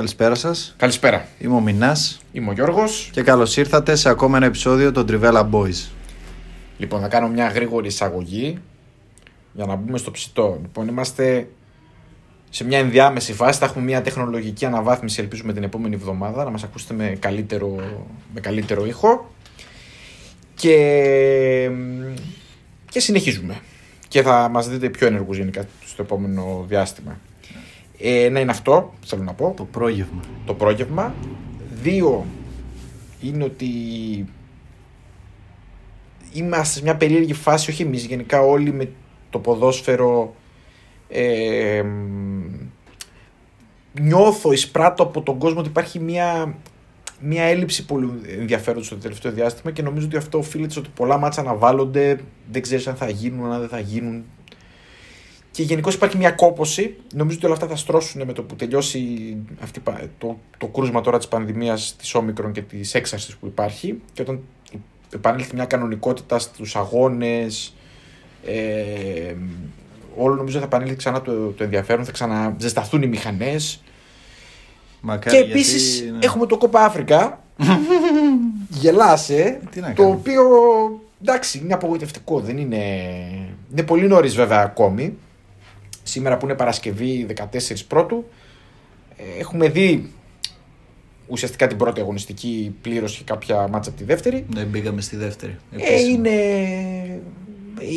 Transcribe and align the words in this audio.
Καλησπέρα 0.00 0.34
σας. 0.34 0.74
Καλησπέρα. 0.76 1.26
Είμαι 1.38 1.54
ο 1.54 1.60
Μινάς 1.60 2.20
Είμαι 2.32 2.50
ο 2.50 2.52
Γιώργος. 2.52 3.08
και 3.12 3.22
καλώς 3.22 3.56
ήρθατε 3.56 3.96
σε 3.96 4.08
ακόμα 4.08 4.36
ένα 4.36 4.46
επεισόδιο 4.46 4.92
των 4.92 5.06
Trivella 5.08 5.50
Boys. 5.50 5.88
Λοιπόν, 6.78 7.00
θα 7.00 7.08
κάνω 7.08 7.28
μια 7.28 7.48
γρήγορη 7.48 7.86
εισαγωγή 7.86 8.58
για 9.52 9.66
να 9.66 9.74
μπούμε 9.74 9.98
στο 9.98 10.10
ψητό. 10.10 10.58
Λοιπόν, 10.62 10.88
είμαστε 10.88 11.48
σε 12.50 12.64
μια 12.64 12.78
ενδιάμεση 12.78 13.32
φάση. 13.32 13.58
Θα 13.58 13.64
έχουμε 13.64 13.84
μια 13.84 14.02
τεχνολογική 14.02 14.66
αναβάθμιση, 14.66 15.20
ελπίζουμε 15.20 15.52
την 15.52 15.62
επόμενη 15.62 15.94
εβδομάδα, 15.94 16.44
να 16.44 16.50
μας 16.50 16.62
ακούσετε 16.62 16.94
με 16.94 17.16
καλύτερο, 17.18 17.76
με 18.34 18.40
καλύτερο 18.40 18.86
ήχο. 18.86 19.30
Και, 20.54 21.70
και 22.88 23.00
συνεχίζουμε. 23.00 23.60
Και 24.08 24.22
θα 24.22 24.48
μας 24.48 24.68
δείτε 24.68 24.88
πιο 24.88 25.06
ενεργούς 25.06 25.36
γενικά 25.36 25.64
στο 25.84 26.02
επόμενο 26.02 26.64
διάστημα. 26.68 27.18
Ε, 28.00 28.24
ένα 28.24 28.40
είναι 28.40 28.50
αυτό, 28.50 28.92
θέλω 29.06 29.22
να 29.22 29.32
πω. 29.32 29.54
Το 29.56 29.64
πρόγευμα. 29.64 30.20
το 30.46 30.54
πρόγευμα. 30.54 31.14
Δύο 31.82 32.26
είναι 33.20 33.44
ότι 33.44 33.66
είμαστε 36.32 36.78
σε 36.78 36.82
μια 36.82 36.96
περίεργη 36.96 37.32
φάση, 37.32 37.70
όχι 37.70 37.82
εμείς, 37.82 38.04
γενικά 38.04 38.40
όλοι 38.40 38.72
με 38.72 38.90
το 39.30 39.38
ποδόσφαιρο 39.38 40.34
ε, 41.08 41.82
μ, 41.82 42.42
νιώθω, 44.00 44.52
εισπράττω 44.52 45.02
από 45.02 45.22
τον 45.22 45.38
κόσμο 45.38 45.58
ότι 45.58 45.68
υπάρχει 45.68 45.98
μια, 45.98 46.54
μια 47.20 47.42
έλλειψη 47.42 47.84
πολύ 47.84 48.10
ενδιαφέροντος 48.38 48.86
στο 48.86 48.96
τελευταίο 48.96 49.32
διάστημα 49.32 49.72
και 49.72 49.82
νομίζω 49.82 50.06
ότι 50.06 50.16
αυτό 50.16 50.38
οφείλεται 50.38 50.70
στο 50.70 50.80
ότι 50.80 50.90
πολλά 50.94 51.18
μάτσα 51.18 51.40
αναβάλλονται, 51.40 52.20
δεν 52.50 52.62
ξέρεις 52.62 52.86
αν 52.86 52.96
θα 52.96 53.10
γίνουν, 53.10 53.52
αν 53.52 53.60
δεν 53.60 53.68
θα 53.68 53.80
γίνουν. 53.80 54.24
Και 55.50 55.62
γενικώς 55.62 55.94
υπάρχει 55.94 56.16
μια 56.16 56.30
κόποση. 56.30 56.96
Νομίζω 57.14 57.36
ότι 57.36 57.46
όλα 57.46 57.54
αυτά 57.54 57.66
θα 57.66 57.76
στρώσουν 57.76 58.22
με 58.26 58.32
το 58.32 58.42
που 58.42 58.56
τελειώσει 58.56 59.36
αυτή, 59.62 59.78
η 59.78 59.82
πα- 59.82 60.08
το, 60.18 60.38
το 60.58 60.66
κρούσμα 60.66 61.00
τώρα 61.00 61.18
της 61.18 61.28
πανδημίας 61.28 61.96
της 61.96 62.14
Όμικρον 62.14 62.52
και 62.52 62.62
της 62.62 62.94
έξαρσης 62.94 63.36
που 63.36 63.46
υπάρχει. 63.46 64.00
Και 64.12 64.22
όταν 64.22 64.40
επανέλθει 65.14 65.54
μια 65.54 65.64
κανονικότητα 65.64 66.38
στους 66.38 66.76
αγώνες, 66.76 67.74
ε, 68.46 69.34
όλο 70.16 70.34
νομίζω 70.34 70.58
θα 70.58 70.64
επανέλθει 70.64 70.96
ξανά 70.96 71.22
το, 71.22 71.32
το 71.32 71.64
ενδιαφέρον, 71.64 72.04
θα 72.04 72.12
ξαναζεσταθούν 72.12 73.02
οι 73.02 73.06
μηχανές. 73.06 73.82
Μακάρι 75.00 75.36
Και 75.36 75.42
γιατί, 75.42 75.50
επίσης 75.50 76.00
ναι. 76.10 76.18
έχουμε 76.20 76.46
το 76.46 76.58
Κόπα 76.58 76.84
Αφρικα. 76.84 77.42
Γελάσαι. 78.80 79.60
Τι 79.70 79.80
να 79.80 79.88
το 79.88 79.94
κάνουμε. 79.94 80.16
οποίο 80.16 80.42
εντάξει 81.22 81.58
είναι 81.58 81.74
απογοητευτικό. 81.74 82.40
Δεν 82.40 82.58
είναι... 82.58 82.84
είναι 83.72 83.82
πολύ 83.82 84.06
νωρίς 84.06 84.34
βέβαια 84.34 84.60
ακόμη. 84.60 85.16
Σήμερα 86.02 86.36
που 86.36 86.44
είναι 86.46 86.54
Παρασκευή 86.54 87.26
14 87.36 87.42
πρώτου. 87.88 88.24
ε, 89.16 89.38
Έχουμε 89.40 89.68
δει 89.68 90.12
ουσιαστικά 91.26 91.66
την 91.66 91.76
πρώτη 91.76 92.00
αγωνιστική 92.00 92.74
πλήρωση 92.82 93.18
και 93.18 93.24
κάποια 93.24 93.68
μάτσα 93.68 93.90
από 93.90 93.98
τη 93.98 94.04
δεύτερη. 94.04 94.46
Ναι, 94.54 94.62
μπήκαμε 94.62 95.00
στη 95.00 95.16
δεύτερη. 95.16 95.56
Ε, 95.72 95.76
επίσημα. 95.76 96.10
είναι, 96.10 97.20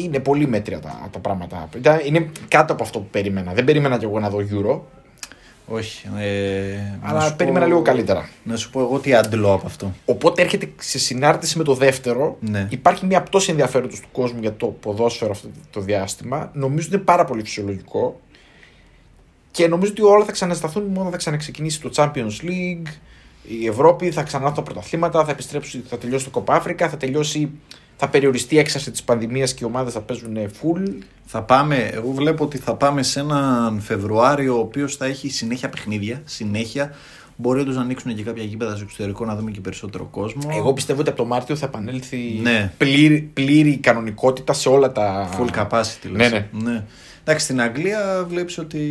είναι 0.04 0.20
πολύ 0.20 0.48
μέτρια 0.48 0.80
τα, 0.80 1.10
τα 1.12 1.20
πράγματα. 1.20 1.70
Ήταν- 1.76 2.02
Είναι 2.06 2.30
κάτω 2.48 2.74
από 2.74 2.84
αυτό 2.84 3.00
που 3.00 3.08
περίμενα. 3.12 3.54
Δεν 3.54 3.64
περίμενα 3.64 3.98
κι 3.98 4.04
εγώ 4.06 4.20
να 4.20 4.30
δω 4.30 4.38
Euro, 4.38 4.80
Όχι. 5.68 6.08
Ε, 6.20 6.76
να 7.02 7.10
αλλά 7.10 7.22
σου 7.22 7.36
περίμενα 7.36 7.66
πω- 7.66 7.72
λίγο 7.72 7.82
καλύτερα. 7.82 8.30
Να 8.44 8.56
σου 8.56 8.70
πω 8.70 8.80
εγώ 8.80 9.00
τι 9.00 9.14
αντλώ 9.14 9.54
από 9.54 9.66
αυτό. 9.66 9.94
Οπότε 10.06 10.42
έρχεται 10.42 10.70
σε 10.80 11.00
συνάρτηση 11.00 11.58
με 11.58 11.64
το 11.64 11.74
δεύτερο. 11.74 12.38
Ναι. 12.40 12.68
Υπάρχει 12.70 13.06
μια 13.06 13.22
πτώση 13.24 13.52
ενδιαφέροντος 13.52 14.00
του 14.00 14.08
κόσμου 14.12 14.40
για 14.42 14.56
το 14.56 14.68
ποδόσφαιρο 14.68 15.32
αυτό 15.32 15.48
το 15.72 15.80
διάστημα. 15.82 16.52
Νομίζω 16.54 16.88
ότι 16.88 16.96
είναι 16.96 17.06
πάρα 17.06 17.26
πολύ 17.26 17.42
φυσιολογικό. 17.44 18.20
Και 19.52 19.68
νομίζω 19.68 19.92
ότι 19.92 20.02
όλα 20.02 20.26
θα 20.26 20.32
ξανασταθούν 20.32 20.84
μόνο 20.84 21.10
θα 21.10 21.18
ξαναξεκινήσει 21.18 21.82
το 21.82 21.92
Champions 21.96 22.42
League. 22.44 22.88
Η 23.48 23.68
Ευρώπη 23.68 24.12
θα 24.12 24.24
ξανάρθουν 24.24 24.56
τα 24.56 24.64
πρωταθλήματα, 24.64 25.26
θα 25.26 25.32
επιστρέψει, 25.32 25.84
θα 25.88 25.98
τελειώσει 25.98 26.30
το 26.30 26.44
Copa 26.46 26.62
Africa, 26.62 26.88
θα 26.90 26.98
τελειώσει. 26.98 27.52
Θα 27.98 28.10
περιοριστεί 28.10 28.56
η 28.56 28.60
έξαρση 28.60 28.92
της 28.92 29.04
πανδημίας 29.04 29.54
και 29.54 29.64
οι 29.64 29.68
ομάδες 29.68 29.94
θα 29.94 30.02
παίζουν 30.02 30.38
full. 30.38 30.94
Θα 31.26 31.42
πάμε, 31.42 31.76
εγώ 31.94 32.12
βλέπω 32.12 32.44
ότι 32.44 32.58
θα 32.58 32.76
πάμε 32.76 33.04
σε 33.04 33.20
έναν 33.20 33.80
Φεβρουάριο 33.82 34.56
ο 34.56 34.60
οποίος 34.60 34.96
θα 34.96 35.06
έχει 35.06 35.30
συνέχεια 35.30 35.70
παιχνίδια. 35.70 36.22
Συνέχεια. 36.26 36.92
Μπορεί 37.36 37.60
όντως 37.60 37.76
να 37.76 37.82
ανοίξουν 37.82 38.16
και 38.16 38.24
κάποια 38.24 38.44
γήπεδα 38.44 38.76
στο 38.76 38.84
εξωτερικό 38.84 39.26
να 39.26 39.36
δούμε 39.36 39.52
και 39.52 39.62
περισσότερο 39.62 40.04
κόσμο. 40.06 40.42
Εγώ 40.54 40.74
πιστεύω 40.74 41.00
ότι 41.00 41.10
από 41.10 41.18
το 41.18 41.26
Μάρτιο 41.26 41.56
θα 41.56 41.66
επανέλθει 41.66 42.40
Ναι. 42.42 42.72
πλήρη, 42.78 43.22
πλήρη 43.34 43.78
κανονικότητα 43.78 44.54
σε 44.54 44.70
όλα 44.70 44.92
τα. 44.92 45.30
Full 45.40 45.58
capacity, 45.64 46.10
Ναι, 46.12 46.30
λες. 46.30 46.44
ναι. 46.52 46.84
Εντάξει, 47.24 47.46
στην 47.46 47.62
Αγγλία 47.62 48.26
βλέπεις 48.30 48.58
ότι 48.58 48.82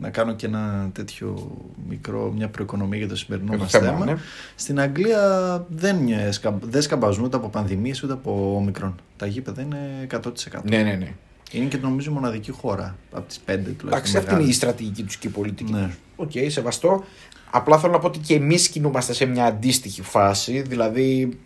να 0.00 0.10
κάνω 0.10 0.34
και 0.34 0.46
ένα 0.46 0.90
τέτοιο 0.92 1.56
μικρό, 1.88 2.32
μια 2.36 2.48
προοικονομία 2.48 2.98
για 2.98 3.08
το 3.08 3.16
σημερινό 3.16 3.48
Για 3.48 3.56
το 3.56 3.62
μας 3.62 3.72
θέμα, 3.72 3.86
θέμα. 3.86 4.04
ναι. 4.04 4.16
Στην 4.54 4.80
Αγγλία 4.80 5.66
δεν, 5.68 6.08
ε, 6.08 6.30
σκα- 6.32 6.58
δεν 6.64 6.82
σκαμπαζούν 6.82 7.24
ούτε 7.24 7.36
από 7.36 7.48
πανδημίες 7.48 8.02
ούτε 8.02 8.12
από 8.12 8.54
ομικρόν. 8.56 8.94
Τα 9.16 9.26
γήπεδα 9.26 9.62
είναι 9.62 10.06
100%. 10.10 10.60
Ναι, 10.64 10.82
ναι, 10.82 10.92
ναι. 10.94 11.12
Είναι 11.52 11.64
και 11.64 11.76
νομίζω 11.76 12.10
η 12.10 12.14
μοναδική 12.14 12.50
χώρα 12.50 12.96
από 13.12 13.26
τις 13.26 13.38
πέντε 13.38 13.70
τουλάχιστον. 13.70 13.90
Εντάξει, 13.92 14.16
αυτή 14.16 14.28
είναι 14.30 14.34
η 14.34 14.36
μεγάλες. 14.36 14.56
στρατηγική 14.56 15.02
τους 15.02 15.16
και 15.16 15.26
η 15.26 15.30
πολιτική. 15.30 15.72
Ναι. 15.72 15.84
τους. 15.84 15.96
Οκ, 16.16 16.30
σεβαστό. 16.50 17.04
Απλά 17.50 17.78
θέλω 17.78 17.92
να 17.92 17.98
πω 17.98 18.06
ότι 18.06 18.18
και 18.18 18.34
εμείς 18.34 18.68
κινούμαστε 18.68 19.12
σε 19.12 19.24
μια 19.24 19.44
αντίστοιχη 19.44 20.02
φάση. 20.02 20.60
Δηλαδή. 20.62 21.38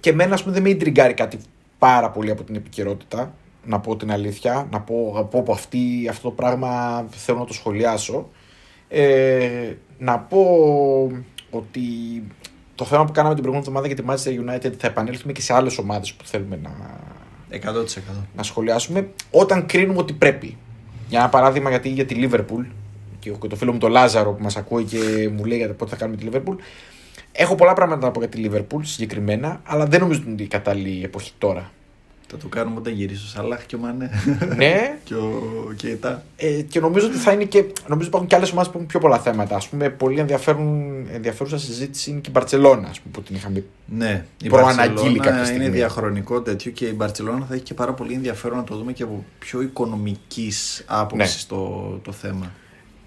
Και 0.00 0.10
εμένα, 0.10 0.34
ας 0.34 0.40
πούμε, 0.42 0.54
δεν 0.54 0.62
με 0.62 0.68
ιντριγκάρει 0.68 1.14
κάτι 1.14 1.38
πάρα 1.78 2.10
πολύ 2.10 2.30
από 2.30 2.42
την 2.42 2.54
επικαιρότητα. 2.54 3.34
Να 3.68 3.80
πω 3.80 3.96
την 3.96 4.12
αλήθεια. 4.12 4.68
Να 4.70 4.80
πω 4.80 5.14
από, 5.16 5.38
από 5.38 5.52
αυτή, 5.52 6.06
αυτό 6.10 6.28
το 6.28 6.34
πράγμα 6.34 7.04
θέλω 7.10 7.38
να 7.38 7.44
το 7.44 7.52
σχολιάσω. 7.52 8.28
Ε, 8.88 9.72
να 9.98 10.18
πω 10.18 10.40
ότι 11.50 11.80
το 12.74 12.84
θέμα 12.84 13.04
που 13.04 13.12
κάναμε 13.12 13.34
την 13.34 13.42
προηγούμενη 13.42 13.76
εβδομάδα 13.76 13.86
για 13.86 13.96
τη 13.96 14.02
Manchester 14.08 14.50
United 14.50 14.72
θα 14.78 14.86
επανέλθουμε 14.86 15.32
και 15.32 15.40
σε 15.40 15.54
άλλες 15.54 15.78
ομάδες 15.78 16.12
που 16.12 16.24
θέλουμε 16.24 16.58
να, 16.62 16.70
100%. 17.50 18.00
να 18.36 18.42
σχολιάσουμε 18.42 19.08
όταν 19.30 19.66
κρίνουμε 19.66 19.98
ότι 19.98 20.12
πρέπει. 20.12 20.56
Για 21.08 21.18
ένα 21.18 21.28
παράδειγμα, 21.28 21.70
γιατί 21.70 21.88
για 21.88 22.04
τη 22.06 22.14
Λίβερπουλ 22.14 22.64
και 23.18 23.30
έχω 23.30 23.38
και 23.38 23.48
το 23.48 23.56
φίλο 23.56 23.72
μου 23.72 23.78
τον 23.78 23.90
Λάζαρο 23.90 24.32
που 24.32 24.42
μας 24.42 24.56
ακούει 24.56 24.84
και 24.84 25.30
μου 25.36 25.44
λέει 25.44 25.58
για 25.58 25.68
το 25.68 25.74
πότε 25.74 25.90
θα 25.90 25.96
κάνουμε 25.96 26.16
τη 26.16 26.24
Λίβερπουλ. 26.24 26.56
Έχω 27.32 27.54
πολλά 27.54 27.72
πράγματα 27.72 28.06
να 28.06 28.12
πω 28.12 28.20
για 28.20 28.28
τη 28.28 28.38
Λίβερπουλ 28.38 28.82
συγκεκριμένα, 28.82 29.60
αλλά 29.64 29.86
δεν 29.86 30.00
νομίζω 30.00 30.20
ότι 30.20 30.30
είναι 30.30 30.42
η 30.42 30.46
κατάλληλη 30.46 31.04
εποχή 31.04 31.32
τώρα. 31.38 31.70
Θα 32.30 32.36
το 32.36 32.48
κάνουμε 32.48 32.76
όταν 32.78 32.92
γυρίσει 32.92 33.24
ο 33.24 33.28
Σαλάχ 33.28 33.66
και 33.66 33.76
ο 33.76 33.78
Μανέ. 33.78 34.10
ναι, 34.56 34.98
και 35.04 35.14
ο 35.14 35.42
Κέιτα. 35.76 36.24
ε, 36.36 36.62
και 36.62 36.80
νομίζω 36.80 37.06
ότι 37.06 37.16
θα 37.16 37.32
είναι 37.32 37.44
και. 37.44 37.64
Νομίζω 37.86 38.08
υπάρχουν 38.08 38.28
και 38.28 38.36
άλλες 38.36 38.50
ομάδες 38.50 38.68
που 38.70 38.76
έχουν 38.76 38.86
πιο 38.88 39.00
πολλά 39.00 39.18
θέματα. 39.18 39.56
Α 39.56 39.60
πούμε, 39.70 39.88
πολύ 39.90 40.20
ενδιαφέρον, 40.20 40.92
ενδιαφέρουσα 41.12 41.58
συζήτηση 41.58 42.10
είναι 42.10 42.20
και 42.20 42.28
η 42.28 42.32
Μπαρσελόνα, 42.34 42.90
που 43.12 43.22
την 43.22 43.36
είχαμε. 43.36 43.64
Ναι, 43.86 44.24
η 44.42 44.48
Προαναγγείλει 44.48 44.88
Μπαρτσελόνα 44.94 45.24
κάποια 45.24 45.44
στιγμή. 45.44 45.64
είναι 45.64 45.74
διαχρονικό 45.74 46.40
τέτοιο 46.40 46.70
και 46.70 46.86
η 46.86 46.92
Μπαρσελόνα 46.96 47.44
θα 47.48 47.54
έχει 47.54 47.62
και 47.62 47.74
πάρα 47.74 47.92
πολύ 47.92 48.12
ενδιαφέρον 48.14 48.56
να 48.56 48.64
το 48.64 48.76
δούμε 48.76 48.92
και 48.92 49.02
από 49.02 49.24
πιο 49.38 49.60
οικονομικής 49.62 50.84
άποψης 50.86 51.46
Ναι. 51.50 51.56
το, 51.56 51.90
το 52.02 52.12
θέμα. 52.12 52.52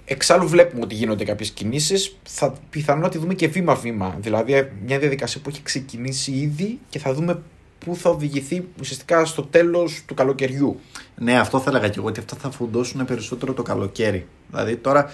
Εξάλλου 0.05 0.47
βλέπουμε 0.47 0.81
ότι 0.83 0.95
γίνονται 0.95 1.24
κάποιες 1.24 1.50
κινήσεις. 1.50 2.15
Θα 2.24 2.53
πιθανόν 2.69 3.01
να 3.01 3.09
τη 3.09 3.17
δούμε 3.17 3.33
και 3.33 3.47
βήμα-βήμα. 3.47 4.17
Δηλαδή, 4.19 4.71
μια 4.85 5.00
διαδικασία 5.00 5.41
που 5.44 5.50
έχει 5.50 5.62
ξεκινήσει 5.63 6.31
ήδη 6.31 6.79
και 6.89 7.00
θα 7.00 7.13
δούμε 7.13 7.41
πού 7.86 7.95
θα 7.95 8.10
οδηγηθεί 8.10 8.68
ουσιαστικά 8.80 9.25
στο 9.25 9.44
τέλος 9.44 10.04
του 10.06 10.13
καλοκαιριού. 10.13 10.80
Ναι, 11.16 11.39
αυτό 11.39 11.60
θα 11.60 11.69
έλεγα 11.69 11.89
και 11.89 12.00
εγώ 12.00 12.07
ότι 12.07 12.19
αυτά 12.19 12.36
θα 12.36 12.51
φουντώσουν 12.51 13.06
περισσότερο 13.06 13.54
το 13.54 13.63
καλοκαίρι. 13.63 14.28
Δηλαδή 14.50 14.75
τώρα, 14.75 15.12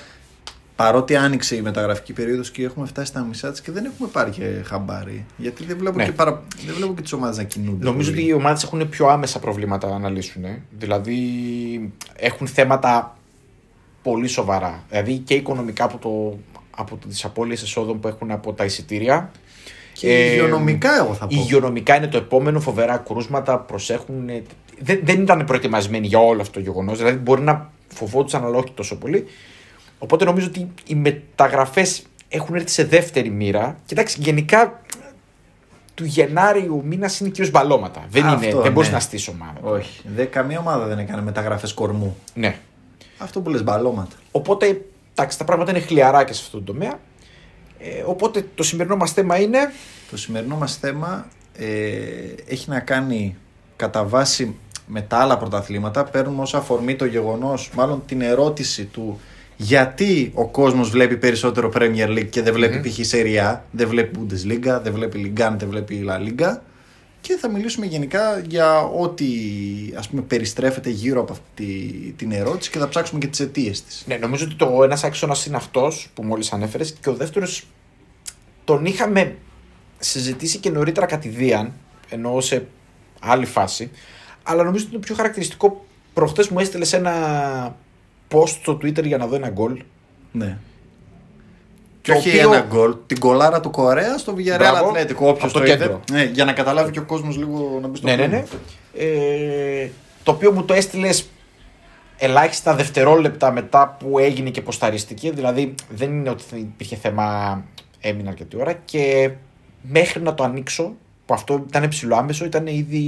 παρότι 0.75 1.15
άνοιξε 1.15 1.55
η 1.55 1.61
μεταγραφική 1.61 2.13
περίοδος 2.13 2.51
και 2.51 2.63
έχουμε 2.63 2.85
φτάσει 2.87 3.07
στα 3.07 3.21
μισά 3.23 3.51
της 3.51 3.61
και 3.61 3.71
δεν 3.71 3.85
έχουμε 3.85 4.09
πάρει 4.11 4.31
και 4.31 4.61
χαμπάρι. 4.65 5.25
Γιατί 5.37 5.63
δεν 5.65 5.77
βλέπω 5.77 5.97
Ναι. 5.97 6.05
και, 6.05 6.11
παρα... 6.11 6.43
δεν 6.65 6.75
βλέπω 6.75 6.93
και 6.93 7.01
τις 7.01 7.13
ομάδες 7.13 7.37
να 7.37 7.43
κινούνται. 7.43 7.85
Νομίζω 7.85 8.09
πολύ. 8.09 8.21
ότι 8.21 8.29
οι 8.31 8.33
ομάδες 8.33 8.63
έχουν 8.63 8.89
πιο 8.89 9.07
άμεσα 9.07 9.39
προβλήματα 9.39 9.99
να 9.99 10.09
λύσουν. 10.09 10.43
ε. 10.43 10.61
Δηλαδή, 10.77 11.93
έχουν 12.15 12.47
θέματα 12.47 13.17
πολύ 14.01 14.27
σοβαρά. 14.27 14.83
Δηλαδή 14.89 15.17
και 15.17 15.33
οικονομικά 15.33 15.83
από, 15.83 15.97
το, 15.97 16.39
από 16.77 16.95
τις 17.07 17.25
απώλειες 17.25 17.61
εσόδων 17.61 17.99
που 17.99 18.07
έχουν 18.07 18.31
από 18.31 18.53
τα 18.53 18.65
εισιτήρια. 18.65 19.31
Και 19.99 20.13
Ε, 20.13 20.31
υγειονομικά, 20.31 20.97
εγώ 20.97 21.13
θα 21.13 21.27
πω. 21.27 21.35
Υγειονομικά 21.35 21.95
είναι 21.95 22.07
το 22.07 22.17
επόμενο, 22.17 22.59
φοβερά 22.59 22.97
κρούσματα, 22.97 23.57
προσέχουν. 23.59 24.29
ε, 24.29 24.41
Δεν, 24.79 24.99
δεν 25.03 25.21
ήταν 25.21 25.45
προετοιμασμένοι 25.45 26.07
για 26.07 26.19
όλο 26.19 26.41
αυτό 26.41 26.53
το 26.53 26.59
γεγονός. 26.59 26.97
Δηλαδή 26.97 27.17
μπορεί 27.17 27.41
να 27.41 27.71
φοβόντουσαν, 27.87 28.45
αλλά 28.45 28.57
όχι 28.57 28.71
τόσο 28.73 28.97
πολύ. 28.97 29.25
Οπότε 29.99 30.25
νομίζω 30.25 30.47
ότι 30.47 30.67
οι 30.85 30.95
μεταγραφές 30.95 32.03
έχουν 32.29 32.55
έρθει 32.55 32.69
σε 32.69 32.83
δεύτερη 32.83 33.29
μοίρα. 33.29 33.77
Κοιτάξτε, 33.85 34.21
γενικά 34.21 34.81
του 35.93 36.05
Γενάριου 36.05 36.81
μήνας 36.85 37.19
είναι 37.19 37.29
κυρίως 37.29 37.51
μπαλώματα. 37.51 38.05
Δεν, 38.09 38.25
Αυτό, 38.25 38.45
είναι, 38.49 38.61
δεν 38.61 38.71
μπορείς 38.71 38.89
ναι. 38.89 38.95
να 38.95 39.01
στήσεις 39.01 39.27
ομάδα. 39.27 39.59
Όχι. 39.61 40.01
Δε, 40.15 40.23
καμία 40.25 40.59
ομάδα 40.59 40.85
δεν 40.85 40.99
έκανε 40.99 41.21
μεταγραφές 41.21 41.73
κορμού. 41.73 42.17
Ναι. 42.33 42.57
Αυτό 43.17 43.41
που 43.41 43.49
λες 43.49 43.63
μπαλώματα. 43.63 44.15
Οπότε 44.31 44.81
εντάξει, 45.15 45.37
τα 45.37 45.43
πράγματα 45.43 45.71
είναι 45.71 45.79
χλιαράκια 45.79 46.33
σε 46.33 46.41
αυτό 46.45 46.57
το 46.57 46.63
τομέα. 46.63 46.99
Ε, 47.79 48.03
οπότε 48.05 48.47
το 48.55 48.63
σημερινό 48.63 48.95
μας 48.95 49.11
θέμα 49.11 49.39
είναι; 49.39 49.71
Το 50.09 50.17
σημερινό 50.17 50.55
μας 50.55 50.75
θέμα 50.77 51.27
ε, 51.57 51.67
έχει 52.47 52.69
να 52.69 52.79
κάνει 52.79 53.35
κατά 53.75 54.03
βάση 54.03 54.55
με 54.87 55.01
τα 55.01 55.17
άλλα 55.17 55.37
πρωταθλήματα. 55.37 56.03
Παίρνουμε 56.03 56.41
ως 56.41 56.53
αφορμή 56.53 56.95
το 56.95 57.05
γεγονός, 57.05 57.69
μάλλον 57.73 58.03
την 58.05 58.21
ερώτηση 58.21 58.85
του 58.85 59.19
γιατί 59.57 60.31
ο 60.33 60.47
κόσμος 60.47 60.89
βλέπει 60.89 61.17
περισσότερο 61.17 61.71
Premier 61.75 62.07
League 62.07 62.29
και 62.29 62.41
δεν 62.41 62.53
βλέπει 62.53 62.89
π.χ. 62.89 62.99
Serie 63.11 63.53
A, 63.53 63.57
δεν 63.71 63.87
βλέπει 63.87 64.19
Bundesliga, 64.19 64.79
δεν 64.83 64.93
βλέπει 64.93 65.33
Ligue 65.37 65.51
1, 65.51 65.55
δεν 65.57 65.69
βλέπει 65.69 66.05
La 66.09 66.29
Liga. 66.29 66.57
Και 67.27 67.37
θα 67.37 67.49
μιλήσουμε 67.49 67.85
γενικά 67.85 68.39
για 68.39 68.81
ό,τι 68.81 69.25
ας 69.95 70.09
πούμε 70.09 70.21
περιστρέφεται 70.21 70.89
γύρω 70.89 71.21
από 71.21 71.31
αυτή 71.31 72.13
την 72.17 72.31
ερώτηση 72.31 72.69
και 72.69 72.79
θα 72.79 72.87
ψάξουμε 72.87 73.19
και 73.19 73.27
τις 73.27 73.39
αιτίες 73.39 73.83
της. 73.83 74.03
Ναι, 74.07 74.15
νομίζω 74.15 74.45
ότι 74.45 74.55
το 74.55 74.83
ένας 74.83 75.03
άξονας 75.03 75.45
είναι 75.45 75.55
αυτός 75.55 76.09
που 76.13 76.23
μόλις 76.23 76.53
ανέφερες 76.53 76.95
και 77.01 77.09
ο 77.09 77.13
δεύτερος 77.13 77.67
τον 78.63 78.85
είχαμε 78.85 79.35
συζητήσει 79.99 80.57
και 80.57 80.69
νωρίτερα 80.69 81.05
κατηδίαν, 81.05 81.73
ενώ 82.09 82.41
σε 82.41 82.67
άλλη 83.19 83.45
φάση. 83.45 83.91
Αλλά 84.43 84.63
νομίζω 84.63 84.83
ότι 84.83 84.93
το 84.93 84.99
πιο 84.99 85.15
χαρακτηριστικό 85.15 85.85
προχτέ 86.13 86.45
μου 86.51 86.59
έστειλες 86.59 86.87
σε 86.87 86.97
ένα 86.97 87.75
post 88.31 88.47
στο 88.47 88.73
Twitter 88.73 89.03
για 89.03 89.17
να 89.17 89.27
δω 89.27 89.35
ένα 89.35 89.49
γκολ. 89.49 89.83
Ναι. 90.31 90.57
Και 92.07 92.13
Το 92.13 92.19
όχι 92.19 92.29
οποίο- 92.29 92.51
ένα 92.53 92.65
γκολ, 92.69 92.95
την 93.07 93.19
κολάρα 93.19 93.59
του 93.59 93.69
Κορέα 93.69 94.17
στο 94.17 94.33
Villarreal 94.37 94.57
Μπράβο. 94.57 94.87
Ατλέτικο. 94.87 95.27
Όποιος 95.27 95.43
Από 95.43 95.53
το 95.53 95.59
το, 95.59 95.65
είδε. 95.65 95.77
κέντρο. 95.77 96.01
Ναι, 96.11 96.23
για 96.23 96.45
να 96.45 96.53
καταλάβει 96.53 96.91
και 96.91 96.99
ο 96.99 97.03
κόσμος 97.03 97.37
λίγο 97.37 97.79
να 97.81 97.87
μπει 97.87 97.97
στο 97.97 98.07
Ναι, 98.07 98.15
ναι, 98.15 98.25
κλίμα. 98.27 98.37
ναι. 98.37 99.03
Ε, 99.03 99.89
το 100.23 100.31
οποίο 100.31 100.51
μου 100.51 100.63
το 100.65 100.73
έστειλες 100.73 101.29
ελάχιστα 102.17 102.75
δευτερόλεπτα 102.75 103.51
μετά 103.51 103.95
που 103.99 104.19
έγινε 104.19 104.49
και 104.49 104.61
ποσταριστική. 104.61 105.29
Δηλαδή 105.31 105.73
δεν 105.89 106.09
είναι 106.11 106.29
ότι 106.29 106.43
υπήρχε 106.55 106.95
θέμα 106.95 107.63
έμεινα 107.99 108.29
αρκετή 108.29 108.57
ώρα 108.59 108.73
και 108.85 109.31
μέχρι 109.81 110.21
να 110.21 110.33
το 110.33 110.43
ανοίξω, 110.43 110.95
που 111.25 111.33
αυτό 111.33 111.65
ήταν 111.67 111.87
ψηλό 111.87 112.15
άμεσο, 112.15 112.45
ήταν 112.45 112.67
ήδη 112.67 113.05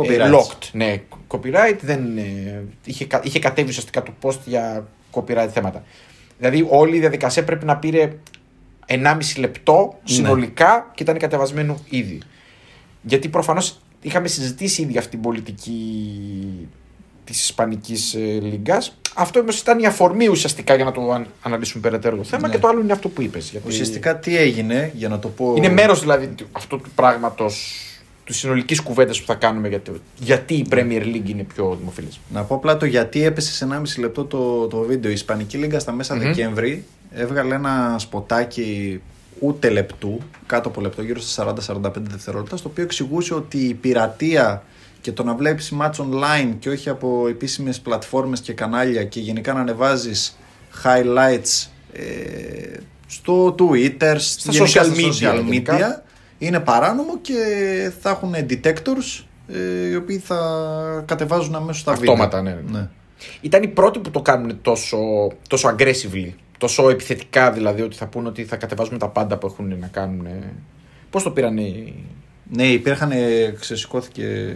ε, 0.00 0.02
Copyrights. 0.02 0.34
locked. 0.34 0.68
Ναι, 0.72 1.00
copyright 1.28 1.76
δεν 1.80 2.18
ε, 2.18 2.64
είχε, 2.84 3.04
κα- 3.04 3.20
είχε 3.24 3.38
κατέβει 3.38 3.68
ουσιαστικά 3.68 4.02
το 4.02 4.12
post 4.22 4.38
για 4.44 4.86
copyright 5.12 5.48
θέματα. 5.52 5.82
Δηλαδή 6.38 6.66
όλη 6.70 6.96
η 6.96 7.00
διαδικασία 7.00 7.44
πρέπει 7.44 7.64
να 7.64 7.76
πήρε 7.76 8.12
1,5 8.86 9.16
λεπτό 9.38 9.98
Ναι. 10.08 10.14
συνολικά 10.14 10.90
και 10.94 11.02
ήταν 11.02 11.18
κατεβασμένο 11.18 11.78
ήδη. 11.88 12.18
Γιατί 13.02 13.28
προφανώς 13.28 13.80
είχαμε 14.02 14.28
συζητήσει 14.28 14.82
ήδη 14.82 14.98
αυτή 14.98 15.10
την 15.10 15.20
πολιτική 15.20 16.68
της 17.24 17.42
Ισπανικής 17.44 18.14
ε, 18.14 18.18
Λίγκας. 18.18 18.98
Αυτό 19.14 19.40
όμως 19.40 19.60
ήταν 19.60 19.78
η 19.78 19.86
αφορμή 19.86 20.28
ουσιαστικά 20.28 20.74
για 20.74 20.84
να 20.84 20.92
το 20.92 21.12
αν- 21.12 21.26
αναλύσουμε 21.42 21.82
περαιτέρω 21.82 22.16
το 22.16 22.24
θέμα 22.24 22.46
Ναι. 22.48 22.54
και 22.54 22.60
το 22.60 22.68
άλλο 22.68 22.80
είναι 22.80 22.92
αυτό 22.92 23.08
που 23.08 23.22
είπες. 23.22 23.54
Ουσιαστικά 23.66 24.18
τι 24.18 24.36
έγινε, 24.36 24.92
για 24.94 25.08
να 25.08 25.18
το 25.18 25.28
πω. 25.28 25.54
Είναι 25.56 25.68
μέρος 25.68 26.00
δηλαδή 26.00 26.26
του- 26.26 26.46
αυτού 26.52 26.76
του 26.80 26.90
πράγματος, 26.94 27.82
του 28.28 28.34
συνολικής 28.34 28.80
κουβέντας 28.80 29.20
που 29.20 29.26
θα 29.26 29.34
κάνουμε 29.34 29.68
για 29.68 29.80
το, 29.80 29.92
γιατί 30.18 30.54
η 30.54 30.66
Premier 30.70 31.02
League 31.02 31.28
είναι 31.28 31.42
πιο 31.42 31.76
δημοφιλής. 31.78 32.20
Να 32.32 32.42
πω 32.42 32.54
απλά 32.54 32.76
το 32.76 32.86
γιατί 32.86 33.24
έπεσε 33.24 33.52
σε 33.52 33.66
1,5 33.70 33.82
λεπτό 33.98 34.24
το, 34.24 34.66
το 34.66 34.80
βίντεο. 34.80 35.10
Η 35.10 35.14
Ισπανική 35.14 35.56
Λίγκα 35.56 35.78
στα 35.78 35.92
μέσα 35.92 36.14
Μμμ. 36.14 36.22
Δεκέμβρη 36.22 36.84
έβγαλε 37.10 37.54
ένα 37.54 37.96
σποτάκι 37.98 39.00
ούτε 39.38 39.68
λεπτού, 39.68 40.20
κάτω 40.46 40.68
από 40.68 40.80
λεπτό, 40.80 41.02
γύρω 41.02 41.20
στα 41.20 41.54
40-45 41.66 41.92
δευτερόλεπτα, 41.94 42.56
στο 42.56 42.68
οποίο 42.68 42.84
εξηγούσε 42.84 43.34
ότι 43.34 43.58
η 43.58 43.74
πειρατεία 43.74 44.62
και 45.00 45.12
το 45.12 45.24
να 45.24 45.34
βλέπεις 45.34 45.72
match 45.80 45.90
online 45.90 46.54
και 46.58 46.68
όχι 46.68 46.88
από 46.88 47.26
επίσημες 47.28 47.80
πλατφόρμες 47.80 48.40
και 48.40 48.52
κανάλια 48.52 49.04
και 49.04 49.20
γενικά 49.20 49.52
να 49.52 49.60
ανεβάζεις 49.60 50.38
highlights 50.84 51.68
ε, 51.92 52.76
στο 53.06 53.54
Twitter, 53.58 54.14
Στα 54.18 54.52
γενικά 54.52 54.82
social 54.82 54.84
στα 54.84 54.94
media, 54.96 55.38
social 55.38 55.44
γενικά. 55.44 55.76
media 55.76 56.07
είναι 56.38 56.60
παράνομο 56.60 57.18
και 57.20 57.34
θα 58.00 58.10
έχουν 58.10 58.34
detectors 58.34 59.24
ε, 59.48 59.88
οι 59.88 59.94
οποίοι 59.94 60.18
θα 60.18 60.38
κατεβάζουν 61.06 61.54
αμέσως 61.54 61.84
τα 61.84 61.92
Αυτόματα, 61.92 62.42
βίντεο. 62.42 62.54
ναι, 62.70 62.78
ναι. 62.78 62.88
Ήταν 63.40 63.62
οι 63.62 63.68
πρώτοι 63.68 63.98
που 63.98 64.10
το 64.10 64.20
κάνουν 64.22 64.58
τόσο, 64.62 64.98
τόσο 65.48 65.74
aggressively, 65.78 66.32
τόσο 66.58 66.90
επιθετικά 66.90 67.50
δηλαδή, 67.52 67.82
ότι 67.82 67.96
θα 67.96 68.06
πούνε 68.06 68.28
ότι 68.28 68.44
θα 68.44 68.56
κατεβάζουμε 68.56 68.98
τα 68.98 69.08
πάντα 69.08 69.38
που 69.38 69.46
έχουν 69.46 69.78
να 69.78 69.86
κάνουν. 69.86 70.26
Πώς 71.10 71.22
το 71.22 71.30
πήραν 71.30 71.56
οι. 71.58 71.94
Ναι, 72.52 72.66
υπήρχαν, 72.66 73.10
ε, 73.10 73.54
ξεσηκώθηκε, 73.60 74.54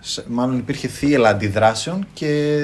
σε- 0.00 0.24
μάλλον 0.28 0.58
υπήρχε 0.58 0.88
θύελα 0.88 1.28
αντιδράσεων 1.28 2.06
και 2.12 2.58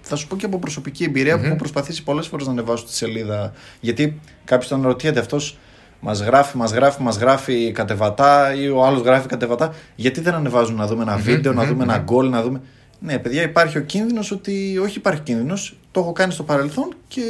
θα 0.00 0.16
σου 0.16 0.26
πω 0.26 0.36
και 0.36 0.44
από 0.46 0.58
προσωπική 0.58 1.04
εμπειρία 1.04 1.38
που 1.38 1.44
έχω 1.44 1.56
προσπαθήσει 1.56 2.02
πολλές 2.02 2.26
φορές 2.26 2.46
να 2.46 2.52
ανεβάσω 2.52 2.84
τη 2.84 2.94
σελίδα 2.94 3.52
γιατί 3.80 4.20
κάποιος 4.44 4.68
τον 4.68 4.82
ρωτιέται 4.82 5.20
αυτός 5.20 5.58
μας 6.00 6.20
γράφει, 6.20 6.56
μας 6.56 6.72
γράφει, 6.72 7.02
μας 7.02 7.16
γράφει 7.16 7.72
κατεβατά 7.72 8.54
ή 8.54 8.68
ο 8.68 8.84
άλλος 8.84 9.00
γράφει 9.02 9.26
κατεβατά 9.28 9.74
γιατί 9.96 10.20
δεν 10.20 10.34
ανεβάζουν 10.34 10.76
να 10.76 10.86
δούμε 10.86 11.02
ένα 11.02 11.16
βίντεο, 11.16 11.52
να 11.52 11.64
δούμε 11.64 11.82
ένα 11.82 11.98
γκολ, 11.98 12.28
να 12.28 12.42
δούμε... 12.42 12.60
Ναι, 13.02 13.18
παιδιά, 13.18 13.42
υπάρχει 13.42 13.78
ο 13.78 13.80
κίνδυνος 13.80 14.30
ότι 14.30 14.78
όχι 14.82 14.98
υπάρχει 14.98 15.20
κίνδυνος, 15.20 15.76
το 15.90 16.00
έχω 16.00 16.12
κάνει 16.12 16.32
στο 16.32 16.42
παρελθόν 16.42 16.94
και 17.08 17.22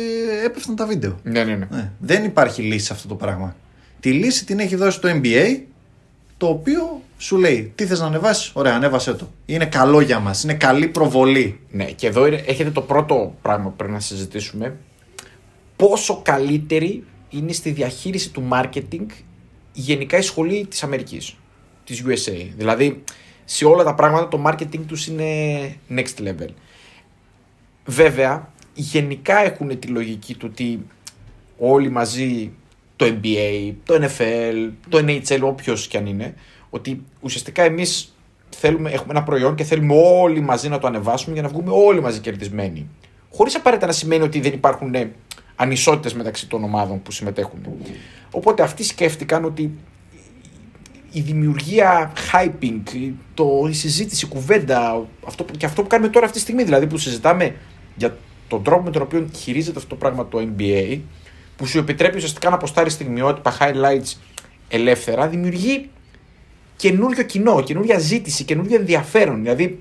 έπεφταν 0.45 0.77
τα 0.77 0.87
βίντεο. 0.87 1.19
Ναι, 1.23 1.45
ναι, 1.45 1.55
ναι. 1.55 1.67
Ναι, 1.71 1.91
δεν 1.99 2.25
υπάρχει 2.25 2.63
λύση 2.63 2.85
σε 2.87 2.93
αυτό 2.93 3.09
το 3.09 3.15
πράγμα. 3.15 3.57
Τη 4.01 4.13
λύση 4.13 4.45
την 4.45 4.59
έχει 4.59 4.77
δώσει 4.77 5.01
το 5.01 5.09
NBA, 5.13 5.61
το 6.37 6.47
οποίο 6.47 7.01
σου 7.19 7.37
λέει 7.37 7.73
τι 7.75 7.87
θες 7.87 8.01
να 8.01 8.07
ανεβάσεις, 8.07 8.51
ωραία 8.55 8.75
ανέβασέ 8.75 9.15
το. 9.15 9.29
Είναι 9.47 9.67
καλό 9.67 10.01
για 10.01 10.19
μας, 10.19 10.43
είναι 10.43 10.55
καλή 10.55 10.87
προβολή. 10.87 11.61
Ναι, 11.71 11.85
και 11.85 12.07
εδώ 12.07 12.27
είναι- 12.27 12.43
έχετε 12.47 12.71
το 12.71 12.81
πρώτο 12.81 13.35
πράγμα 13.43 13.65
που 13.69 13.77
πρέπει 13.77 13.93
να 13.93 14.01
συζητήσουμε. 14.01 14.77
Πόσο 15.77 16.21
καλύτερη 16.25 17.05
είναι 17.31 17.53
στη 17.53 17.71
διαχείριση 17.71 18.31
του 18.31 18.49
marketing 18.53 19.07
γενικά 19.73 20.19
η 20.19 20.23
σχολή 20.23 20.67
της 20.67 20.83
Αμερικής, 20.83 21.37
της 21.85 22.05
USA. 22.07 22.47
Δηλαδή, 22.57 23.03
σε 23.45 23.65
όλα 23.65 23.85
τα 23.85 23.95
πράγματα 23.95 24.29
το 24.29 24.43
marketing 24.47 24.81
τους 24.87 25.07
είναι 25.07 25.25
next 25.91 26.23
level. 26.23 26.49
Βέβαια, 27.85 28.53
γενικά 28.75 29.39
έχουν 29.39 29.79
τη 29.79 29.87
λογική 29.87 30.35
του 30.35 30.49
ότι 30.51 30.87
όλοι 31.59 31.91
μαζί 31.91 32.53
το 32.97 33.07
NBA, 33.07 33.73
το 33.85 33.95
NFL, 33.95 34.71
το 34.89 34.99
NHL, 34.99 35.41
όποιος 35.43 35.87
και 35.87 35.99
αν 35.99 36.07
είναι, 36.07 36.35
ότι 36.71 37.03
ουσιαστικά 37.21 37.63
εμείς 37.63 38.15
θέλουμε, 38.57 38.91
έχουμε 38.91 39.11
ένα 39.11 39.23
προϊόν 39.23 39.55
και 39.55 39.65
θέλουμε 39.65 39.95
όλοι 39.95 40.41
μαζί 40.41 40.69
να 40.69 40.79
το 40.79 40.87
ανεβάσουμε 40.87 41.35
για 41.35 41.43
να 41.43 41.49
βγούμε 41.49 41.71
όλοι 41.71 42.01
μαζί 42.01 42.21
κερδισμένοι. 42.21 42.89
Χωρίς 43.33 43.55
απαραίτητα 43.55 43.87
να 43.87 43.93
σημαίνει 43.93 44.23
ότι 44.23 44.41
δεν 44.41 44.53
υπάρχουν 44.53 44.95
ανισότητες 45.61 46.15
μεταξύ 46.15 46.47
των 46.49 46.65
ομάδων 46.65 47.03
που 47.03 47.13
συμμετέχουν. 47.13 47.59
Οπότε 48.31 48.63
αυτοί 48.63 48.85
σκέφτηκαν 48.85 49.45
ότι 49.45 49.71
η 51.13 51.21
δημιουργία 51.21 52.13
hyping, 52.33 53.13
το, 53.35 53.67
η 53.71 53.73
συζήτηση, 53.73 54.25
η 54.25 54.29
κουβέντα, 54.29 55.07
αυτό, 55.27 55.45
που- 55.45 55.57
και 55.57 55.67
αυτό 55.67 55.83
που 55.83 55.89
κάνουμε 55.89 56.11
τώρα 56.11 56.25
αυτή 56.27 56.37
τη 56.37 56.43
στιγμή, 56.45 56.63
δηλαδή 56.65 56.87
που 56.87 56.99
συζητάμε 56.99 57.55
για 57.97 58.17
τον 58.49 58.63
τρόπο 58.63 58.83
με 58.83 58.91
τον 58.91 59.03
οποίο 59.03 59.29
χειρίζεται 59.37 59.77
αυτό 59.79 59.89
το 59.89 59.97
πράγμα 59.97 60.29
το 60.29 60.49
NBA, 60.59 60.99
που 61.57 61.67
σου 61.67 61.79
επιτρέπει 61.79 62.17
ουσιαστικά 62.17 62.49
να 62.49 62.55
αποστάρεις 62.55 62.93
στιγμιότυπα, 62.93 63.57
highlights 63.61 64.15
ελεύθερα, 64.69 65.29
δημιουργεί 65.29 65.89
καινούριο 66.77 67.23
κοινό, 67.23 67.63
καινούρια 67.63 67.99
ζήτηση, 67.99 68.45
καινούριο 68.45 68.77
ενδιαφέρον. 68.77 69.43
Δηλαδή, 69.43 69.81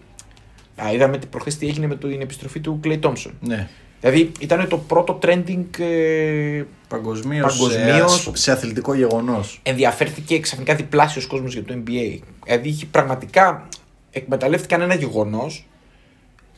α, 0.83 0.91
είδαμε 0.93 1.17
προχθές 1.29 1.57
τι 1.57 1.67
έγινε 1.67 1.87
με 1.87 1.95
την 1.95 2.21
επιστροφή 2.21 2.59
του 2.59 2.79
Clay 2.83 2.99
Thompson. 2.99 3.31
Ναι. 3.39 3.67
Δηλαδή, 4.01 4.31
ήταν 4.39 4.67
το 4.67 4.77
πρώτο 4.77 5.19
trending 5.21 5.79
ε, 5.79 6.63
Παγκοσμίως 6.87 7.57
Παγκοσμίως. 7.57 8.21
σε, 8.21 8.31
σε 8.33 8.51
αθλητικό 8.51 8.93
γεγονός. 8.93 9.59
ενδιαφέρθηκε 9.63 10.39
ξαφνικά 10.39 10.75
διπλάσιος 10.75 11.27
κόσμος 11.27 11.53
για 11.53 11.63
το 11.63 11.73
NBA. 11.73 12.19
Δηλαδή 12.43 12.69
είχε 12.69 12.85
πραγματικά 12.85 13.67
εκμεταλλεύτηκαν 14.11 14.81
ένα 14.81 14.95
γεγονός 14.95 15.65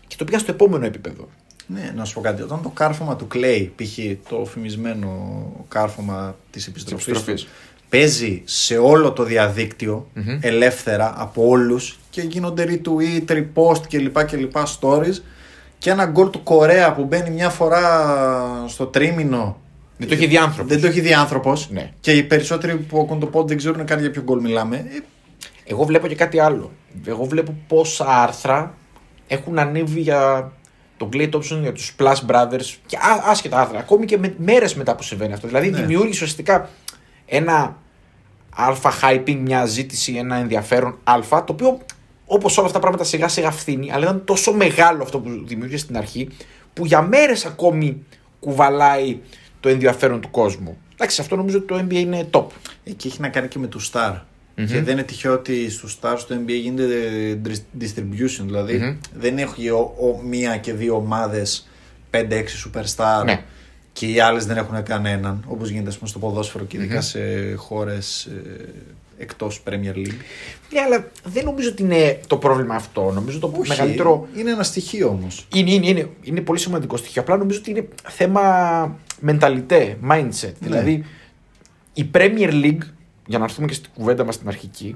και 0.08 0.16
το 0.18 0.26
πήγαν 0.26 0.40
στο 0.40 0.52
επόμενο 0.52 0.86
επίπεδο. 0.86 1.30
Ναι, 1.68 1.94
να 1.96 2.06
σου 2.06 2.14
πω 2.14 2.22
κάτι. 2.22 2.42
Όταν 2.42 2.62
το 2.62 2.70
κάρφωμα 2.70 3.16
του 3.16 3.28
Clay, 3.34 3.68
π.χ. 3.76 3.98
το 4.30 4.46
φημισμένο 4.46 5.10
κάρφωμα 5.68 6.36
της 6.52 6.68
επιστροφής, 6.68 7.08
επιστροφής. 7.08 7.44
του, 7.44 7.50
παίζει 7.90 8.42
σε 8.46 8.78
όλο 8.78 9.12
το 9.12 9.24
διαδικτυο 9.24 10.08
ελεύθερα 10.40 11.14
από 11.18 11.48
όλους 11.48 12.00
και 12.10 12.22
γίνονται 12.22 12.66
retweet, 12.70 13.32
repost 13.32 13.82
κλπ. 13.90 14.24
κλπ 14.26 14.56
stories 14.80 15.16
και 15.82 15.90
ένα 15.90 16.06
γκολ 16.06 16.30
του 16.30 16.44
Κορέα 16.44 16.94
που 16.94 17.04
μπαίνει 17.04 17.30
μια 17.30 17.50
φορά 17.50 18.66
στο 18.68 18.86
τρίμηνο 18.86 19.58
Δεν 19.98 20.08
το 20.08 20.14
είχε 20.16 20.26
δει 20.28 20.38
άνθρωπος. 20.38 20.72
δεν 20.72 20.82
το 20.82 20.88
έχει 20.88 21.00
δει 21.00 21.14
άνθρωπος. 21.14 21.70
Ναι. 21.70 21.92
Και 22.00 22.12
οι 22.12 22.24
περισσότεροι 22.24 22.76
που 22.78 23.00
ακούν 23.00 23.20
το 23.20 23.30
pod 23.34 23.48
δεν 23.48 23.58
ξέρουν 23.58 23.86
καν 23.86 24.00
για 24.00 24.12
ποιο 24.12 24.22
γκολ 24.22 24.42
μιλάμε. 24.42 24.76
Ε, 24.78 25.00
Εγώ 25.64 25.84
βλέπω 25.84 26.08
και 26.08 26.16
κάτι 26.16 26.40
άλλο. 26.40 26.72
Εγώ 27.06 27.24
βλέπω 27.24 27.56
πόσα 27.68 28.06
άρθρα 28.08 28.74
έχουν 29.28 29.60
ανέβει 29.60 30.00
για 30.00 30.52
το 30.98 31.10
Glade 31.14 31.32
Option 31.32 31.58
για 31.62 31.72
τους 31.72 31.96
Plus 32.00 32.16
Brothers 32.28 32.76
και 32.86 32.98
ά, 32.98 33.30
άσχετα 33.30 33.60
άρθρα. 33.60 33.80
Ακόμη 33.80 34.06
και 34.06 34.18
με, 34.18 34.34
μέρες 34.38 34.76
μετά 34.76 34.96
που 34.96 35.04
συμβαίνει 35.04 35.34
αυτό. 35.34 35.48
Δηλαδή 35.48 35.70
Ναι. 35.70 35.78
δημιούργησε 35.78 36.12
ουσιαστικά 36.24 36.70
ένα 37.26 37.76
αλφα 38.56 38.92
hyping, 39.02 39.38
μια 39.42 39.66
ζήτηση, 39.66 40.14
ένα 40.14 40.36
ενδιαφέρον 40.36 40.98
αλφα, 41.04 41.44
το 41.44 41.54
οποίο 41.54 41.78
όπως 42.34 42.58
όλα 42.58 42.66
αυτά 42.68 42.80
τα 42.80 42.86
πράγματα 42.86 43.04
σιγά 43.10 43.28
σιγά 43.28 43.52
φθήνει, 43.52 43.92
αλλά 43.92 44.04
ήταν 44.04 44.22
τόσο 44.26 44.54
μεγάλο 44.54 45.04
αυτό 45.04 45.20
που 45.20 45.30
δημιούργησε 45.46 45.84
στην 45.84 45.98
αρχή, 45.98 46.30
που 46.74 46.86
για 46.86 47.02
μέρες 47.02 47.46
ακόμη 47.46 48.04
κουβαλάει 48.40 49.18
το 49.60 49.70
ενδιαφέρον 49.70 50.22
του 50.22 50.32
κόσμου. 50.32 50.78
Εντάξει, 50.94 51.22
αυτό 51.22 51.36
νομίζω 51.36 51.58
ότι 51.58 51.68
το 51.68 51.86
NBA 51.90 51.94
είναι 51.94 52.28
top. 52.32 52.46
Εκεί 52.84 53.08
έχει 53.08 53.22
να 53.22 53.30
κάνει 53.30 53.48
και 53.48 53.60
με 53.60 53.68
τους 53.68 53.92
star. 53.94 54.14
Και 54.56 54.82
δεν 54.82 54.94
είναι 54.94 55.04
τυχαίο 55.04 55.34
ότι 55.34 55.70
στους 55.70 55.98
stars 56.02 56.18
του 56.28 56.34
NBA 56.46 56.52
γίνεται 56.62 56.96
distribution. 57.80 58.44
δηλαδη 58.46 58.98
δεν 59.14 59.38
έχει 59.38 59.70
ο, 59.70 59.78
ο- 59.78 60.22
μία 60.24 60.58
και 60.58 60.74
δύο 60.74 60.96
ομάδες 60.96 61.68
5-6 62.12 62.18
superstar 62.66 63.24
Ναι. 63.26 63.44
Και 63.94 64.06
οι 64.08 64.20
άλλες 64.20 64.46
δεν 64.46 64.58
έχουν 64.58 64.84
κανέναν. 64.84 65.44
Όπως 65.48 65.70
γίνεται 65.70 65.90
ας 65.90 65.98
πούμε, 65.98 66.10
στο 66.10 66.20
ποδόσφαιρο 66.20 66.64
και 66.66 66.78
ειδικά 66.78 67.02
σε 67.02 67.54
χώρες 67.56 68.26
ε, 68.26 68.66
εκτός 69.18 69.64
Premier 69.70 69.96
League. 69.96 70.20
Ναι, 70.74 70.80
αλλά 70.86 71.12
δεν 71.24 71.44
νομίζω 71.46 71.70
ότι 71.70 71.84
είναι 71.84 72.20
το 72.28 72.38
πρόβλημα 72.38 72.76
αυτό. 72.76 73.12
Νομίζω 73.14 73.40
το 73.40 73.54
Όχι, 73.60 73.70
μεγαλύτερο. 73.70 74.28
Είναι 74.36 74.52
ένα 74.52 74.64
στοιχείο 74.64 75.08
όμως. 75.08 75.48
Είναι, 75.56 75.72
είναι, 75.72 75.88
είναι, 75.88 76.10
είναι 76.24 76.42
πολύ 76.42 76.60
σημαντικό 76.60 76.98
στοιχείο. 76.98 77.22
Απλά 77.22 77.38
νομίζω 77.38 77.60
ότι 77.60 77.70
είναι 77.70 77.88
θέμα 78.08 78.42
μενταλιτέ, 79.20 79.98
mindset. 80.10 80.54
Δηλαδή, 80.60 81.06
η 81.94 82.10
Premier 82.14 82.52
League, 82.52 82.82
για 83.26 83.38
να 83.38 83.44
έρθουμε 83.44 83.68
και 83.68 83.74
στην 83.74 83.90
κουβέντα 83.94 84.24
μας 84.24 84.36
στην 84.36 84.48
αρχική, 84.48 84.96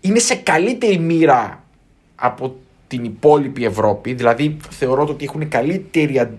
είναι 0.00 0.18
σε 0.18 0.34
καλύτερη 0.34 0.98
μοίρα 0.98 1.64
από 2.14 2.56
την 2.86 3.04
υπόλοιπη 3.04 3.64
Ευρώπη. 3.64 4.12
Δηλαδή, 4.12 4.56
θεωρώ 4.70 5.06
ότι 5.06 5.24
έχουν 5.24 5.48
καλύτερη 5.48 6.18
αν- 6.18 6.38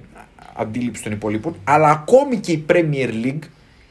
αντίληψη 0.56 1.04
των 1.04 1.12
υπολείπων. 1.12 1.56
Αλλά 1.64 1.90
ακόμη 1.90 2.38
και 2.38 2.52
η 2.52 2.66
Premier 2.70 3.10
League 3.26 3.44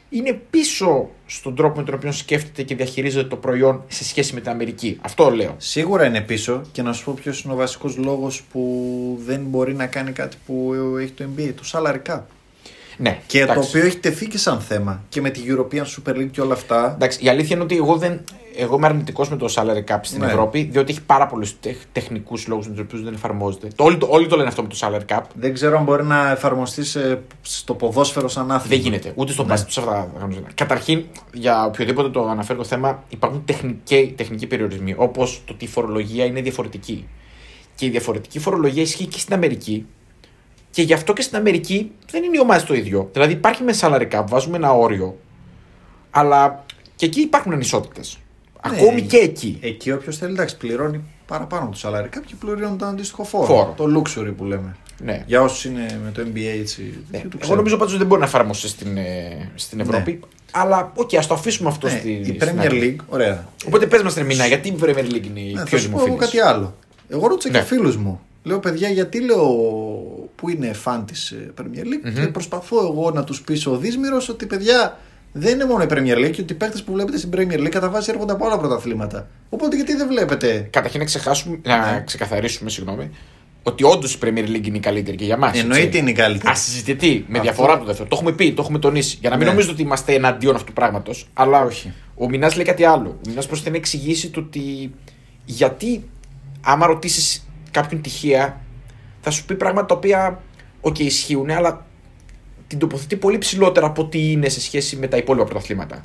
είναι 0.09 0.41
πίσω 0.49 1.09
στον 1.25 1.55
τρόπο 1.55 1.79
με 1.79 1.85
τον 1.85 1.93
οποίο 1.93 2.11
σκέφτεται 2.11 2.63
και 2.63 2.75
διαχειρίζεται 2.75 3.27
το 3.27 3.35
προϊόν 3.35 3.83
σε 3.87 4.03
σχέση 4.03 4.33
με 4.33 4.41
την 4.41 4.49
Αμερική. 4.49 4.97
Αυτό 5.01 5.29
λέω. 5.29 5.55
Σίγουρα 5.57 6.05
είναι 6.05 6.21
πίσω 6.21 6.61
και 6.71 6.81
να 6.81 6.93
σου 6.93 7.03
πω 7.03 7.13
ποιος 7.13 7.41
είναι 7.41 7.53
ο 7.53 7.55
βασικός 7.55 7.97
λόγος 7.97 8.41
που 8.41 9.19
δεν 9.25 9.41
μπορεί 9.41 9.73
να 9.73 9.85
κάνει 9.85 10.11
κάτι 10.11 10.37
που 10.45 10.73
έχει 10.99 11.11
το 11.11 11.25
NBA. 11.35 11.53
Το 11.55 11.63
salary 11.71 12.11
cap. 12.11 12.19
Ναι, 13.01 13.19
Και 13.27 13.39
εντάξει. 13.41 13.61
το 13.71 13.77
οποίο 13.77 13.87
έχει 13.87 13.97
τεθεί 13.97 14.27
και 14.27 14.37
σαν 14.37 14.59
θέμα. 14.59 15.03
Και 15.09 15.21
με 15.21 15.29
τη 15.29 15.41
European 15.47 15.83
Super 15.83 16.15
League 16.15 16.29
και 16.31 16.41
όλα 16.41 16.53
αυτά. 16.53 16.91
Εντάξει, 16.95 17.25
η 17.25 17.29
αλήθεια 17.29 17.55
είναι 17.55 17.63
ότι 17.63 17.75
εγώ, 17.75 17.95
δεν, 17.97 18.19
εγώ 18.55 18.75
είμαι 18.75 18.85
αρνητικός 18.85 19.29
με 19.29 19.35
το 19.37 19.53
salary 19.55 19.91
cap 19.93 19.99
στην 20.01 20.19
Ναι. 20.19 20.25
Ευρώπη, 20.25 20.69
διότι 20.71 20.91
έχει 20.91 21.01
πάρα 21.01 21.27
πολλούς 21.27 21.55
τεχνικούς 21.91 22.47
λόγους 22.47 22.67
με 22.67 22.73
τους 22.73 22.81
οποίους 22.81 23.03
δεν 23.03 23.13
εφαρμόζεται. 23.13 23.67
Το, 23.75 23.83
όλοι, 23.83 23.97
το, 23.97 24.07
όλοι 24.09 24.27
το 24.27 24.35
λένε 24.35 24.47
αυτό 24.47 24.61
με 24.61 24.67
το 24.67 24.77
salary 24.81 25.15
cap. 25.15 25.21
Δεν 25.33 25.53
ξέρω 25.53 25.77
αν 25.77 25.83
μπορεί 25.83 26.03
να 26.03 26.31
εφαρμοστεί 26.31 26.83
σε- 26.85 27.21
στο 27.41 27.73
ποδόσφαιρο 27.73 28.27
σαν 28.27 28.51
άθλημα. 28.51 28.75
Δεν 28.81 28.91
γίνεται. 28.91 29.11
Ούτε 29.15 29.31
στο 29.31 29.41
Ναι. 29.43 29.47
μπάσκετ, 29.49 29.71
ούτε 29.71 29.81
σε 29.81 29.87
αυτά 29.89 30.09
τα 30.13 30.19
κανονικά. 30.19 30.47
Καταρχήν, 30.55 31.03
για 31.33 31.65
οποιοδήποτε 31.65 32.09
το 32.09 32.27
αναφέρει 32.27 32.57
το 32.57 32.65
θέμα, 32.65 33.03
υπάρχουν 33.09 33.41
τεχνικοί, 33.45 34.13
τεχνικοί 34.17 34.47
περιορισμοί. 34.47 34.93
Όπως 34.97 35.41
το 35.45 35.53
ότι 35.53 35.65
η 35.65 35.67
φορολογία 35.67 36.25
είναι 36.25 36.41
διαφορετική. 36.41 37.07
Και 37.75 37.85
η 37.85 37.89
διαφορετική 37.89 38.39
φορολογία 38.39 38.81
ισχύει 38.81 39.05
και 39.05 39.19
στην 39.19 39.33
Αμερική. 39.33 39.85
Και 40.71 40.81
γι' 40.81 40.93
αυτό 40.93 41.13
και 41.13 41.21
στην 41.21 41.37
Αμερική 41.37 41.91
δεν 42.11 42.23
είναι 42.23 42.37
οι 42.37 42.39
ομάδες 42.39 42.63
το 42.63 42.73
ίδιο. 42.73 43.09
Δηλαδή 43.13 43.33
υπάρχει 43.33 43.63
μες 43.63 43.79
salary 43.83 44.07
cap, 44.11 44.23
βάζουμε 44.27 44.57
ένα 44.57 44.71
όριο. 44.73 45.17
Αλλά 46.11 46.65
και 46.95 47.05
εκεί 47.05 47.19
υπάρχουν 47.21 47.53
ανισότητες. 47.53 48.17
Ναι. 48.69 48.77
Ακόμη 48.81 49.01
και 49.01 49.17
εκεί. 49.17 49.57
Εκεί 49.61 49.91
όποιος 49.91 50.17
θέλει 50.17 50.31
εντάξει, 50.31 50.57
πληρώνει 50.57 51.01
παραπάνω 51.27 51.69
το 51.69 51.79
salary 51.83 52.05
cap 52.17 52.21
και 52.25 52.33
πληρώνει 52.39 52.75
τον 52.77 52.87
αντίστοιχο 52.87 53.23
φόρο. 53.23 53.45
Φόρο. 53.45 53.73
Το 53.77 54.01
luxury 54.01 54.33
που 54.37 54.43
λέμε. 54.45 54.75
Ναι. 55.03 55.23
Για 55.27 55.41
όσους 55.41 55.65
είναι 55.65 55.99
με 56.03 56.11
το 56.11 56.21
NBA 56.21 56.59
έτσι. 56.59 56.81
Ναι. 56.81 56.91
δεν 57.11 57.21
το 57.21 57.27
Εγώ 57.31 57.37
ξέρουν. 57.39 57.55
νομίζω 57.57 57.77
πάντως 57.77 57.97
δεν 57.97 58.07
μπορεί 58.07 58.19
να 58.19 58.25
εφαρμοστεί 58.27 58.67
στην, 58.67 58.97
ε, 58.97 59.51
στην 59.55 59.79
Ευρώπη. 59.79 60.19
Αλλά 60.51 60.91
οκ, 60.95 61.15
ας 61.15 61.27
το 61.27 61.33
αφήσουμε 61.33 61.69
αυτό 61.69 61.87
Ναι, 61.87 61.97
στη, 61.97 62.11
η 62.11 62.23
στην 62.23 62.37
Premier 62.41 62.59
άκρη. 62.65 62.95
League, 62.99 63.05
ωραία. 63.09 63.47
Οπότε 63.67 63.85
πες 63.87 64.01
μας 64.01 64.13
Τρεμίνα, 64.13 64.45
γιατί 64.47 64.67
η 64.67 64.75
Premier 64.81 64.85
League 65.11 65.25
είναι 65.25 65.39
η 65.39 65.53
Ναι, 65.53 65.63
πιο 65.63 65.77
θα 65.77 65.83
σου 65.83 65.89
πω 65.89 65.95
εγώ 65.97 66.03
δημοφιλής; 66.05 66.17
κάτι 66.19 66.39
άλλο. 66.39 66.75
Εγώ 67.09 67.27
ρώτησα 67.27 67.49
Ναι. 67.49 67.59
και 67.59 67.63
φίλους 67.65 67.97
μου. 67.97 68.19
Λέω, 68.43 68.59
παιδιά, 68.59 68.89
γιατί 68.89 69.21
λέω 69.21 69.45
που 70.41 70.49
είναι 70.49 70.73
φαν 70.73 71.05
της 71.05 71.33
Premier 71.61 71.83
League 71.85 72.13
και 72.15 72.27
προσπαθώ 72.27 72.77
εγώ 72.79 73.11
να 73.11 73.23
τους 73.23 73.41
πείσω 73.41 73.71
ο 73.71 73.77
Δίσμηρο 73.77 74.21
ότι 74.29 74.45
παιδιά 74.45 74.97
δεν 75.31 75.53
είναι 75.53 75.65
μόνο 75.65 75.83
η 75.83 75.87
Premier 75.89 76.17
League 76.17 76.31
και 76.31 76.41
ότι 76.41 76.53
οι 76.53 76.55
παίχτε 76.55 76.81
που 76.85 76.93
βλέπετε 76.93 77.17
στην 77.17 77.29
Premier 77.35 77.59
League 77.59 77.69
κατά 77.69 77.89
βάση 77.89 78.11
έρχονται 78.11 78.33
από 78.33 78.45
άλλα 78.45 78.57
πρωταθλήματα. 78.59 79.27
Οπότε 79.49 79.75
γιατί 79.75 79.95
δεν 79.95 80.07
βλέπετε; 80.07 80.67
Καταρχήν 80.71 80.99
να, 80.99 81.05
ξεχάσουμε, 81.05 81.59
Ναι. 81.65 81.75
να 81.75 82.01
ξεκαθαρίσουμε, 82.05 82.69
συγγνώμη, 82.69 83.09
ότι 83.63 83.83
όντως 83.83 84.13
η 84.13 84.17
Premier 84.21 84.47
League 84.47 84.67
είναι 84.67 84.77
η 84.77 84.79
καλύτερη 84.79 85.17
και 85.17 85.25
για 85.25 85.37
μας. 85.37 85.59
Εννοείται 85.59 85.97
είναι 85.97 86.09
η 86.09 86.13
καλύτερη. 86.13 86.51
Ασυζητητή, 86.51 87.25
με 87.27 87.37
Αυτό- 87.37 87.41
διαφορά 87.41 87.71
από 87.71 87.81
το 87.81 87.87
δεύτερο. 87.87 88.09
Το 88.09 88.15
έχουμε 88.15 88.31
πει, 88.31 88.53
το 88.53 88.61
έχουμε 88.61 88.79
τονίσει. 88.79 89.17
Για 89.21 89.29
να 89.29 89.35
μην 89.35 89.45
Ναι. 89.45 89.51
νομίζετε 89.51 89.73
ότι 89.73 89.83
είμαστε 89.83 90.13
εναντίον 90.13 90.53
αυτού 90.55 90.65
του 90.67 90.73
πράγματος. 90.73 91.27
Αλλά 91.33 91.61
Όχι. 91.61 91.93
ο 92.15 92.29
Μινάς 92.29 92.55
λέει 92.55 92.65
κάτι 92.65 92.83
άλλο. 92.83 93.09
Ο 93.09 93.29
Μινάς 93.29 93.45
προσπαθεί 93.47 93.71
να 93.71 93.77
εξηγήσει 93.77 94.29
το 94.29 94.39
ότι 94.39 94.93
γιατί, 95.45 96.03
άμα 96.61 96.85
ρωτήσεις 96.85 97.47
κάποιον 97.71 98.01
τυχαία, 98.01 98.61
θα 99.21 99.29
σου 99.29 99.45
πει 99.45 99.55
πράγματα 99.55 99.85
τα 99.87 99.95
οποία, 99.95 100.41
οκ, 100.81 100.99
ισχύουν, 100.99 101.49
αλλά 101.49 101.85
την 102.67 102.79
τοποθετεί 102.79 103.15
πολύ 103.15 103.37
ψηλότερα 103.37 103.85
από 103.85 104.01
ό,τι 104.01 104.31
είναι 104.31 104.49
σε 104.49 104.61
σχέση 104.61 104.95
με 104.95 105.07
τα 105.07 105.17
υπόλοιπα 105.17 105.45
πρωταθλήματα. 105.45 106.01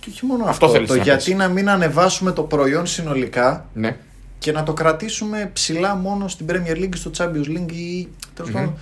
Και 0.00 0.08
όχι 0.10 0.26
μόνο 0.26 0.44
Αυτό 0.44 0.50
αυτό. 0.66 0.68
θέλεις 0.76 0.88
το 0.88 0.96
να 0.96 1.02
γιατί 1.02 1.24
πεις. 1.24 1.34
να 1.34 1.48
μην 1.48 1.68
ανεβάσουμε 1.70 2.32
το 2.32 2.42
προϊόν 2.42 2.86
συνολικά 2.86 3.66
Ναι. 3.74 3.96
και 4.38 4.52
να 4.52 4.62
το 4.62 4.72
κρατήσουμε 4.72 5.50
ψηλά 5.52 5.94
μόνο 5.94 6.28
στην 6.28 6.46
Premier 6.50 6.76
League, 6.76 6.94
στο 6.94 7.10
Champions 7.16 7.48
League 7.58 7.72
ή 7.72 8.08
τέλος 8.34 8.50
πάντων. 8.50 8.78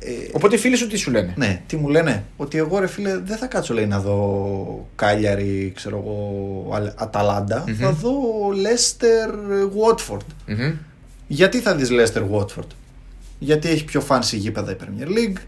Ε, 0.00 0.10
Οπότε 0.32 0.54
οι 0.54 0.58
φίλοι 0.58 0.76
σου 0.76 0.86
τι 0.86 0.96
σου 0.96 1.10
λένε; 1.10 1.32
Ναι, 1.36 1.62
τι 1.66 1.76
μου 1.76 1.88
λένε, 1.88 2.24
ότι 2.36 2.58
εγώ 2.58 2.78
ρε 2.78 2.86
φίλε 2.86 3.18
δεν 3.18 3.36
θα 3.36 3.46
κάτσω 3.46 3.74
λέει 3.74 3.86
να 3.86 4.00
δω 4.00 4.88
Κάλιαρι, 4.96 5.72
ξέρω 5.74 5.96
εγώ, 6.04 6.74
Αλ- 6.74 6.92
Αταλάντα, 6.96 7.64
θα 7.80 7.92
δω 7.92 8.10
Λέστερ 8.60 9.30
Watford. 9.84 10.24
Μμμ. 10.46 10.72
Γιατί 11.26 11.58
θα 11.58 11.74
δεις 11.74 11.90
Λέστερ 11.90 12.22
Watford, 12.32 12.66
Γιατί 13.38 13.68
έχει 13.68 13.84
πιο 13.84 14.02
fancy 14.08 14.32
γήπεδα 14.32 14.70
η 14.70 14.76
Premier 14.80 15.06
League, 15.06 15.40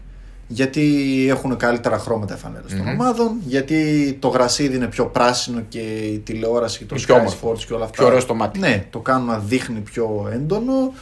γιατί 0.47 1.25
έχουν 1.29 1.57
καλύτερα 1.57 1.97
χρώματα 1.97 2.35
οι 2.35 2.37
φανέλες 2.37 2.71
των 2.71 2.87
ομάδων, 2.87 3.35
γιατί 3.45 4.17
το 4.19 4.27
γρασίδι 4.27 4.75
είναι 4.75 4.87
πιο 4.87 5.05
πράσινο 5.05 5.61
και 5.69 5.79
η 5.79 6.19
τηλεόραση 6.19 6.77
και 6.77 6.85
το 6.85 6.95
Είναι 6.95 7.05
πιο 7.05 7.15
Sky 7.15 7.19
όμορφο. 7.19 7.51
Sports 7.51 7.63
και 7.67 7.73
όλα 7.73 7.83
αυτά. 7.83 7.97
Πιο 7.97 8.05
ωραίο 8.05 8.19
στο 8.19 8.33
μάτι. 8.33 8.59
Ναι, 8.59 8.85
το 8.89 8.99
κάνουν 8.99 9.27
να 9.27 9.37
δείχνει 9.37 9.79
πιο 9.79 10.29
έντονο. 10.33 10.93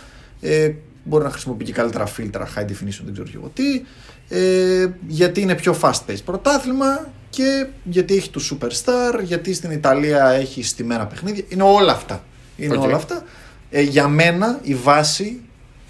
Ε, 0.41 0.71
μπορεί 1.03 1.23
να 1.23 1.29
χρησιμοποιεί 1.29 1.63
και 1.63 1.71
καλύτερα 1.71 2.05
φίλτρα, 2.05 2.47
high 2.55 2.63
definition, 2.63 3.01
δεν 3.03 3.13
ξέρω 3.13 3.27
και 3.27 3.35
εγώ 3.35 3.51
τι. 3.53 3.81
Ε, 4.29 4.87
γιατί 5.07 5.41
είναι 5.41 5.55
πιο 5.55 5.75
fast 5.81 5.99
paced 6.07 6.23
πρωτάθλημα 6.25 7.09
και 7.29 7.67
γιατί 7.83 8.15
έχει 8.15 8.29
τους 8.29 8.53
superstar, 8.53 9.23
γιατί 9.23 9.53
στην 9.53 9.71
Ιταλία 9.71 10.29
έχει 10.29 10.63
στημένα 10.63 11.05
παιχνίδια. 11.05 11.43
Είναι 11.49 11.63
όλα 11.63 11.91
αυτά. 11.91 12.23
Είναι 12.57 12.77
Οκ. 12.77 12.83
όλα 12.83 12.95
αυτά. 12.95 13.23
Ε, 13.69 13.81
για 13.81 14.07
μένα 14.07 14.59
η 14.61 14.75
βάση 14.75 15.41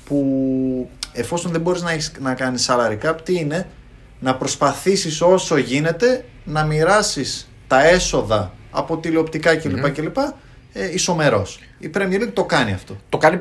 που 0.09 0.89
εφόσον 1.13 1.51
δεν 1.51 1.61
μπορείς 1.61 1.81
να, 1.81 1.91
έχεις, 1.91 2.11
να 2.19 2.33
κάνεις 2.33 2.69
salary 2.69 2.97
cap, 3.05 3.15
τι 3.23 3.35
είναι; 3.35 3.67
Να 4.19 4.35
προσπαθήσεις 4.35 5.21
όσο 5.21 5.57
γίνεται 5.57 6.25
να 6.43 6.63
μοιράσεις 6.63 7.49
τα 7.67 7.87
έσοδα 7.87 8.53
από 8.71 8.97
τηλεοπτικά 8.97 9.55
κλπ. 9.55 9.89
κλπ 9.89 10.17
ε, 10.73 10.93
ισομερώς. 10.93 11.59
Η 11.79 11.89
Premier 11.93 12.21
League 12.21 12.33
το 12.33 12.43
κάνει 12.43 12.73
αυτό. 12.73 12.97
Το 13.09 13.17
κάνει. 13.17 13.39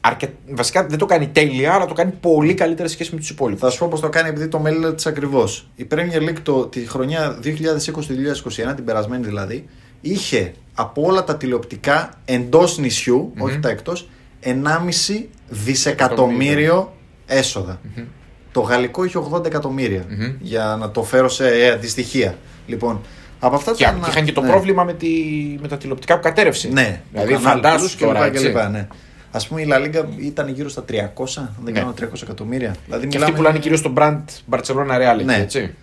Αρκε... 0.00 0.32
Βασικά 0.50 0.86
δεν 0.86 0.98
το 0.98 1.06
κάνει 1.06 1.28
τέλεια, 1.28 1.72
αλλά 1.72 1.86
το 1.86 1.94
κάνει 1.94 2.12
πολύ 2.20 2.54
καλύτερα 2.54 2.88
σε 2.88 2.94
σχέση 2.94 3.10
με 3.12 3.18
τους 3.18 3.30
υπόλοιπους. 3.30 3.60
Θα 3.60 3.70
σου 3.70 3.78
πω 3.78 3.88
πώς 3.90 4.00
το 4.00 4.08
κάνει 4.08 4.28
επειδή 4.28 4.48
το 4.48 4.58
μελέτησα 4.58 5.06
ακριβώς. 5.06 5.68
Η 5.76 5.86
Premier 5.90 6.28
League 6.28 6.40
το, 6.42 6.66
τη 6.66 6.80
χρονιά 6.88 7.38
2020-2021, 7.44 8.74
την 8.74 8.84
περασμένη 8.84 9.24
δηλαδή, 9.24 9.68
είχε 10.00 10.54
από 10.74 11.02
όλα 11.02 11.24
τα 11.24 11.36
τηλεοπτικά 11.36 12.10
εντός 12.24 12.78
νησιού, 12.78 13.32
όχι 13.38 13.58
τα 13.58 13.68
εκτός, 13.68 14.08
1,5 14.44 15.24
δισεκατομμύριο 15.54 16.92
έσοδα. 17.26 17.80
Το 18.52 18.60
γαλλικό 18.60 19.04
είχε 19.04 19.18
80 19.32 19.46
εκατομμύρια. 19.46 20.04
Για 20.40 20.76
να 20.80 20.90
το 20.90 21.02
φέρω 21.02 21.28
σε 21.28 21.48
ε, 21.48 21.70
αντιστοιχεία. 21.70 22.34
Λοιπόν, 22.66 23.00
από 23.40 23.54
αυτά 23.56 23.72
Και 23.74 23.84
τα. 23.84 23.98
και 24.04 24.10
είχαν 24.10 24.24
και 24.24 24.32
το 24.32 24.40
ναι. 24.40 24.48
πρόβλημα 24.48 24.84
με, 24.84 24.92
τη... 24.92 25.08
με 25.60 25.68
τα 25.68 25.76
τηλεοπτικά 25.76 26.14
που 26.16 26.22
κατέρευσε. 26.22 26.68
Ναι, 26.68 27.00
Δηλαδή 27.12 27.32
το 27.32 27.38
Canal 27.38 27.42
φαντάσου 27.42 27.86
Plus 27.86 27.90
και 27.96 28.04
τώρα. 28.04 28.18
λοιπά 28.18 28.28
και 28.30 28.36
έτσι. 28.36 28.46
λοιπά, 28.46 28.68
ναι. 28.68 28.88
Α 29.30 29.38
πούμε 29.48 29.60
η 29.62 29.66
La 29.70 29.76
Liga 29.76 30.04
ήταν 30.20 30.48
γύρω 30.48 30.68
στα 30.68 30.84
300, 30.90 30.94
αν 31.36 31.54
δεν 31.64 31.72
Ναι. 31.72 31.80
κάνω 31.80 31.94
300 32.00 32.04
εκατομμύρια. 32.22 32.74
Δηλαδή 32.84 33.00
Και 33.02 33.06
μιλάμε- 33.06 33.24
αυτοί 33.24 33.36
πουλάνε 33.36 33.58
κυρίως 33.58 33.82
το 33.82 33.92
brand 33.96 34.20
Barcelona 34.50 34.96
Real. 34.96 35.14
εκεί, 35.14 35.24
Ναι. 35.24 35.34
Έτσι. 35.36 35.74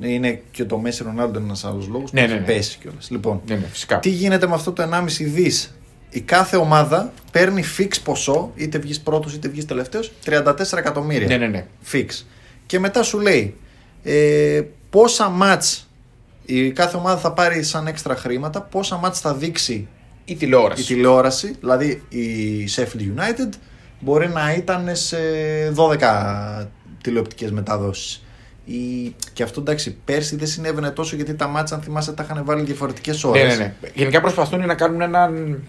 Είναι 0.00 0.42
και 0.50 0.64
το 0.64 0.78
Μέση 0.78 1.02
Ρονάλντο 1.02 1.38
ένας 1.38 1.64
άλλος 1.64 1.88
λόγος 1.88 2.12
Ναι, 2.12 2.20
που 2.20 2.26
ναι, 2.26 2.32
έχει 2.32 2.40
ναι. 2.46 2.46
πέσει 2.54 2.78
κιόλας. 2.80 3.10
Λοιπόν, 3.10 3.40
Ναι, 3.46 3.54
ναι, 3.54 3.66
φυσικά. 3.72 3.98
τι 3.98 4.08
γίνεται 4.10 4.46
με 4.46 4.54
αυτό 4.54 4.72
το 4.72 4.82
1,5 4.82 5.24
δις; 5.24 5.74
Η 6.14 6.20
κάθε 6.20 6.56
ομάδα 6.56 7.12
παίρνει 7.32 7.64
fix 7.78 7.88
ποσό, 8.04 8.52
είτε 8.54 8.78
βγεις 8.78 9.00
πρώτος 9.00 9.34
είτε 9.34 9.48
βγεις 9.48 9.64
τελευταίος, 9.66 10.12
34 10.24 10.78
εκατομμύρια. 10.78 11.26
Ναι, 11.26 11.36
ναι, 11.36 11.46
ναι. 11.46 11.66
Fix. 11.92 12.06
Και 12.66 12.78
μετά 12.78 13.02
σου 13.02 13.18
λέει 13.20 13.56
ε, 14.02 14.62
πόσα 14.90 15.28
μάτς 15.28 15.86
η 16.44 16.70
κάθε 16.70 16.96
ομάδα 16.96 17.18
θα 17.20 17.32
πάρει 17.32 17.62
σαν 17.62 17.86
έξτρα 17.86 18.16
χρήματα, 18.16 18.62
πόσα 18.62 18.96
μάτς 18.96 19.20
θα 19.20 19.34
δείξει 19.34 19.88
Η 20.24 20.34
τηλεόραση. 20.34 20.82
η 20.82 20.84
τηλεόραση, 20.84 21.56
δηλαδή 21.60 22.02
η 22.08 22.68
Sheffield 22.76 23.00
United 23.20 23.48
μπορεί 24.00 24.28
να 24.28 24.52
ήταν 24.54 24.96
σε 24.96 25.16
12 25.76 26.66
τηλεοπτικές 27.02 27.50
μεταδόσεις. 27.50 28.24
Η... 28.64 29.14
Και 29.32 29.42
αυτό 29.42 29.60
εντάξει, 29.60 29.96
πέρσι 30.04 30.36
δεν 30.36 30.46
συνέβαινε 30.46 30.90
τόσο 30.90 31.16
γιατί 31.16 31.34
τα 31.34 31.46
ματς, 31.46 31.76
αν 31.76 31.82
θυμάσαι, 31.82 32.12
τα 32.12 32.22
είχαν 32.22 32.44
βάλει 32.44 32.62
διαφορετικές 32.62 33.24
ώρες. 33.24 33.42
Ναι, 33.42 33.48
ναι, 33.48 33.74
ναι. 33.80 33.88
Γενικά 33.94 34.20
προσπαθούν 34.20 34.66
να 34.66 34.74
κάνουν 34.74 35.00
έναν. 35.00 35.62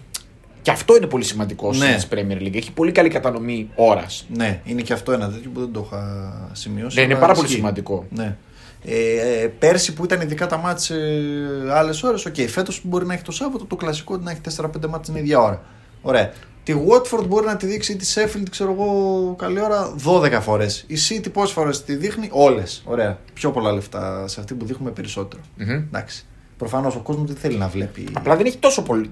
Και 0.64 0.70
αυτό 0.70 0.96
είναι 0.96 1.06
πολύ 1.06 1.24
σημαντικό 1.24 1.72
Ναι. 1.72 1.98
στην 1.98 2.18
Premier 2.18 2.42
League. 2.42 2.56
Έχει 2.56 2.72
πολύ 2.72 2.92
καλή 2.92 3.08
κατανομή 3.08 3.70
ώρας. 3.74 4.26
Ναι, 4.34 4.60
είναι 4.64 4.82
και 4.82 4.92
αυτό 4.92 5.12
ένα 5.12 5.30
τέτοιο 5.30 5.50
που 5.54 5.60
δεν 5.60 5.72
το 5.72 5.84
είχα 5.86 6.32
σημειώσει. 6.52 6.96
Ναι, 6.96 7.02
είναι 7.02 7.12
αλλά 7.12 7.20
πάρα 7.22 7.32
πολύ 7.34 7.46
ισχύει. 7.46 7.58
σημαντικό. 7.58 8.06
Ναι. 8.10 8.36
Ε, 8.84 9.42
ε, 9.42 9.46
πέρσι 9.58 9.92
που 9.94 10.04
ήταν 10.04 10.20
ειδικά 10.20 10.46
τα 10.46 10.56
ματς 10.56 10.84
σε 10.84 10.94
άλλες 11.72 12.02
ώρες, 12.02 12.24
OK. 12.26 12.34
Okay. 12.34 12.46
Φέτος 12.48 12.72
μπορεί 12.82 13.06
να 13.06 13.14
έχει 13.14 13.22
το 13.22 13.32
Σάββατο 13.32 13.64
το 13.64 13.76
κλασικό 13.76 14.16
να 14.16 14.30
έχει 14.30 14.40
4-5 14.40 14.88
ματς 14.88 15.08
την 15.08 15.16
ίδια 15.16 15.38
ώρα. 15.40 15.62
Ωραία. 16.02 16.32
Τη 16.62 16.74
Watford 16.88 17.26
μπορεί 17.26 17.46
να 17.46 17.56
τη 17.56 17.66
δείξει 17.66 17.92
ή 17.92 17.96
τη 17.96 18.12
Sheffield, 18.14 18.46
ξέρω 18.50 18.72
εγώ, 18.72 19.34
καλή 19.38 19.60
ώρα 19.60 19.94
12 20.04 20.38
φορές. 20.40 20.84
Η 20.86 20.94
City 21.08 21.32
πόσες 21.32 21.52
φορές 21.52 21.84
τη 21.84 21.94
δείχνει, 21.94 22.28
όλες. 22.32 22.82
Ωραία. 22.86 23.18
Πιο 23.34 23.50
πολλά 23.50 23.72
λεφτά 23.72 24.28
σε 24.28 24.40
αυτή 24.40 24.54
που 24.54 24.64
δείχνουμε 24.64 24.90
περισσότερο. 24.90 25.42
Μμμ. 25.56 25.70
Εντάξει. 25.70 26.26
Προφανώς 26.58 26.94
ο 26.94 26.98
κόσμος 26.98 27.26
δεν 27.26 27.36
θέλει 27.36 27.56
να 27.56 27.68
βλέπει. 27.68 28.06
Απλά 28.12 28.36
δεν 28.36 28.46
έχει 28.46 28.56
τόσο 28.56 28.82
πολύ. 28.82 29.10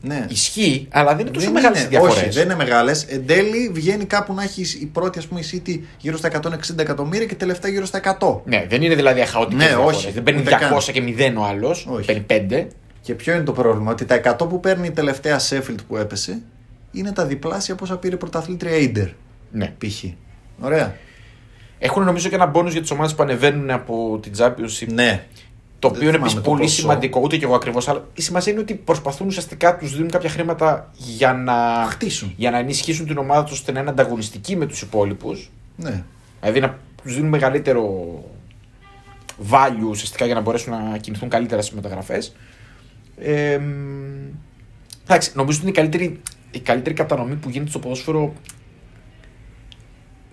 Ναι. 0.00 0.26
Ισχύει, 0.28 0.86
αλλά 0.90 1.10
δεν 1.10 1.20
είναι 1.20 1.30
τόσο 1.30 1.44
Δεν 1.44 1.54
μεγάλες 1.54 1.78
είναι, 1.80 1.88
διαφορές. 1.88 2.16
Όχι, 2.16 2.28
δεν 2.28 2.44
είναι 2.44 2.54
μεγάλες. 2.54 3.04
Εν 3.04 3.26
τέλει 3.26 3.70
βγαίνει 3.72 4.04
κάπου 4.04 4.34
να 4.34 4.42
έχεις 4.42 4.74
η 4.74 4.86
πρώτη, 4.86 5.18
ας 5.18 5.26
πούμε, 5.26 5.40
η 5.40 5.44
City 5.52 5.78
γύρω 5.98 6.16
στα 6.16 6.28
160 6.28 6.78
εκατομμύρια 6.78 7.26
και 7.26 7.34
τελευταία 7.34 7.70
γύρω 7.70 7.84
στα 7.84 7.98
100. 8.20 8.40
Ναι, 8.44 8.66
δεν 8.68 8.82
είναι 8.82 8.94
δηλαδή 8.94 9.20
αχαοτικές 9.20 9.58
Ναι, 9.62 9.68
διαφορές. 9.68 9.96
όχι, 9.96 10.10
Δεν 10.10 10.22
παίρνει 10.22 10.40
ούτε 10.40 10.50
200 10.50 10.92
και 10.92 11.02
0 11.02 11.34
ο 11.38 11.44
άλλος. 11.44 11.86
Όχι. 11.90 12.06
Παίρνει 12.06 12.24
5. 12.26 12.66
Και 13.00 13.14
ποιο 13.14 13.34
είναι 13.34 13.42
το 13.44 13.52
πρόβλημα, 13.52 13.90
ότι 13.90 14.04
τα 14.04 14.14
100 14.14 14.48
που 14.48 14.60
παίρνει 14.60 14.86
η 14.86 14.90
τελευταία 14.90 15.40
Sheffield 15.40 15.78
που 15.88 15.96
έπεσε 15.96 16.40
είναι 16.90 17.12
τα 17.12 17.26
διπλάσια 17.26 17.74
από 17.74 17.84
όσα 17.84 17.96
πήρε 17.96 18.14
η 18.14 18.18
πρωταθλήτρια 18.18 18.76
Ίντερ. 18.76 19.08
Ναι. 19.50 19.74
Π.χ. 19.78 20.04
Ωραία. 20.60 20.96
Έχουν 21.78 22.04
νομίζω 22.04 22.28
και 22.28 22.34
ένα 22.34 22.46
μπόνου 22.46 22.68
για 22.68 22.80
τις 22.80 22.90
ομάδες 22.90 23.14
που 23.14 23.22
ανεβαίνουν 23.22 23.70
από 23.70 24.18
την 24.22 24.32
Championship. 24.38 24.86
Ναι. 24.92 25.24
Το 25.82 25.88
Δεν 25.88 25.96
οποίο 25.96 26.08
είναι 26.08 26.18
θυμάμαι 26.18 26.30
επίση 26.32 26.44
το 26.44 26.50
πολύ 26.50 26.62
ποσό. 26.62 26.80
σημαντικό, 26.80 27.20
ούτε 27.20 27.36
και 27.36 27.44
εγώ 27.44 27.54
ακριβώς. 27.54 27.88
Αλλά 27.88 28.08
η 28.14 28.22
σημασία 28.22 28.52
είναι 28.52 28.60
ότι 28.60 28.74
προσπαθούν 28.74 29.26
ουσιαστικά 29.26 29.76
τους 29.76 29.94
δίνουν 29.94 30.10
κάποια 30.10 30.30
χρήματα 30.30 30.90
για 30.96 31.32
να, 31.32 31.86
χτίσουν. 31.88 32.32
για 32.36 32.50
να 32.50 32.58
ενισχύσουν 32.58 33.06
την 33.06 33.18
ομάδα 33.18 33.44
τους 33.44 33.52
ώστε 33.52 33.72
να 33.72 33.80
είναι 33.80 33.90
ανταγωνιστική 33.90 34.56
με 34.56 34.66
τους 34.66 34.82
υπόλοιπους. 34.82 35.50
Ναι. 35.76 36.02
Δηλαδή 36.40 36.60
να 36.60 36.78
τους 37.02 37.14
δίνουν 37.14 37.28
μεγαλύτερο 37.28 37.84
value 39.50 39.88
ουσιαστικά 39.88 40.24
για 40.26 40.34
να 40.34 40.40
μπορέσουν 40.40 40.72
να 40.90 40.98
κινηθούν 40.98 41.28
καλύτερα 41.28 41.62
στις 41.62 41.74
μεταγραφές. 41.74 42.34
Ε, 43.18 43.58
μ, 43.58 43.72
εντάξει, 45.04 45.30
νομίζω 45.34 45.58
ότι 45.62 45.68
είναι 45.68 45.78
η 45.78 45.80
καλύτερη, 45.80 46.20
η 46.50 46.58
καλύτερη 46.58 46.94
κατανομή 46.94 47.34
που 47.34 47.48
γίνεται 47.50 47.70
στο 47.70 47.78
ποδόσφαιρο 47.78 48.32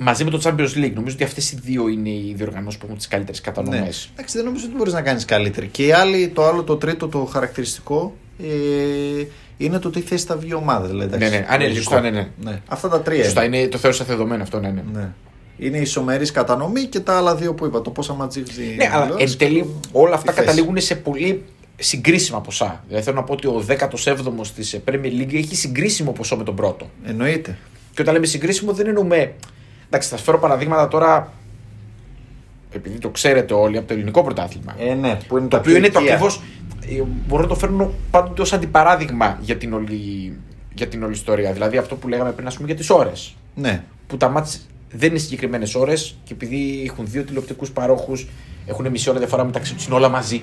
μαζί 0.01 0.23
με 0.23 0.29
το 0.29 0.41
Champions 0.43 0.83
League. 0.85 0.91
Νομίζω 0.93 1.15
ότι 1.15 1.23
αυτές 1.23 1.51
οι 1.51 1.59
δύο 1.63 1.87
είναι 1.87 2.09
οι 2.09 2.33
διοργανώσεις 2.37 2.79
που 2.79 2.85
έχουν 2.85 2.97
τις 2.97 3.07
καλύτερες 3.07 3.41
κατανομές. 3.41 3.79
ναι. 3.79 4.13
Εντάξει, 4.13 4.37
δεν 4.37 4.45
νομίζω 4.45 4.65
ότι 4.67 4.75
μπορείς 4.75 4.93
να 4.93 5.01
κάνεις 5.01 5.25
καλύτερη. 5.25 5.67
Και 5.67 5.85
η 5.85 5.91
άλλη, 5.91 6.27
το 6.27 6.45
άλλο, 6.45 6.63
το 6.63 6.75
τρίτο, 6.75 7.07
το 7.07 7.25
χαρακτηριστικό 7.25 8.15
ε, 8.43 9.23
είναι 9.57 9.79
το 9.79 9.89
τι 9.89 10.01
θέση 10.01 10.25
θα 10.25 10.37
βγει 10.37 10.49
η 10.51 10.53
ομάδα. 10.53 10.87
Δηλαδή, 10.87 11.15
εντάξει, 11.15 11.29
Ναι, 11.29 11.37
ναι. 11.37 11.45
Α, 11.49 11.57
ναι, 11.57 11.63
λογικό. 11.63 11.81
σωστά, 11.83 12.01
ναι, 12.01 12.27
ναι. 12.43 12.61
Αυτά 12.67 12.89
τα 12.89 13.01
τρία. 13.01 13.23
Σωστά, 13.23 13.43
είναι. 13.43 13.57
είναι, 13.57 13.67
το 13.67 13.77
θεώρησα 13.77 14.03
δεδομένο 14.03 14.43
αυτό, 14.43 14.59
ναι, 14.59 14.69
ναι. 14.69 14.83
Ναι. 14.93 15.09
Είναι 15.57 15.77
η 15.77 15.81
ισομερής 15.81 16.31
κατανομή 16.31 16.83
και 16.83 16.99
τα 16.99 17.17
άλλα 17.17 17.35
δύο 17.35 17.53
που 17.53 17.65
είπα. 17.65 17.81
Το 17.81 17.89
πόσα 17.89 18.13
ματζίξει. 18.13 18.73
Ναι, 18.77 18.89
αλλά 18.93 19.15
εν 19.17 19.37
τέλει 19.37 19.75
όλα 19.91 20.15
αυτά 20.15 20.31
τη 20.31 20.37
θέση. 20.37 20.47
καταλήγουν 20.47 20.79
σε 20.79 20.95
πολύ 20.95 21.43
συγκρίσιμα 21.75 22.41
ποσά. 22.41 22.83
Δηλαδή 22.87 23.05
θέλω 23.05 23.15
να 23.15 23.23
πω 23.23 23.33
ότι 23.33 23.47
ο 23.47 23.63
17ο 23.67 24.47
της 24.55 24.79
Premier 24.85 25.21
League 25.21 25.33
έχει 25.33 25.55
συγκρίσιμο 25.55 26.11
ποσό 26.11 26.35
με 26.37 26.43
τον 26.43 26.55
πρώτο. 26.55 26.89
Εννοείται. 27.05 27.57
Και 27.93 28.01
όταν 28.01 28.13
λέμε 28.13 28.25
συγκρίσιμο 28.25 28.71
δεν 28.73 28.87
εννοούμε. 28.87 29.33
Εντάξει, 29.89 30.09
θα 30.09 30.15
σας 30.15 30.25
φέρω 30.25 30.39
παραδείγματα 30.39 30.87
τώρα. 30.87 31.31
Επειδή 32.71 32.97
το 32.97 33.09
ξέρετε 33.09 33.53
όλοι 33.53 33.77
από 33.77 33.87
το 33.87 33.93
ελληνικό 33.93 34.23
πρωτάθλημα. 34.23 34.75
Ε, 34.79 34.93
ναι, 34.93 35.17
που 35.27 35.37
είναι 35.37 35.47
το 35.47 35.55
τα 35.55 35.57
οποίο 35.57 35.75
είναι 35.75 35.85
το 35.89 35.91
πιο 35.91 36.01
οικεία. 36.01 36.13
ακριβώ. 36.15 37.07
Μπορώ 37.27 37.41
να 37.41 37.47
το 37.47 37.55
φέρνω 37.55 37.91
πάντοτε 38.11 38.41
ως 38.41 38.53
αντιπαράδειγμα 38.53 39.37
για 39.41 39.57
την, 39.57 39.73
όλη, 39.73 40.33
για 40.73 40.87
την 40.87 41.03
όλη 41.03 41.13
ιστορία. 41.13 41.53
Δηλαδή 41.53 41.77
αυτό 41.77 41.95
που 41.95 42.07
λέγαμε 42.07 42.31
πριν, 42.31 42.47
ας 42.47 42.55
πούμε, 42.55 42.67
για 42.67 42.75
τις 42.75 42.89
ώρες. 42.89 43.35
Ναι. 43.55 43.83
Που 44.07 44.17
τα 44.17 44.29
μάτς 44.29 44.67
δεν 44.91 45.09
είναι 45.09 45.19
συγκεκριμένες 45.19 45.75
ώρες 45.75 46.17
και 46.23 46.33
επειδή 46.33 46.83
έχουν 46.89 47.05
δύο 47.07 47.23
τηλεοπτικούς 47.23 47.71
παρόχους, 47.71 48.27
έχουν 48.65 48.87
μισή 48.89 49.09
ώρα 49.09 49.19
διαφορά 49.19 49.43
μεταξύ 49.43 49.73
τους, 49.75 49.85
είναι 49.85 49.95
όλα 49.95 50.09
μαζί. 50.09 50.41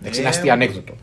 Εντάξει, 0.00 0.20
είναι 0.20 0.28
Ε, 0.28 0.32
αστείο 0.32 0.52
ανέκδοτο. 0.52 0.94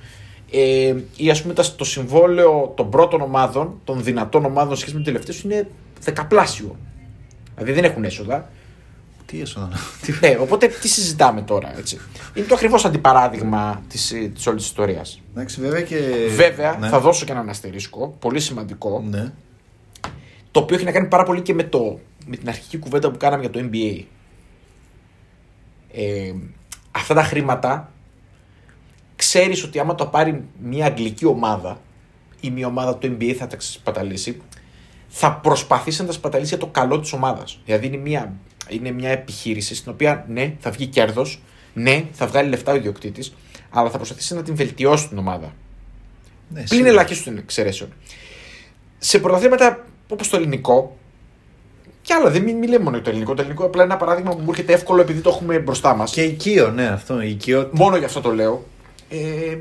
Ε, 0.52 0.96
ή 1.18 1.30
ας 1.30 1.42
πούμε 1.42 1.54
τα- 1.54 1.76
το 1.76 1.84
συμβόλαιο 1.84 2.74
των 2.76 2.90
πρώτων 2.90 3.22
ομάδων, 3.22 3.80
των 3.84 4.04
δυνατών 4.04 4.46
ομάδων 4.46 4.76
σχέση 4.76 4.94
με 4.94 5.00
του 5.00 5.06
τελευταίου 5.06 5.36
είναι 5.44 5.68
δεκαπλάσιο. 6.02 6.76
Δηλαδή 7.56 7.72
δεν 7.72 7.84
έχουν 7.84 8.04
έσοδα. 8.04 8.50
Τι 9.26 9.42
έσοδα. 9.42 9.70
Τι- 10.02 10.14
Ναι, 10.22 10.38
οπότε 10.40 10.68
τι 10.68 10.88
συζητάμε 10.88 11.42
τώρα, 11.42 11.78
έτσι; 11.78 12.00
Είναι 12.34 12.46
το 12.46 12.56
ακριβώς 12.56 12.86
αντιπαράδειγμα 12.86 13.84
της 13.90 14.14
της 14.34 14.48
όλης 14.48 14.66
ιστορίας. 14.66 15.22
Εντάξει, 15.34 15.62
βέβαια 15.62 15.82
και. 15.82 15.98
Βέβαια, 16.36 16.78
ναι. 16.80 16.88
θα 16.88 17.00
δώσω 17.00 17.26
και 17.26 17.32
έναν 17.32 17.50
αστερίσκο, 17.50 18.16
πολύ 18.20 18.40
σημαντικό, 18.40 19.04
Ναι. 19.10 19.32
το 20.52 20.60
οποίο 20.60 20.76
έχει 20.76 20.86
να 20.86 20.92
κάνει 20.92 21.08
πάρα 21.08 21.24
πολύ 21.24 21.42
και 21.42 21.54
με, 21.54 21.64
το, 21.64 22.00
με 22.26 22.36
την 22.38 22.48
αρχική 22.48 22.78
κουβέντα 22.78 23.12
που 23.12 23.18
κάναμε 23.18 23.42
για 23.42 23.52
το 23.52 23.70
NBA. 23.72 24.04
Ε, 25.92 26.34
αυτά 26.92 27.14
τα 27.14 27.24
χρήματα 27.24 27.92
ξέρεις 29.16 29.64
ότι 29.64 29.80
άμα 29.80 29.96
το 29.96 30.06
πάρει 30.06 30.44
μια 30.64 30.86
αγγλική 30.86 31.26
ομάδα 31.26 31.82
ή 32.40 32.50
μια 32.50 32.68
ομάδα 32.68 32.96
του 32.96 33.18
NBA 33.20 33.32
θα 33.32 33.48
τα 33.48 33.56
σπαταλήσει, 33.60 34.42
θα 35.08 35.34
προσπαθήσει 35.34 36.02
να 36.02 36.08
τα 36.08 36.14
σπαταλήσει 36.14 36.50
για 36.50 36.58
το 36.58 36.68
καλό 36.68 37.00
της 37.00 37.14
ομάδας. 37.14 37.60
Δηλαδή 37.66 37.88
είναι 37.88 37.98
μια, 37.98 38.34
είναι 38.70 38.92
μια 38.92 39.10
επιχείρηση 39.10 39.76
στην 39.76 39.92
οποία 39.92 40.26
ναι, 40.28 40.54
θα 40.60 40.72
βγει 40.72 40.86
κέρδος, 40.86 41.42
ναι, 41.74 42.06
θα 42.12 42.28
βγάλει 42.28 42.50
λεφτά 42.50 42.72
ο 42.72 42.76
ιδιοκτήτης, 42.76 43.36
αλλά 43.70 43.90
θα 43.90 43.98
προσπαθήσει 43.98 44.36
να 44.36 44.44
την 44.44 44.56
βελτιώσει 44.56 45.08
την 45.08 45.18
ομάδα. 45.18 45.54
ναι 46.50 46.54
Πλην 46.54 46.68
σίγουρα. 46.68 46.90
ελάχιστων 46.90 47.38
εξαιρέσεων. 47.38 47.90
Σε 48.98 49.20
πρωταθλήματα 49.20 49.86
όπως 50.08 50.30
το 50.30 50.38
ελληνικό, 50.38 50.98
και 52.06 52.14
άλλα, 52.14 52.30
δεν 52.30 52.44
μην, 52.44 52.58
μην 52.58 52.70
λέμε 52.70 52.84
μόνο 52.84 52.96
για 52.96 53.04
το 53.06 53.10
ελληνικό. 53.10 53.34
Το 53.34 53.42
ελληνικό 53.42 53.66
απλά 53.66 53.84
είναι 53.84 53.94
ένα 53.94 54.04
παράδειγμα 54.04 54.32
που 54.32 54.42
μου 54.42 54.50
έρχεται 54.50 54.74
εύκολο 54.74 55.02
επειδή 55.02 55.22
το 55.22 55.30
έχουμε 55.30 55.60
μπροστά 55.60 55.96
μας. 55.96 56.12
Και 56.12 56.22
οικείο, 56.24 56.72
ναι, 56.72 56.88
αυτό. 56.88 57.22
Η 57.22 57.30
οικειότητα. 57.30 57.84
Μόνο 57.84 57.98
γι' 57.98 58.06
αυτό 58.06 58.22
το 58.22 58.34
λέω. 58.34 58.66
Ε, 59.10 59.58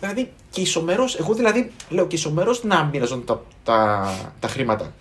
δηλαδή 0.00 0.30
και 0.50 0.60
ισομερός, 0.60 1.18
εγώ 1.18 1.34
δηλαδή 1.34 1.70
λέω 1.88 2.06
και 2.06 2.16
ισομερός 2.16 2.64
να 2.64 2.84
μοιραζόνται 2.84 3.24
τα, 3.24 3.42
τα, 3.64 4.08
τα 4.40 4.48
χρήματα. 4.48 4.92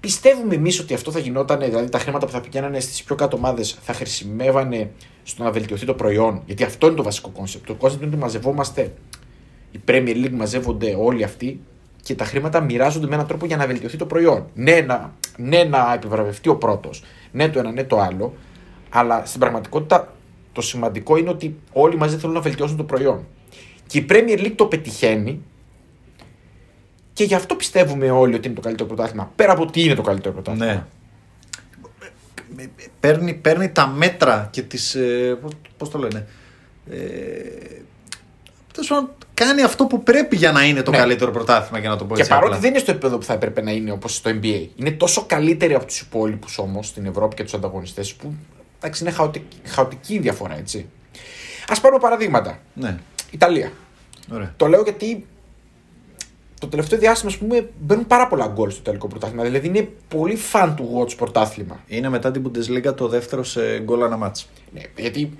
Πιστεύουμε 0.00 0.54
εμείς 0.54 0.80
ότι 0.80 0.94
αυτό 0.94 1.10
θα 1.10 1.18
γινόταν, 1.18 1.60
δηλαδή 1.60 1.88
τα 1.88 1.98
χρήματα 1.98 2.26
που 2.26 2.32
θα 2.32 2.40
πηγαίνανε 2.40 2.80
στις 2.80 3.02
πιο 3.02 3.14
κάτω 3.14 3.36
ομάδες 3.36 3.78
θα 3.82 3.92
χρησιμεύανε 3.92 4.90
στο 5.22 5.42
να 5.42 5.50
βελτιωθεί 5.50 5.86
το 5.86 5.94
προϊόν; 5.94 6.42
Γιατί 6.46 6.64
αυτό 6.64 6.86
είναι 6.86 6.96
το 6.96 7.02
βασικό 7.02 7.28
concept. 7.28 7.66
Το 7.66 7.74
concept 7.74 8.02
είναι 8.02 8.12
ότι 8.12 8.20
μαζευόμαστε, 8.20 8.92
η 9.70 9.80
Premier 9.88 10.24
League 10.24 10.32
μαζεύονται 10.32 10.96
όλοι 10.98 11.24
αυτοί 11.24 11.60
και 12.02 12.14
τα 12.14 12.24
χρήματα 12.24 12.60
μοιράζονται 12.60 13.06
με 13.06 13.14
έναν 13.14 13.26
τρόπο 13.26 13.46
για 13.46 13.56
να 13.56 13.66
βελτιωθεί 13.66 13.96
το 13.96 14.06
προϊόν. 14.06 14.46
Ναι, 14.54 14.80
να, 14.80 15.12
ναι, 15.36 15.64
να 15.64 15.92
επιβραβευτεί 15.94 16.48
ο 16.48 16.56
πρώτος. 16.56 17.02
Ναι, 17.32 17.48
το 17.48 17.58
ένα, 17.58 17.70
ναι, 17.70 17.84
το 17.84 18.00
άλλο. 18.00 18.34
Αλλά 18.88 19.26
στην 19.26 19.40
πραγματικότητα 19.40 20.14
το 20.52 20.60
σημαντικό 20.60 21.16
είναι 21.16 21.30
ότι 21.30 21.56
όλοι 21.72 21.96
μαζί 21.96 22.16
θέλουν 22.16 22.34
να 22.34 22.40
βελτιώσουν 22.40 22.76
το 22.76 22.84
προϊόν. 22.84 23.26
Και 23.90 23.98
η 23.98 24.06
Premier 24.10 24.38
League 24.38 24.52
το 24.56 24.66
πετυχαίνει 24.66 25.42
και 27.12 27.24
γι' 27.24 27.34
αυτό 27.34 27.54
πιστεύουμε 27.54 28.10
όλοι 28.10 28.34
ότι 28.34 28.46
είναι 28.46 28.56
το 28.56 28.60
καλύτερο 28.62 28.88
πρωτάθλημα. 28.88 29.32
Πέρα 29.36 29.52
από 29.52 29.62
ότι 29.62 29.82
είναι 29.82 29.94
το 29.94 30.02
καλύτερο 30.02 30.34
πρωτάθλημα. 30.34 30.66
Ναι. 30.72 30.84
Παίρνει, 33.00 33.34
παίρνει 33.34 33.70
τα 33.70 33.86
μέτρα 33.86 34.48
και 34.52 34.62
τις... 34.62 34.94
Ε, 34.94 35.38
πώς, 35.42 35.52
πώς 35.76 35.90
το 35.90 35.98
λένε... 35.98 36.26
Ε, 36.90 36.96
τέλος 38.72 38.88
πάντων, 38.88 39.10
κάνει 39.34 39.62
αυτό 39.62 39.84
που 39.86 40.02
πρέπει 40.02 40.36
για 40.36 40.52
να 40.52 40.64
είναι 40.64 40.82
το 40.82 40.90
Ναι. 40.90 40.96
καλύτερο 40.96 41.30
πρωτάθλημα 41.30 41.78
για 41.78 41.88
να 41.88 41.96
το 41.96 42.04
πω 42.04 42.14
Και 42.14 42.20
έτσι 42.20 42.32
παρότι 42.32 42.48
απλά. 42.48 42.60
δεν 42.60 42.70
είναι 42.70 42.78
στο 42.78 42.90
επίπεδο 42.90 43.18
που 43.18 43.24
θα 43.24 43.32
έπρεπε 43.32 43.62
να 43.62 43.70
είναι 43.70 43.90
όπως 43.92 44.14
στο 44.16 44.30
NBA, 44.30 44.66
είναι 44.76 44.90
τόσο 44.90 45.24
καλύτεροι 45.26 45.74
από 45.74 45.84
τους 45.86 46.00
υπόλοιπους 46.00 46.58
όμως 46.58 46.86
στην 46.86 47.06
Ευρώπη 47.06 47.34
και 47.34 47.42
τους 47.42 47.54
ανταγωνιστές 47.54 48.14
που 48.14 48.34
εντάξει, 48.78 49.02
είναι 49.02 49.12
χαοτική, 49.12 49.56
χαοτική 49.64 50.14
η 50.14 50.18
διαφορά, 50.18 50.58
έτσι. 50.58 50.86
Α 51.76 51.80
πάρουμε 51.80 52.00
παραδείγματα. 52.00 52.58
Ναι, 52.74 52.96
Ιταλία. 53.30 53.72
ωραία. 54.32 54.54
Το 54.56 54.66
λέω 54.66 54.82
γιατί 54.82 55.26
το 56.60 56.66
τελευταίο 56.66 56.98
διάστημα, 56.98 57.30
ας 57.32 57.38
πούμε, 57.38 57.70
μπαίνουν 57.80 58.06
πάρα 58.06 58.26
πολλά 58.26 58.46
γκολ 58.46 58.70
στο 58.70 58.82
τελικό 58.82 59.08
πρωτάθλημα. 59.08 59.42
Δηλαδή 59.42 59.66
είναι 59.66 59.88
πολύ 60.08 60.38
fan 60.52 60.72
του 60.76 60.98
watch 60.98 61.16
πρωτάθλημα. 61.16 61.80
Είναι 61.86 62.08
μετά 62.08 62.30
την 62.30 62.42
Bundesliga 62.46 62.96
το 62.96 63.08
δεύτερο 63.08 63.44
σε 63.44 63.78
γκολ 63.78 64.02
ανά 64.02 64.16
μάτς. 64.16 64.48
Ναι, 64.72 64.80
γιατί 64.96 65.36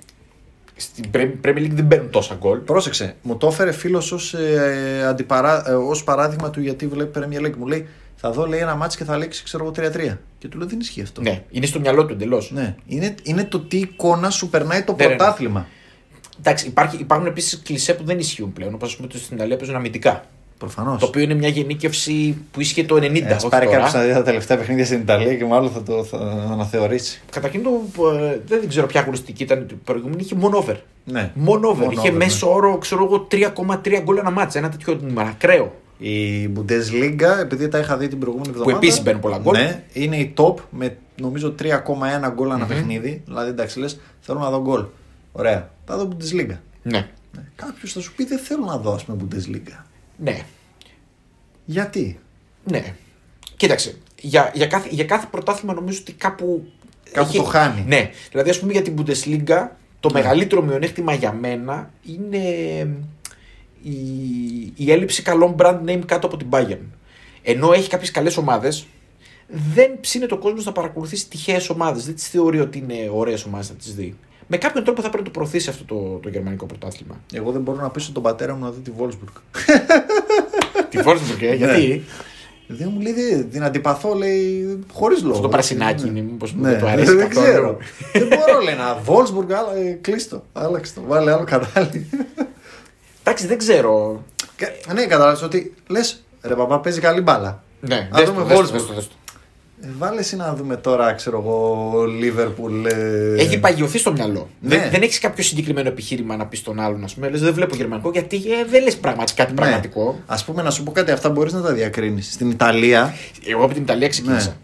στην 0.75 1.05
Premier 1.13 1.57
League 1.57 1.71
δεν 1.71 1.85
μπαίνουν 1.85 2.09
τόσα 2.09 2.35
γκολ. 2.35 2.57
Πρόσεξε, 2.57 3.15
μου 3.21 3.37
το 3.37 3.47
έφερε 3.47 3.71
φίλος 3.71 4.11
ως 4.11 4.33
ε, 4.33 5.05
αντιπαρά, 5.07 5.69
ε, 5.69 5.73
ως 5.73 6.03
παράδειγμα 6.03 6.49
του 6.49 6.61
γιατί 6.61 6.87
βλέπει 6.87 7.19
Premier 7.19 7.45
League. 7.45 7.55
Μου 7.57 7.67
λέει, 7.67 7.87
θα 8.15 8.31
δω 8.31 8.45
λέει, 8.45 8.59
ένα 8.59 8.75
μάτς 8.75 8.95
και 8.95 9.03
θα 9.03 9.17
λέξει, 9.17 9.43
ξέρω 9.43 9.63
εγώ, 9.63 9.73
3-3. 9.75 10.17
Και 10.37 10.47
του 10.47 10.57
λέω, 10.57 10.67
δεν 10.67 10.79
ισχύει 10.79 11.01
αυτό. 11.01 11.21
Ναι, 11.21 11.43
είναι 11.49 11.65
στο 11.65 11.79
μυαλό 11.79 12.05
του 12.05 12.13
εντελώς. 12.13 12.51
Ναι. 12.51 12.75
Είναι, 12.85 13.15
είναι 13.23 13.43
το 13.43 13.59
τι 13.59 13.77
εικόνα 13.77 14.29
σου 14.29 14.49
περνάει 14.49 14.83
το 14.83 14.95
Ναι, 14.97 15.05
ναι, 15.05 15.15
ναι. 15.15 15.65
Πρωτάθλημα. 16.41 16.51
Εντάξει, 16.51 16.67
υπάρχει, 16.67 16.97
υπάρχουν 16.97 17.27
επίσης 17.27 17.61
κλισέ 17.63 17.93
που 17.93 18.03
δεν 18.03 18.19
ισχύουν 18.19 18.53
πλέον. 18.53 18.73
Όπως 18.73 18.95
πούμε 18.95 19.07
ότι 19.11 19.19
στην 19.23 19.37
Ιταλία 19.37 19.57
παίζουν 19.57 19.75
αμυντικά. 19.75 20.23
Προφανώς. 20.57 20.99
Το 20.99 21.05
οποίο 21.05 21.21
είναι 21.21 21.33
μια 21.33 21.49
γενίκευση 21.49 22.37
που 22.51 22.61
ίσχυε 22.61 22.83
το 22.83 22.95
90. 22.95 23.01
Ε, 23.01 23.33
όχι 23.33 23.47
πάρει 23.49 23.65
τώρα. 23.65 23.77
κάποιο 23.77 23.99
να 23.99 24.05
δει 24.05 24.13
τα 24.13 24.23
τελευταία 24.23 24.57
παιχνίδια 24.57 24.85
στην 24.85 24.99
Ιταλία 24.99 25.35
και 25.35 25.45
μάλλον 25.45 25.71
θα 25.71 25.83
το 25.83 26.03
θα 26.03 26.17
αναθεωρήσει. 26.51 27.21
Καταρχήν 27.31 27.63
το, 27.63 27.69
ε, 28.07 28.39
δεν 28.45 28.67
ξέρω 28.67 28.87
ποια 28.87 29.01
αγωνιστική 29.01 29.43
ήταν 29.43 29.67
η 29.71 29.73
προηγούμενη, 29.73 30.21
είχε 30.21 30.35
μόνο 30.35 30.57
over. 30.57 30.75
Ναι. 31.03 31.31
Μόνο 31.33 31.67
over. 31.67 31.79
Μόνο 31.79 31.91
είχε 31.91 31.99
over, 31.99 32.11
ναι. 32.11 32.17
μέσο 32.17 32.53
όρο, 32.53 32.77
ξέρω 32.77 33.03
εγώ, 33.03 33.27
3,3 33.31 34.01
γκολ 34.03 34.17
ένα 34.17 34.31
μάτσα. 34.31 34.59
Ένα 34.59 34.69
τέτοιο 34.69 34.99
νούμερο. 35.01 35.27
Ακραίο. 35.27 35.73
Η 35.97 36.49
Bundesliga, 36.55 37.39
επειδή 37.41 37.67
τα 37.67 37.79
είχα 37.79 37.97
δει 37.97 38.07
την 38.07 38.19
προηγούμενη 38.19 38.49
εβδομάδα. 38.49 38.77
επίσης 38.77 39.03
μπαίνουν 39.03 39.21
πολλά 39.21 39.37
γκολ. 39.37 39.57
Ναι, 39.57 39.83
είναι 39.93 40.17
η 40.17 40.33
top 40.37 40.53
με 40.69 40.97
νομίζω 41.21 41.55
3,1 41.59 42.31
γκολ 42.33 42.51
ανά 42.51 42.65
παιχνίδι. 42.65 43.21
Δηλαδή 43.25 43.49
εντάξει, 43.49 43.79
λες, 43.79 43.99
θέλω 44.19 44.39
να 44.39 44.49
δω 44.49 44.61
γκολ. 44.61 44.85
Ωραία. 45.31 45.69
Θα 45.91 45.97
δω 45.97 46.07
Bundesliga. 46.11 46.57
Ναι. 46.83 47.09
Ναι. 47.35 47.43
Κάποιος 47.55 47.93
θα 47.93 47.99
σου 47.99 48.15
πει 48.15 48.25
δεν 48.25 48.39
θέλω 48.39 48.65
να 48.65 48.77
δω, 48.77 48.93
ας 48.93 49.03
πούμε, 49.03 49.23
Bundesliga. 49.23 49.83
Ναι. 50.17 50.45
Γιατί; 51.65 52.19
Ναι. 52.63 52.95
Κοίταξε. 53.57 53.97
Για, 54.21 54.51
για, 54.53 54.67
κάθε, 54.67 54.89
για 54.91 55.05
κάθε 55.05 55.27
πρωτάθλημα 55.31 55.73
νομίζω 55.73 55.99
ότι 56.01 56.13
κάπου. 56.13 56.71
Κάπου 57.11 57.33
το 57.33 57.43
χάνει. 57.43 57.83
Ναι. 57.87 58.09
Δηλαδή, 58.31 58.49
ας 58.49 58.59
πούμε 58.59 58.71
για 58.71 58.81
την 58.81 58.95
Bundesliga, 58.97 59.67
το 59.99 60.09
μεγαλύτερο 60.13 60.61
μειονέκτημα 60.61 61.13
για 61.13 61.31
μένα 61.31 61.91
είναι 62.05 62.47
η, 63.81 63.95
η 64.75 64.91
έλλειψη 64.91 65.21
καλών 65.21 65.55
brand 65.57 65.79
name 65.85 66.01
κάτω 66.05 66.27
από 66.27 66.37
την 66.37 66.47
Bayern. 66.49 66.85
Ενώ 67.41 67.71
έχει 67.71 67.89
κάποιες 67.89 68.11
καλές 68.11 68.37
ομάδες, 68.37 68.87
δεν 69.73 69.99
ψήνεται 69.99 70.33
ο 70.33 70.37
κόσμος 70.37 70.65
να 70.65 70.71
παρακολουθήσει 70.71 71.29
τυχαίες 71.29 71.69
ομάδες. 71.69 72.05
Δεν 72.05 72.15
τις 72.15 72.27
θεωρεί 72.27 72.59
ότι 72.59 72.77
είναι 72.77 73.09
ωραίες 73.13 73.43
ομάδες 73.45 73.69
να 73.69 73.75
τις 73.75 73.95
δει. 73.95 74.17
Με 74.53 74.57
κάποιον 74.57 74.83
τρόπο 74.83 75.01
θα 75.01 75.07
πρέπει 75.09 75.23
να 75.23 75.31
το 75.31 75.39
προωθήσει 75.39 75.69
αυτό 75.69 75.83
το, 75.83 76.19
το 76.21 76.29
γερμανικό 76.29 76.65
πρωτάθλημα. 76.65 77.15
Εγώ 77.33 77.51
δεν 77.51 77.61
μπορώ 77.61 77.81
να 77.81 77.89
πείσω 77.89 78.11
τον 78.11 78.23
πατέρα 78.23 78.53
μου 78.55 78.63
να 78.63 78.71
δει 78.71 78.79
τη 78.79 78.91
Wolfsburg. 78.99 79.41
Τη 80.89 80.97
Wolfsburg, 81.05 81.41
ε, 81.41 81.53
γιατί; 81.55 82.03
Δεν 82.67 82.89
μου 82.93 82.99
λέει 83.01 83.13
δεν- 83.13 83.49
την 83.49 83.63
αντιπαθώ, 83.63 84.13
λέει 84.13 84.79
χωρίς 84.93 85.19
λόγο. 85.21 85.31
Αυτό 85.31 85.41
το 85.43 85.49
πρασινάκι 85.49 86.03
Ναι. 86.03 86.09
είναι, 86.09 86.21
μήπως 86.21 86.53
Ναι, 86.55 86.69
δεν 86.69 86.79
του 86.79 86.87
αρέσει 86.87 87.15
δεν 87.15 87.27
καθόλου. 87.29 87.45
ξέρω. 87.47 87.77
δεν 88.13 88.27
μπορώ, 88.27 88.59
λέει 88.61 88.75
να 88.75 88.97
Wolfsburg, 89.05 89.51
αλλά 89.53 89.75
ε, 89.75 89.91
κλείστο. 90.01 90.43
Άλλαξε 90.53 90.93
το, 90.93 91.01
βάλε 91.07 91.31
άλλο 91.31 91.43
κανάλι. 91.43 92.09
Εντάξει, 93.23 93.47
δεν 93.47 93.57
ξέρω. 93.57 94.23
Και- 94.55 94.93
ναι, 94.93 95.05
κατάλαβες 95.05 95.41
ότι 95.41 95.73
λες, 95.87 96.23
ρε 96.41 96.55
παπά, 96.55 96.79
παίζει 96.79 96.99
καλή 96.99 97.21
μπάλα. 97.21 97.63
Ναι, 97.79 97.95
Α 97.95 98.17
δες 98.19 98.29
δούμε 98.29 98.53
το, 98.53 98.63
βάλε 99.97 100.19
εσύ 100.19 100.35
να 100.35 100.55
δούμε 100.55 100.75
τώρα, 100.77 101.13
ξέρω 101.13 101.37
εγώ, 101.39 101.91
Liverpool. 102.21 102.85
ε, 102.91 103.35
Έχει 103.41 103.59
παγιωθεί 103.59 103.97
στο 103.97 104.11
μυαλό. 104.11 104.49
Ναι. 104.59 104.77
Δεν, 104.77 104.89
δεν 104.91 105.01
έχεις 105.01 105.19
κάποιο 105.19 105.43
συγκεκριμένο 105.43 105.87
επιχείρημα 105.87 106.35
να 106.35 106.45
πεις 106.45 106.59
στον 106.59 106.79
άλλον, 106.79 107.03
ας 107.03 107.13
πούμε. 107.13 107.29
Λες, 107.29 107.41
δεν 107.41 107.53
βλέπω 107.53 107.75
γερμανικό 107.75 108.09
γιατί 108.11 108.35
ε, 108.35 108.65
δεν 108.69 108.83
λες 108.83 108.97
πραγματικά 108.97 109.43
κάτι 109.43 109.53
Ναι. 109.53 109.59
πραγματικό. 109.59 110.19
Α 110.25 110.35
πούμε, 110.45 110.61
να 110.61 110.69
σου 110.71 110.83
πω 110.83 110.91
κάτι, 110.91 111.11
αυτά 111.11 111.29
μπορείς 111.29 111.53
να 111.53 111.61
τα 111.61 111.73
διακρίνεις. 111.73 112.31
Στην 112.33 112.49
Ιταλία, 112.49 113.13
Εγώ 113.47 113.63
από 113.63 113.73
την 113.73 113.83
Ιταλία 113.83 114.07
ξεκίνησα. 114.07 114.49
Ναι. 114.49 114.55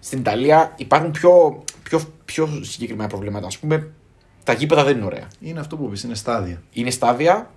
Στην 0.00 0.18
Ιταλία 0.18 0.72
υπάρχουν 0.76 1.10
πιο, 1.10 1.62
πιο, 1.82 2.00
πιο 2.24 2.48
συγκεκριμένα 2.62 3.08
προβλήματα. 3.08 3.46
Α 3.46 3.50
πούμε, 3.60 3.86
τα 4.44 4.52
γήπεδα 4.52 4.84
δεν 4.84 4.96
είναι 4.96 5.04
ωραία. 5.04 5.28
είναι 5.40 5.60
αυτό 5.60 5.76
που 5.76 5.88
πει, 5.88 6.00
είναι 6.04 6.14
στάδια. 6.14 6.62
Είναι 6.72 6.90
στάδια. 6.90 7.50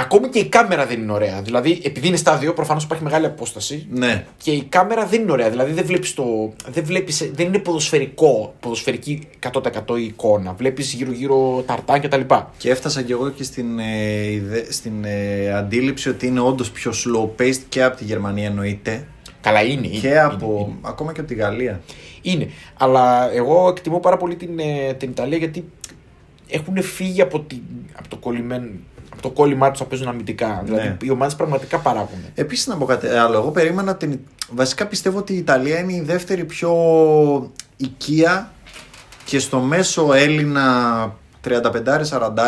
Ακόμη 0.00 0.28
και 0.28 0.38
η 0.38 0.44
κάμερα 0.48 0.86
δεν 0.86 1.00
είναι 1.02 1.12
ωραία. 1.12 1.42
Δηλαδή, 1.42 1.80
επειδή 1.84 2.06
είναι 2.08 2.16
στάδιο, 2.16 2.52
προφανώς 2.54 2.84
υπάρχει 2.84 3.04
μεγάλη 3.04 3.26
απόσταση. 3.26 3.86
Ναι. 3.90 4.24
Και 4.36 4.50
η 4.50 4.62
κάμερα 4.64 5.06
δεν 5.06 5.20
είναι 5.20 5.32
ωραία. 5.32 5.50
Δηλαδή 5.50 5.72
δεν 5.72 5.84
βλέπεις 5.86 6.14
το. 6.14 6.52
Δεν, 6.68 6.84
βλέπεις, 6.84 7.30
δεν 7.34 7.46
είναι 7.46 7.58
ποδοσφαιρικό, 7.58 8.54
ποδοσφαιρική 8.60 9.28
100% 9.52 9.98
η 9.98 10.04
εικόνα. 10.04 10.52
Βλέπεις 10.52 10.92
γύρω-γύρω 10.92 11.62
ταρτά 11.66 11.98
κτλ. 11.98 12.20
Και 12.56 12.70
έφτασα 12.70 13.02
κι 13.02 13.12
εγώ 13.12 13.30
και 13.30 13.42
στην, 13.42 13.78
ε, 13.78 14.30
ιδε- 14.30 14.72
στην 14.72 15.04
ε, 15.04 15.52
αντίληψη 15.52 16.08
ότι 16.08 16.26
είναι 16.26 16.40
όντως 16.40 16.70
πιο 16.70 16.92
slow 16.92 17.42
paced 17.42 17.60
και 17.68 17.82
από 17.84 17.96
τη 17.96 18.04
Γερμανία 18.04 18.46
εννοείται. 18.46 19.06
Καλά 19.40 19.62
είναι. 19.62 19.86
Και 19.86 20.06
είναι, 20.08 20.20
από. 20.20 20.66
Είναι, 20.68 20.78
ακόμα 20.82 21.12
και 21.12 21.20
από 21.20 21.28
τη 21.28 21.34
Γαλλία. 21.34 21.80
είναι. 22.22 22.50
Αλλά 22.78 23.32
εγώ 23.32 23.68
εκτιμώ 23.68 24.00
πάρα 24.00 24.16
πολύ 24.16 24.36
την, 24.36 24.58
ε, 24.58 24.94
την 24.94 25.10
Ιταλία 25.10 25.38
γιατί 25.38 25.64
έχουν 26.48 26.82
φύγει 26.82 27.20
από, 27.22 27.40
την, 27.40 27.62
από 27.98 28.08
το 28.08 28.16
κολλημένο. 28.16 28.66
Από 29.18 29.28
το 29.28 29.30
κόλλημά 29.34 29.70
τους 29.70 29.80
να 29.80 29.86
παίζουν 29.86 30.08
αμυντικά. 30.08 30.62
Δηλαδή 30.64 30.96
οι 31.02 31.10
ομάδες 31.10 31.34
πραγματικά 31.34 31.78
παράγουν. 31.78 32.18
Επίσης 32.34 32.66
να 32.66 32.76
πω 32.76 32.84
κάτι 32.84 33.06
άλλο. 33.06 33.36
Εγώ 33.36 33.50
περίμενα 33.50 33.96
την. 33.96 34.18
Βασικά 34.50 34.86
πιστεύω 34.86 35.18
ότι 35.18 35.32
η 35.32 35.36
Ιταλία 35.36 35.78
είναι 35.78 35.92
η 35.92 36.00
δεύτερη 36.00 36.44
πιο 36.44 36.72
οικία 37.76 38.52
και 39.24 39.38
στο 39.38 39.58
μέσο 39.58 40.12
Έλληνα 40.12 40.62
35-40, 41.48 41.50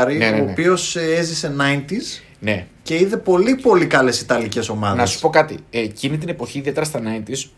Ναι, 0.06 0.14
ναι, 0.14 0.30
ναι. 0.30 0.40
ο 0.40 0.50
οποίος 0.50 0.96
έζησε 0.96 1.54
90s 1.59 2.22
Ναι. 2.40 2.66
και 2.83 2.94
είδε 2.98 3.16
πολύ 3.16 3.54
πολύ 3.54 3.87
καλές 3.87 4.20
Ιταλικές 4.20 4.68
ομάδες. 4.68 4.98
Να 4.98 5.06
σου 5.06 5.20
πω 5.20 5.30
κάτι. 5.30 5.56
Ε, 5.70 5.80
εκείνη 5.80 6.18
την 6.18 6.28
εποχή, 6.28 6.59
ιδιαίτερα 6.59 6.87
στα 6.87 7.00
90s, 7.00 7.48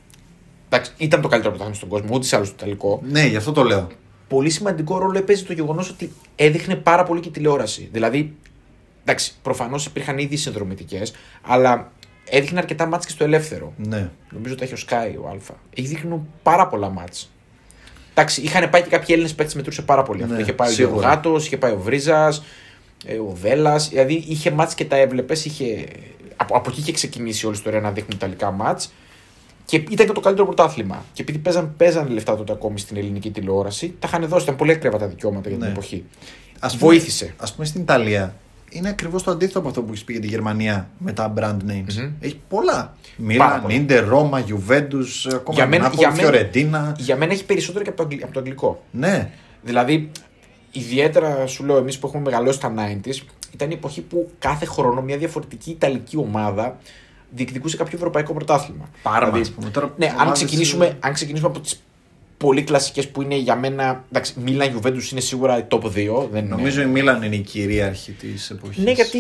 εντάξει, 0.69 0.93
ήταν 0.97 1.21
το 1.21 1.29
καλύτερο 1.29 1.55
πρωτάθλημα 1.55 1.75
στον 1.75 1.89
κόσμο, 1.89 2.09
ούτε 2.13 2.27
σε 2.27 2.37
άλλο 2.37 2.45
το 2.45 2.53
Ιταλικό. 2.57 3.03
Ναι, 3.11 3.27
γι' 3.27 3.37
αυτό 3.37 3.53
το 3.53 3.63
λέω. 3.63 3.87
πολύ 4.29 4.51
σημαντικό 4.51 4.99
ρόλο 4.99 5.19
έπαιζε 5.19 5.45
το 5.45 5.53
γεγονός 5.53 5.91
ότι 5.91 6.13
έδειχνε 6.37 6.75
πάρα 6.75 7.03
πολύ 7.05 7.21
και 7.21 7.31
τηλεόραση. 7.31 7.89
Δηλαδή, 7.93 8.35
εντάξει, 9.05 9.33
προφανώς 9.43 9.87
υπήρχαν 9.87 10.19
ήδη 10.19 10.37
συνδρομητικές, 10.37 11.13
αλλά 11.43 11.93
έδειχνε 12.29 12.59
αρκετά 12.59 12.87
μάτς 12.87 13.07
και 13.07 13.13
στο 13.13 13.25
ελεύθερο. 13.25 13.73
Ναι. 13.77 14.11
Νομίζω 14.31 14.55
ότι 14.55 14.65
έχει 14.65 14.75
ο 14.75 14.77
Sky 14.89 15.15
ο 15.25 15.29
Α. 15.29 15.37
Έχει 15.75 15.87
δείχνει 15.87 16.21
πάρα 16.43 16.67
πολλά 16.69 16.89
μάτς. 16.89 17.31
Εντάξει, 18.15 18.41
είχαν 18.41 18.71
πάει 18.71 18.83
και 18.83 18.89
κάποιοι 18.89 19.07
Έλληνες 19.09 19.35
παίκτες 19.35 19.55
μετρούσε 19.55 19.83
πάρα 19.83 20.03
πολύ. 20.03 20.23
αυτό. 20.23 20.35
Ναι, 20.35 20.41
είχε 20.41 20.53
πάει 20.53 20.73
σίγουρα. 20.73 21.07
ο 21.07 21.11
Γάτο, 21.11 21.37
είχε 21.37 21.57
πάει 21.57 21.73
ο 21.73 21.79
Βρίζας, 21.79 22.43
ο 23.29 23.35
Βέλλα. 23.35 23.77
Δηλαδή 23.79 24.25
είχε 24.29 24.51
μάτς 24.51 24.75
και 24.75 24.85
τα 24.85 24.97
έβλεπες. 24.97 25.45
Είχε... 25.45 25.87
Από, 26.37 26.57
από 26.57 26.71
εκεί 26.71 26.81
είχε 26.81 26.93
ξεκινήσει 26.93 27.47
όλη 27.47 27.55
η 27.55 27.59
ιστορία 27.59 27.81
να 27.81 27.91
δείχνουν 27.91 28.13
ιταλικά 28.15 28.51
μάτς. 28.51 28.93
Και 29.65 29.77
ήταν 29.77 30.07
και 30.07 30.13
το 30.13 30.21
καλύτερο 30.21 30.47
πρωτάθλημα. 30.47 31.05
Και 31.13 31.23
επειδή 31.23 31.39
παίζαν, 31.39 31.75
παίζαν 31.77 32.11
λεφτά 32.11 32.37
τότε 32.37 32.53
ακόμη 32.53 32.79
στην 32.79 32.97
ελληνική 32.97 33.31
τηλεόραση, 33.31 33.95
τα 33.99 34.09
είχαν 34.09 34.29
δώσει. 34.29 34.43
Ήταν 34.45 34.57
πολύ 34.57 34.73
ακριβά 34.73 34.99
τα 34.99 35.07
δικαιώματα 35.07 35.49
για 35.49 35.59
την 35.59 35.67
Ναι. 35.67 35.73
εποχή. 35.73 36.05
Ας 36.59 36.77
πούμε- 36.77 36.91
Βοήθησε. 36.93 37.35
Α 37.37 37.53
πούμε 37.53 37.67
στην 37.67 37.81
Ιταλία 37.81 38.35
είναι 38.73 38.89
ακριβώς 38.89 39.23
το 39.23 39.31
αντίθετο 39.31 39.59
από 39.59 39.69
αυτό 39.69 39.83
που 39.83 39.89
έχεις 39.93 40.05
πει 40.05 40.13
για 40.13 40.21
τη 40.23 40.27
Γερμανία 40.29 40.91
με 40.99 41.13
τα 41.13 41.33
brand 41.37 41.57
names. 41.71 41.95
Μμμ. 41.97 42.13
Έχει 42.21 42.41
πολλά. 42.49 42.73
Πάρα 42.75 42.95
Μίλαν, 43.17 43.63
πολλά. 43.63 43.75
Ίντερ, 43.75 44.09
Ρώμα, 44.09 44.39
Γιουβέντους, 44.39 45.27
ακόμα 45.27 45.55
Για 45.57 45.67
μένα- 45.67 45.83
Νάπολη, 45.83 46.01
για 46.01 46.11
μένα- 46.11 46.23
Φιωρεντίνα. 46.23 46.95
Για 46.99 47.17
μένα 47.17 47.33
έχει 47.33 47.45
περισσότερο 47.45 47.85
και 47.85 47.91
από 47.91 47.99
το, 47.99 48.03
αγγλ- 48.11 48.23
από 48.25 48.33
το 48.33 48.39
αγγλικό. 48.39 48.83
Ναι. 48.91 49.31
Δηλαδή, 49.63 50.11
ιδιαίτερα 50.73 51.47
σου 51.47 51.65
λέω, 51.65 51.77
εμείς 51.77 51.99
που 51.99 52.07
έχουμε 52.07 52.23
μεγαλώσει 52.23 52.61
τα 52.61 52.69
90s, 52.77 53.23
ήταν 53.55 53.71
η 53.71 53.75
εποχή 53.75 54.01
που 54.01 54.31
κάθε 54.39 54.65
χρόνο 54.67 55.01
μια 55.03 55.17
διαφορετική 55.17 55.71
Ιταλική 55.71 56.17
ομάδα 56.17 56.77
διεκδικούσε 57.31 57.77
κάποιο 57.77 57.97
ευρωπαϊκό 57.97 58.33
πρωτάθλημα. 58.35 58.89
Πάρα 59.03 59.19
δηλαδή, 59.19 59.39
μας, 59.39 59.51
πούμε. 59.51 59.71
Τώρα 59.71 59.93
ναι, 59.97 60.07
αν 60.07 60.13
ομάδες, 60.15 60.33
ξεκινήσουμε, 60.39 60.87
ε, 60.87 60.93
αν 61.01 61.13
ξεκινήσουμε 61.13 61.49
από 61.51 61.61
τις 61.61 61.83
πολύ 62.43 62.63
κλασικές 62.63 63.09
που 63.09 63.23
είναι 63.23 63.37
για 63.37 63.57
μένα. 63.57 64.05
Εντάξει, 64.11 64.35
Μίλαν 64.45 64.81
Juventus 64.83 65.11
είναι 65.13 65.21
σίγουρα 65.21 65.59
η 65.59 65.65
top 65.69 65.83
2. 65.85 66.29
Δεν 66.33 66.45
είναι- 66.45 66.55
Νομίζω 66.57 66.83
η 66.83 66.87
Μίλαν 66.87 67.23
είναι 67.23 67.35
η 67.37 67.41
κυρίαρχη 67.41 68.13
της 68.13 68.51
εποχής. 68.51 68.85
Ναι, 68.85 68.91
γιατί 68.91 69.19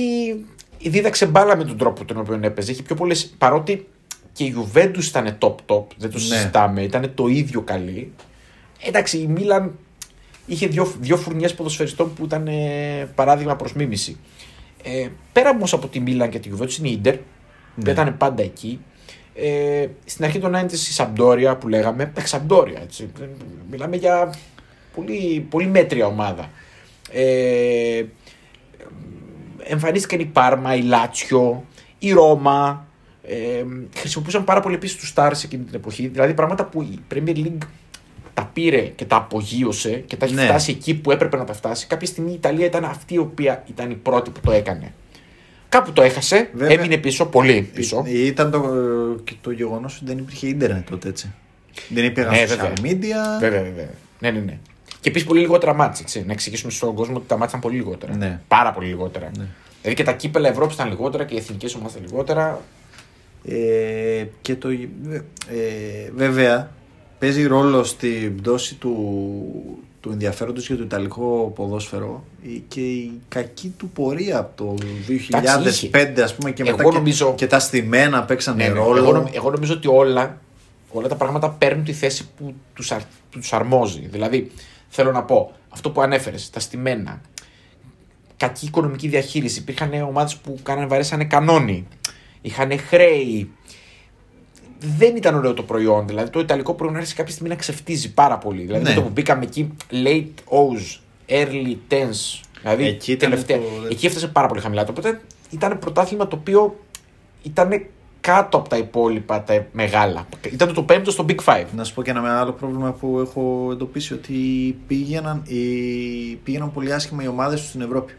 δίδαξε 0.82 1.26
μπάλα 1.26 1.56
με 1.56 1.64
τον 1.64 1.76
τρόπο 1.78 2.04
τον 2.04 2.16
οποίο 2.16 2.38
έπαιζε. 2.42 2.70
Έχει 2.70 2.82
πιο 2.82 2.94
πολλές. 2.94 3.34
Παρότι 3.38 3.86
και 4.32 4.44
η 4.44 4.54
Juventus 4.58 5.04
ήταν 5.04 5.36
top 5.40 5.54
top, 5.66 5.84
δεν 5.96 6.10
το 6.10 6.18
Ναι. 6.18 6.24
συζητάμε, 6.24 6.82
ήταν 6.82 7.12
το 7.14 7.26
ίδιο 7.26 7.60
καλή. 7.62 8.12
Εντάξει, 8.86 9.18
η 9.18 9.26
Μίλαν 9.26 9.78
είχε 10.46 10.66
δύο, 10.66 10.92
δύο 11.00 11.16
φουρνιές 11.16 11.54
ποδοσφαιριστών 11.54 12.14
που 12.14 12.24
ήταν 12.24 12.46
ε, 12.46 13.10
παράδειγμα 13.14 13.56
προς 13.56 13.72
μίμηση. 13.72 14.16
Ε, 14.82 15.08
πέρα 15.32 15.50
όμως 15.50 15.72
από 15.72 15.86
τη 15.86 16.00
Μίλαν 16.00 16.28
και 16.30 16.38
τη 16.38 16.50
Juventus 16.58 16.78
είναι 16.78 16.88
η 16.88 16.92
Ιντερ, 16.92 17.14
που 17.16 17.22
Ναι. 17.84 17.90
ήταν 17.90 18.16
πάντα 18.16 18.42
εκεί. 18.42 18.80
Ε, 19.34 19.86
στην 20.04 20.24
αρχή 20.24 20.38
των 20.38 20.54
90s 20.56 20.72
η 20.72 20.76
Σαμπτόρια 20.76 21.56
που 21.56 21.68
λέγαμε, 21.68 22.02
εντάξει, 22.02 22.28
Σαμπτόρια 22.32 22.80
έτσι. 22.82 23.10
Μιλάμε 23.70 23.96
για 23.96 24.34
πολύ, 24.94 25.46
πολύ 25.50 25.66
μέτρια 25.66 26.06
ομάδα. 26.06 26.50
Ε, 27.10 28.04
εμφανίστηκαν 29.62 30.20
η 30.20 30.24
Πάρμα, 30.24 30.74
η 30.74 30.82
Λάτσιο, 30.82 31.64
η 31.98 32.12
Ρώμα. 32.12 32.86
Ε, 33.22 33.64
χρησιμοποιούσαν 33.96 34.44
πάρα 34.44 34.60
πολύ 34.60 34.74
επίσης 34.74 34.96
τους 34.96 35.12
Stars 35.16 35.44
εκείνη 35.44 35.64
την 35.64 35.74
εποχή. 35.74 36.06
Δηλαδή 36.08 36.34
πράγματα 36.34 36.64
που 36.64 36.82
η 36.82 36.98
Premier 37.14 37.36
League 37.36 37.58
τα 38.34 38.50
πήρε 38.52 38.80
και 38.80 39.04
τα 39.04 39.16
απογείωσε 39.16 39.92
και 40.06 40.16
τα 40.16 40.24
έχει 40.24 40.34
Ναι. 40.34 40.44
φτάσει 40.44 40.70
εκεί 40.70 40.94
που 40.94 41.10
έπρεπε 41.10 41.36
να 41.36 41.44
τα 41.44 41.52
φτάσει. 41.52 41.86
Κάποια 41.86 42.06
στιγμή 42.06 42.30
η 42.30 42.34
Ιταλία 42.34 42.66
ήταν 42.66 42.84
αυτή 42.84 43.14
η 43.14 43.18
οποία 43.18 43.64
ήταν 43.68 43.90
η 43.90 43.94
πρώτη 43.94 44.30
που 44.30 44.40
το 44.40 44.50
έκανε. 44.52 44.92
Κάπου 45.72 45.92
το 45.92 46.02
έχασε, 46.02 46.50
Βέβαια. 46.52 46.78
έμεινε 46.78 46.96
πίσω, 46.96 47.26
πολύ 47.26 47.70
πίσω. 47.74 48.02
Ή- 48.06 48.26
Ήταν 48.26 48.50
το, 48.50 48.60
και 49.24 49.32
το 49.40 49.50
γεγονός 49.50 49.96
ότι 49.96 50.04
δεν 50.04 50.18
υπήρχε 50.18 50.46
ίντερνετ 50.46 50.90
τότε 50.90 51.08
έτσι. 51.08 51.32
Δεν 51.88 52.04
υπήρχαν 52.04 52.32
Ναι, 52.32 52.42
social 52.44 52.46
βέβαια. 52.48 52.72
media. 52.82 53.40
Βέβαια, 53.40 53.62
βέβαια. 53.62 53.88
Ναι, 54.18 54.30
ναι, 54.30 54.38
ναι. 54.40 54.58
Και 55.00 55.08
επίσης 55.08 55.26
πολύ 55.28 55.40
λιγότερα 55.40 55.74
μάτς, 55.74 56.00
έτσι. 56.00 56.24
Να 56.26 56.32
εξηγήσουμε 56.32 56.72
στον 56.72 56.94
κόσμο 56.94 57.16
ότι 57.16 57.26
τα 57.26 57.36
μάτς 57.36 57.48
ήταν 57.50 57.60
πολύ 57.60 57.76
λιγότερα. 57.76 58.16
Ναι. 58.16 58.40
Πάρα 58.48 58.72
πολύ 58.72 58.86
λιγότερα. 58.86 59.30
Ναι. 59.38 59.44
Δηλαδή 59.80 59.96
και 59.96 60.02
τα 60.04 60.12
κύπελα 60.12 60.48
Ευρώπης 60.48 60.74
ήταν 60.74 60.88
λιγότερα 60.88 61.24
και 61.24 61.34
οι 61.34 61.38
εθνικές 61.38 61.74
ομάδες 61.74 61.92
ήταν 61.94 62.06
λιγότερα. 62.10 62.60
Ε, 63.44 64.24
και 64.42 64.54
το, 64.56 64.68
ε, 64.70 64.78
βέβαια 66.16 66.70
παίζει 67.18 67.46
ρόλο 67.46 67.84
στην 67.84 68.36
πτώση 68.36 68.74
του, 68.74 68.98
του 70.02 70.10
ενδιαφέροντος 70.12 70.66
για 70.66 70.76
το 70.76 70.82
Ιταλικό 70.82 71.52
ποδόσφαιρο 71.54 72.24
ε, 72.44 72.48
και 72.68 72.80
η 72.80 73.12
κακή 73.28 73.74
του 73.78 73.88
πορεία 73.88 74.38
από 74.38 74.56
το 74.56 74.74
2005 75.08 76.20
ας 76.20 76.34
πούμε 76.34 76.50
και 76.50 76.62
Εγώ 76.62 76.70
μετά 76.76 76.88
και- 76.90 76.96
νομίζω- 76.96 77.34
και, 77.34 77.46
τα 77.46 77.58
στημένα 77.58 78.24
παίξανε 78.24 78.62
Ναι, 78.62 78.68
ναι. 78.72 78.74
ρόλο. 78.78 78.96
Εγώ, 78.98 79.12
νο- 79.12 79.30
εγώ 79.32 79.50
νομίζω 79.50 79.74
ότι 79.74 79.88
όλα, 79.88 80.40
όλα 80.90 81.08
τα 81.08 81.14
πράγματα 81.14 81.50
παίρνουν 81.50 81.84
τη 81.84 81.92
θέση 81.92 82.28
που 82.36 82.54
τους, 82.74 82.92
αρ, 82.92 83.00
που 83.30 83.38
τους 83.38 83.52
αρμόζει. 83.52 84.06
Δηλαδή, 84.10 84.50
θέλω 84.88 85.12
να 85.12 85.22
πω, 85.22 85.52
αυτό 85.68 85.90
που 85.90 86.00
ανέφερες, 86.00 86.50
τα 86.50 86.60
στημένα, 86.60 87.20
κακή 88.36 88.66
οικονομική 88.66 89.08
διαχείριση. 89.08 89.58
Υπήρχαν 89.58 89.92
ομάδες 90.02 90.36
που 90.36 90.58
κάνανε 90.62 90.86
βαρέσανε 90.86 91.24
κανόνι. 91.24 91.86
Είχαν 92.42 92.78
χρέη. 92.78 93.50
Δεν 94.98 95.16
ήταν 95.16 95.34
ωραίο 95.34 95.54
το 95.54 95.62
προϊόν. 95.62 96.06
Δηλαδή 96.06 96.30
το 96.30 96.40
ιταλικό 96.40 96.74
προϊόν 96.74 96.96
άρχισε 96.96 97.14
κάποια 97.14 97.32
στιγμή 97.32 97.48
να 97.50 97.56
ξεφτίζει 97.56 98.12
πάρα 98.12 98.38
πολύ. 98.38 98.62
Δηλαδή 98.64 98.82
Ναι. 98.82 98.88
με 98.88 98.94
το 98.94 99.02
που 99.02 99.08
μπήκαμε 99.08 99.44
εκεί, 99.44 99.72
late 99.90 100.54
O's, 100.54 100.98
early 101.28 101.76
tens. 101.88 102.40
Δηλαδή 102.60 102.86
Εκεί 102.86 103.12
ήταν 103.12 103.30
τελευταία. 103.30 103.56
το- 103.58 103.64
Εκεί 103.90 104.06
έφτασε 104.06 104.28
πάρα 104.28 104.46
πολύ 104.48 104.60
χαμηλά. 104.60 104.86
Οπότε 104.90 105.20
ήταν 105.50 105.78
πρωτάθλημα 105.78 106.28
το 106.28 106.36
οποίο 106.36 106.76
ήταν 107.42 107.82
κάτω 108.20 108.56
από 108.56 108.68
τα 108.68 108.76
υπόλοιπα 108.76 109.42
τα 109.42 109.66
μεγάλα. 109.72 110.26
Ήταν 110.52 110.74
το 110.74 110.82
πέμπτο 110.82 111.10
στο 111.10 111.24
Big 111.28 111.38
Five. 111.44 111.64
Να 111.76 111.84
σου 111.84 111.94
πω 111.94 112.02
και 112.02 112.10
ένα 112.10 112.20
μεγάλο 112.20 112.52
πρόβλημα 112.52 112.92
που 112.92 113.18
έχω 113.20 113.68
εντοπίσει 113.72 114.12
ότι 114.12 114.34
πήγαιναν, 114.86 115.42
οι, 115.46 115.60
πήγαιναν 116.42 116.72
πολύ 116.72 116.92
άσχημα 116.92 117.22
οι 117.22 117.26
ομάδες 117.28 117.60
τους 117.60 117.68
στην 117.68 117.80
Ευρώπη. 117.80 118.12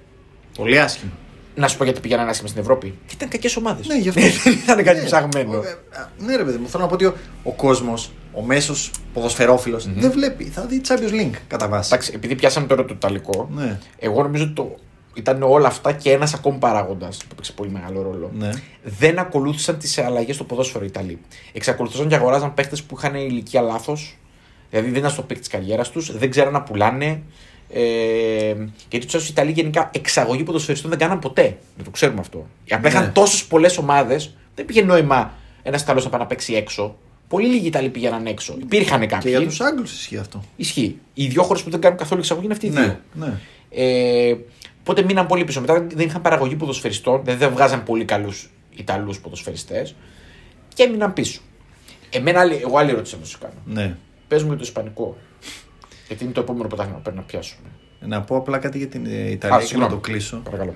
Πολύ 0.58 0.80
άσχημα. 0.80 1.12
Να 1.56 1.68
σου 1.68 1.78
πω 1.78 1.84
γιατί 1.84 2.00
πήγαιναν 2.00 2.28
άσχημα 2.28 2.48
στην 2.50 2.62
Ευρώπη. 2.62 2.98
Και 3.06 3.13
ήταν 3.16 3.30
κακές 3.30 3.56
ομάδες. 3.56 3.88
Ναι, 3.88 3.98
γι' 3.98 4.10
αυτό. 4.10 4.22
Δεν 4.22 4.54
ήταν 4.63 4.84
κάτι 4.84 5.00
Ναι, 5.00 5.06
ψαγμένο. 5.06 5.58
ο- 5.58 5.62
ε, 5.63 5.78
Ναι, 6.26 6.36
ρε 6.36 6.44
παιδί 6.44 6.58
μου, 6.58 6.68
θέλω 6.68 6.84
να 6.84 6.89
πω 6.89 6.94
ότι 6.96 7.06
ο, 7.06 7.16
ο 7.44 7.52
κόσμος, 7.52 8.12
ο 8.34 8.42
μέσος 8.42 8.92
ποδοσφαιρόφιλος, 9.13 9.88
δεν 9.94 10.12
βλέπει. 10.12 10.44
Θα 10.44 10.62
δει 10.66 10.82
Champions 10.88 11.12
League 11.13 11.38
κατά 11.48 11.68
βάση. 11.68 11.89
Εντάξει, 11.94 12.12
επειδή 12.16 12.36
πιάσαμε 12.36 12.68
τώρα 12.68 12.86
το 12.86 12.94
Ιταλικό, 12.94 13.50
Ναι, 13.54 13.80
εγώ 14.00 14.24
νομίζω 14.24 14.44
ότι 14.44 14.54
το, 14.54 14.76
ήταν 15.13 15.44
όλα 15.44 15.68
αυτά 15.68 15.92
και 15.92 16.12
ένας 16.12 16.34
ακόμη 16.34 16.58
παράγοντας 16.58 17.18
που 17.18 17.28
έπαιξε 17.32 17.52
πολύ 17.54 17.70
μεγάλο 17.72 18.02
ρόλο. 18.02 18.32
ναι. 18.38 18.50
Δεν 18.84 19.20
ακολούθησαν 19.20 19.78
τις 19.78 19.98
αλλαγές 19.98 20.36
στο 20.36 20.44
ποδόσφαιρο 20.44 20.84
οι 20.84 20.88
Ιταλοί. 20.88 21.20
Εξακολουθούσαν 21.54 22.08
και 22.08 22.16
αγοράζαν 22.16 22.54
παίχτες 22.54 22.78
που 22.88 22.96
είχαν 22.98 23.16
ηλικία 23.16 23.62
λάθος. 23.62 24.18
Δηλαδή 24.70 24.89
δεν 24.89 25.00
ήταν 25.00 25.12
στο 25.12 25.22
peak 25.21 25.38
της 25.39 25.48
καριέρας 25.48 25.89
τους, 25.89 26.18
δεν 26.18 26.30
ξέραν 26.30 26.54
να 26.54 26.62
πουλάνε. 26.62 27.22
Ε, 27.75 28.55
γιατί 28.89 29.05
τους 29.05 29.27
οι 29.27 29.31
Ιταλοί 29.31 29.51
γενικά 29.51 29.89
εξαγωγή 29.93 30.43
ποδοσφαιριστών 30.43 30.89
δεν 30.89 30.99
κάναν 30.99 31.19
ποτέ. 31.19 31.57
Δεν 31.75 31.86
το 31.86 31.89
ξέρουμε 31.89 32.19
αυτό. 32.19 32.47
Απλά 32.63 32.79
Ναι. 32.79 32.88
είχαν 32.88 33.13
τόσες 33.13 33.43
πολλές 33.45 33.77
ομάδες, 33.77 34.36
δεν 34.55 34.65
είχε 34.65 34.82
νόημα 34.81 35.33
ένας 35.63 35.81
Ιταλός 35.81 36.03
να 36.03 36.09
πάει 36.09 36.19
να 36.19 36.25
παίξει 36.27 36.53
έξω. 36.53 36.95
Πολύ 37.27 37.47
λίγοι 37.47 37.67
Ιταλοί 37.67 37.89
πήγαιναν 37.89 38.25
έξω. 38.25 38.55
Υπήρχαν 38.62 38.99
Και 38.99 39.05
κάποιοι. 39.05 39.33
για 39.38 39.47
τους 39.47 39.62
Άγγλους 39.62 39.91
ισχύει 39.93 40.17
αυτό. 40.17 40.43
Ισχύει. 40.55 40.97
Οι 41.13 41.27
δύο 41.27 41.43
χώρες 41.43 41.63
που 41.63 41.69
δεν 41.69 41.79
κάνουν 41.81 41.97
καθόλου 41.97 42.19
εξαγωγή 42.21 42.45
είναι 42.45 42.53
αυτοί 42.53 42.65
οι 42.65 42.69
δύο. 42.69 42.81
Ναι, 42.81 42.97
ναι. 43.13 43.33
Ε, 43.69 44.36
οπότε 44.79 45.03
μείναν 45.03 45.25
πολύ 45.25 45.43
πίσω. 45.43 45.59
Μετά 45.62 45.73
δεν 45.93 46.07
είχαν 46.07 46.21
παραγωγή 46.21 46.55
ποδοσφαιριστών, 46.55 47.21
δηλαδή 47.23 47.39
δεν 47.45 47.53
βγάζαν 47.53 47.83
πολύ 47.83 48.05
καλούς 48.05 48.49
Ιταλούς 48.75 49.19
ποδοσφαιριστές 49.19 49.95
και 50.73 50.83
έμειναν 50.83 51.13
πίσω. 51.13 51.41
Εμένα, 52.09 52.39
άλλη- 52.39 52.59
εγώ 52.63 52.77
άλλη 52.77 52.89
ερώτηση 52.91 53.17
να 53.19 53.25
σου 53.25 53.38
κάνω. 53.39 53.53
ναι. 53.65 53.95
Πες 54.27 54.41
μου 54.41 54.47
για 54.47 54.57
το 54.57 54.63
Ισπανικό. 54.63 55.17
Γιατί 56.13 56.23
είναι 56.23 56.34
το 56.34 56.41
επόμενο 56.41 56.67
πρωτάθλημα 56.67 56.97
που 56.97 57.04
πρέπει 57.04 57.17
να 57.17 57.23
πιάσουμε. 57.23 57.67
Να 57.99 58.21
πω 58.21 58.36
απλά 58.38 58.58
κάτι 58.58 58.78
για 58.78 58.88
την 58.88 59.06
ε, 59.06 59.10
Ιταλία 59.10 59.38
και 59.39 59.47
να 59.49 59.60
συγγνώμη. 59.60 59.91
το 59.91 59.97
κλείσω. 59.97 60.38
Παρακαλώ. 60.43 60.76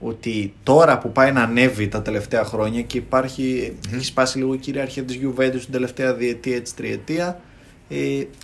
Ότι 0.00 0.54
τώρα 0.62 0.98
που 0.98 1.12
πάει 1.12 1.32
να 1.32 1.42
ανέβει 1.42 1.88
τα 1.88 2.02
τελευταία 2.02 2.44
χρόνια 2.44 2.82
και 2.82 2.98
υπάρχει, 2.98 3.76
έχει 3.94 4.04
σπάσει 4.04 4.38
λίγο 4.38 4.54
η 4.54 4.58
κυριαρχία 4.58 5.02
της 5.04 5.18
Juventus 5.22 5.60
την 5.60 5.72
τελευταία 5.72 6.14
διετία, 6.14 6.56
έτσι 6.56 6.74
τριετία, 6.76 7.40
ε, 7.88 7.96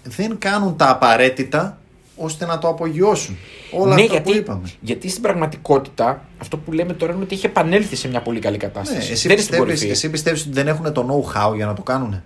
δεν 0.03 0.39
κάνουν 0.39 0.77
τα 0.77 0.91
απαραίτητα 0.91 1.79
ώστε 2.17 2.47
να 2.47 2.59
το 2.59 2.69
απογειώσουν. 2.69 3.37
Όλα 3.73 3.95
ναι, 3.95 4.01
αυτά 4.01 4.13
γιατί, 4.13 4.31
που 4.31 4.37
είπαμε. 4.37 4.69
γιατί 4.81 5.09
στην 5.09 5.23
πραγματικότητα 5.23 6.25
αυτό 6.39 6.57
που 6.57 6.73
λέμε 6.73 6.93
τώρα 6.93 7.13
είναι 7.13 7.23
ότι 7.23 7.35
έχει 7.35 7.47
επανέλθει 7.47 7.97
σε 7.97 8.09
μια 8.09 8.21
πολύ 8.21 8.39
καλή 8.39 8.57
Ναι, 8.57 8.63
κατάσταση. 8.63 9.13
εσύ, 9.13 9.27
δεν 9.29 9.33
είναι 9.37 9.43
στην 9.43 9.57
πιστεύεις, 9.57 9.59
κορυφή. 9.59 9.89
εσύ 9.91 10.11
πιστεύεις 10.11 10.41
ότι 10.43 10.51
δεν 10.53 10.69
έχουν 10.69 10.93
το 10.93 11.07
know-how 11.11 11.55
για 11.57 11.67
να 11.67 11.75
το 11.75 11.83
κάνουν. 11.83 12.23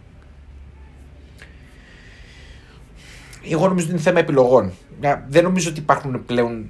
Εγώ 3.50 3.68
νομίζω 3.68 3.84
ότι 3.84 3.94
είναι 3.94 4.02
θέμα 4.02 4.18
επιλογών. 4.18 4.72
Να- 5.00 5.24
Δεν 5.28 5.42
νομίζω 5.42 5.70
ότι 5.70 5.78
υπάρχουν 5.80 6.24
πλέον 6.26 6.66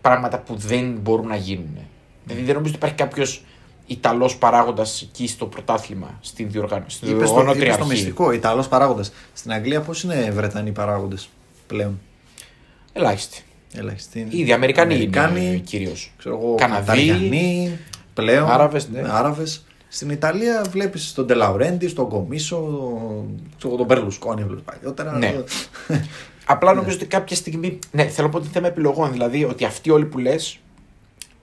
πράγματα 0.00 0.38
που 0.38 0.54
δεν 0.56 0.98
μπορούν 1.02 1.26
να 1.26 1.36
γίνουν. 1.36 1.78
Δηλαδή 2.24 2.44
δεν 2.44 2.54
νομίζω 2.54 2.68
ότι 2.74 2.76
υπάρχει 2.84 2.96
κάποιος 2.96 3.44
Ιταλός 3.86 4.36
παράγοντας 4.36 5.02
εκεί 5.02 5.26
στο 5.26 5.46
πρωτάθλημα, 5.46 6.18
στην 6.20 6.50
διοργάνωση. 6.50 6.96
Στην 6.96 7.08
Είπες 7.08 7.20
το, 7.20 7.26
διοργανώτρια 7.34 7.64
είπες 7.64 7.76
το 7.76 7.82
αρχή. 7.84 7.94
μυστικό, 7.94 8.32
Ιταλός 8.32 8.68
παράγοντας. 8.68 9.12
Στην 9.32 9.52
Αγγλία 9.52 9.80
πώς 9.80 10.02
είναι 10.02 10.30
Βρετανοί 10.34 10.70
παράγοντες 10.72 11.28
πλέον; 11.66 12.00
Ελάχιστη. 12.92 13.42
Ελάχιστοι. 13.74 14.26
Ήδη 14.30 14.52
Αμερικανοί, 14.52 14.94
Αμερικάνοι, 14.94 15.46
είναι 15.46 15.56
κυρίως. 15.56 16.12
ξέρω 16.18 16.38
εγώ, 16.38 16.54
Καναδοί. 16.54 16.82
Ιταλιανοί, 17.04 17.78
πλέον. 18.14 18.50
Άραβες, 18.50 18.88
ναι. 18.88 19.02
Άραβες. 19.10 19.64
Στην 19.94 20.10
Ιταλία 20.10 20.64
βλέπεις 20.70 21.12
τον 21.12 21.26
Τελαουρέντι, 21.26 21.88
τον 21.88 22.08
Κομίσο, 22.08 22.56
τον, 23.58 23.76
τον 23.76 23.86
Μπερλουσκόνη 23.86 24.44
βλέπεις 24.44 24.62
παλιότερα. 24.64 25.18
Ναι. 25.18 25.34
Απλά 26.44 26.74
νομίζω 26.74 26.96
ότι 26.96 27.06
κάποια 27.06 27.36
στιγμή. 27.36 27.78
Ναι, 27.90 28.04
θέλω 28.04 28.26
να 28.26 28.32
πω 28.32 28.36
ότι 28.36 28.46
είναι 28.46 28.54
θέμα 28.54 28.66
επιλογών. 28.66 29.12
Δηλαδή 29.12 29.44
ότι 29.44 29.64
αυτοί 29.64 29.90
όλοι 29.90 30.04
που 30.04 30.18
λες. 30.18 30.58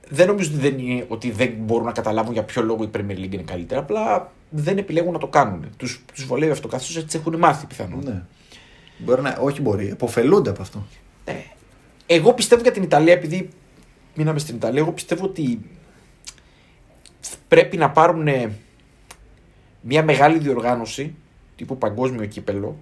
Δεν 0.09 0.27
νομίζω 0.27 0.51
ότι 0.53 0.62
δεν, 0.62 0.79
είναι, 0.79 1.05
ότι 1.07 1.31
δεν 1.31 1.53
μπορούν 1.57 1.85
να 1.85 1.91
καταλάβουν 1.91 2.33
για 2.33 2.43
ποιο 2.43 2.62
λόγο 2.62 2.83
η 2.83 2.89
Premier 2.95 3.17
League 3.17 3.33
είναι 3.33 3.43
καλύτερα. 3.45 3.79
Απλά 3.79 4.31
δεν 4.49 4.77
επιλέγουν 4.77 5.13
να 5.13 5.19
το 5.19 5.27
κάνουν. 5.27 5.65
Του 5.77 5.88
τους 6.13 6.25
βολεύει 6.25 6.51
αυτό 6.51 6.67
καθώς 6.67 6.97
έτσι 6.97 7.17
έχουν 7.17 7.35
μάθει 7.38 7.65
πιθανόν. 7.65 8.01
ναι. 8.03 8.23
Μπορεί 8.97 9.21
να, 9.21 9.38
όχι 9.41 9.62
μπορεί, 9.62 9.88
εποφελούνται 9.88 10.49
από 10.49 10.62
αυτό. 10.62 10.85
Ναι. 11.25 11.43
Εγώ 12.05 12.33
πιστεύω 12.33 12.62
για 12.62 12.71
την 12.71 12.83
Ιταλία, 12.83 13.13
επειδή 13.13 13.49
μείναμε 14.15 14.39
στην 14.39 14.55
Ιταλία, 14.55 14.81
εγώ 14.81 14.91
πιστεύω 14.91 15.25
ότι 15.25 15.59
πρέπει 17.47 17.77
να 17.77 17.89
πάρουν 17.89 18.27
ε, 18.27 18.51
μια 19.82 20.03
μεγάλη 20.03 20.38
διοργάνωση 20.38 21.15
τύπου 21.55 21.77
παγκόσμιο 21.77 22.25
κύπελο 22.25 22.77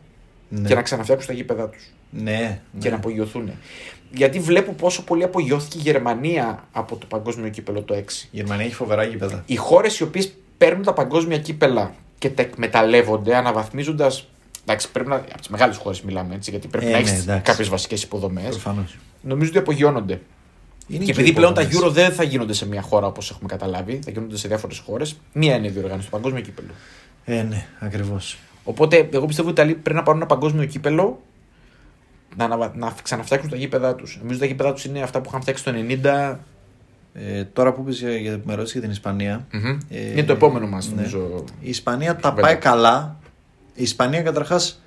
Ναι. 0.50 0.68
και 0.68 0.76
να 0.76 0.82
ξαναφτιάξουν 0.82 1.28
τα 1.28 1.34
γήπεδά 1.34 1.70
τους 1.70 1.92
ναι, 2.10 2.62
και 2.80 2.84
ναι. 2.86 2.90
να 2.90 2.96
απογειωθούν. 2.96 3.52
Γιατί 4.12 4.40
βλέπω 4.40 4.72
πόσο 4.72 5.04
πολύ 5.04 5.24
απογειώθηκε 5.24 5.78
η 5.78 5.82
Γερμανία 5.82 6.68
από 6.72 6.96
το 6.96 7.06
παγκόσμιο 7.06 7.50
κύπελο 7.50 7.82
το 7.82 7.96
6. 7.96 8.00
Η 8.00 8.04
Γερμανία 8.32 8.66
έχει 8.66 8.74
φοβερά 8.76 9.04
γήπεδα. 9.04 9.44
Οι 9.46 9.56
χώρες 9.56 10.00
οι 10.00 10.04
οποίες 10.04 10.34
παίρνουν 10.58 10.84
τα 10.84 10.94
παγκόσμια 10.94 11.38
κύπελα 11.40 11.94
και 12.18 12.30
τα 12.30 12.42
εκμεταλλεύονται 12.42 13.36
αναβαθμίζοντας. 13.36 14.28
Εντάξει, 14.62 14.92
πρέπει 14.92 15.10
να. 15.10 15.16
από 15.16 15.38
τις 15.38 15.48
μεγάλες 15.48 15.78
χώρες 15.78 16.02
μιλάμε 16.02 16.36
έτσι, 16.36 16.50
γιατί 16.50 16.68
πρέπει 16.68 16.86
Ε, 16.86 16.90
να 16.90 16.96
ναι, 16.96 17.02
έχεις 17.04 17.22
εντάξει. 17.22 17.44
κάποιες 17.44 17.68
βασικές 17.70 18.04
υποδομές. 18.04 18.50
Προφανώς. 18.50 18.98
Νομίζω 19.22 19.50
ότι 19.50 19.60
απογειώνονται. 19.60 20.22
Είναι 20.88 21.00
και 21.00 21.06
και 21.06 21.12
επειδή 21.12 21.34
πλέον 21.34 21.54
τα 21.54 21.62
υποδομές. 21.62 21.90
Euro 21.90 21.94
δεν 21.94 22.12
θα 22.12 22.24
γίνονται 22.24 22.54
σε 22.54 22.68
μια 22.68 22.82
χώρα 22.82 23.08
όπως 23.08 23.30
έχουμε 23.32 23.50
καταλάβει, 23.50 24.00
θα 24.04 24.12
γίνονται 24.12 24.38
σε 24.38 24.48
διάφορες 24.48 24.78
χώρες, 24.78 25.16
μία 25.34 25.56
είναι 25.56 25.68
η 25.68 25.70
διοργάνωση, 25.70 26.10
το 26.10 26.18
παγκόσμιο 26.18 26.42
κύπελο. 26.42 26.72
Ε, 27.26 27.42
ναι, 27.42 27.66
ακριβώς. 27.80 28.38
Οπότε, 28.64 29.10
εγώ 29.12 29.26
πιστεύω 29.26 29.50
ότι 29.50 29.62
οι 29.62 29.64
Ιταλοί 29.64 29.82
πρέπει 29.82 29.96
να 29.96 30.04
πάρουν 30.04 30.20
ένα 30.22 30.30
παγκόσμιο 30.30 30.66
κύπελο 30.66 31.22
να, 32.36 32.46
αναβα... 32.46 32.74
να 32.76 32.94
ξαναφτιάξουν 33.04 33.50
τα 33.50 33.56
γήπεδά 33.56 33.96
τους. 33.96 34.18
Νομίζω 34.22 34.40
τα 34.40 34.46
γήπεδά 34.46 34.74
τους 34.74 34.86
είναι 34.86 35.02
αυτά 35.02 35.22
που 35.22 35.30
είχαν 35.30 35.42
φτιάξει 35.42 35.64
το 35.64 35.72
90. 36.04 36.36
Ε, 37.14 37.44
τώρα 37.44 37.74
που 37.74 37.82
είπες 37.82 38.00
για, 38.00 38.18
για, 38.18 38.42
με 38.44 38.54
ρώτησες 38.54 38.72
για 38.72 38.82
την 38.82 38.92
Ισπανία. 38.92 39.48
Μμμ. 39.52 39.78
Ε, 39.90 40.12
είναι 40.12 40.24
το 40.24 40.34
επόμενο 40.34 40.68
μας, 40.68 40.90
ναι. 40.90 40.96
νομίζω. 40.96 41.44
Η 41.62 41.70
Ισπανία 41.70 42.16
τα 42.16 42.30
Βέβαια. 42.30 42.44
πάει 42.44 42.56
καλά. 42.56 43.20
Η 43.74 43.84
Ισπανία 43.84 44.22
καταρχάς 44.22 44.82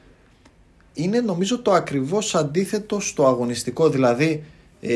είναι 0.94 1.20
νομίζω 1.20 1.62
το 1.62 1.72
ακριβώς 1.72 2.34
αντίθετο 2.34 3.00
στο 3.00 3.26
αγωνιστικό. 3.26 3.88
Δηλαδή 3.88 4.44
ε, 4.80 4.90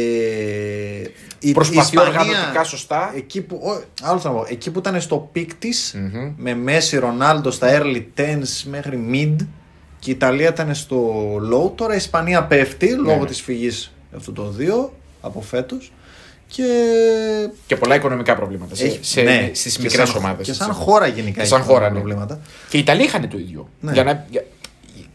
η, 1.39 1.53
Προσπαθεί 1.53 1.79
η 1.79 1.99
Ισπανία, 2.01 2.21
οργανωτικά 2.21 2.65
σωστά. 2.65 3.13
Εκεί 3.17 3.41
που, 3.41 3.61
ο, 3.65 3.83
άλλο 4.03 4.19
θα 4.19 4.31
πω, 4.31 4.47
εκεί 4.49 4.71
που 4.71 4.79
ήταν 4.79 5.01
στο 5.01 5.29
peak 5.33 5.55
της 5.55 5.95
Μμμ. 5.97 6.33
με 6.37 6.55
Μέσι 6.55 6.99
Ρονάλντο 6.99 7.51
στα 7.51 7.81
early 7.81 8.03
tens 8.17 8.63
μέχρι 8.65 9.09
mid 9.13 9.47
και 9.99 10.11
η 10.11 10.13
Ιταλία 10.13 10.49
ήταν 10.49 10.75
στο 10.75 11.15
low. 11.53 11.73
Τώρα 11.75 11.93
η 11.93 11.97
Ισπανία 11.97 12.45
πέφτει 12.45 12.89
λόγω 12.91 13.19
ναι. 13.21 13.27
της 13.27 13.41
φυγής 13.41 13.93
αυτών 14.17 14.35
των 14.35 14.55
δύο 14.57 14.93
από 15.21 15.41
φέτος 15.41 15.93
και 16.47 16.65
Και 17.67 17.77
πολλά 17.77 17.95
οικονομικά 17.95 18.35
προβλήματα 18.35 18.75
σε, 18.75 18.85
έχει- 18.85 18.99
σε, 19.01 19.21
ναι, 19.23 19.51
στις 19.55 19.77
και 19.77 19.83
μικρές 19.83 20.09
σαν- 20.09 20.17
ομάδες. 20.19 20.47
Και 20.47 20.53
σαν 20.53 20.71
έτσι. 20.71 20.83
χώρα 20.83 21.07
γενικά 21.07 21.41
Και 21.41 21.47
σαν 21.47 21.59
έχει 21.61 21.69
χώρα, 21.69 21.89
ναι. 21.91 21.95
προβλήματα. 21.95 22.41
Και 22.69 22.77
οι 22.77 22.81
Ιταλοί 22.81 23.03
είχαν 23.03 23.29
το 23.29 23.39
ίδιο. 23.39 23.69
Ναι. 23.81 23.93
Για 23.93 24.05
να, 24.05 24.27
για, 24.31 24.45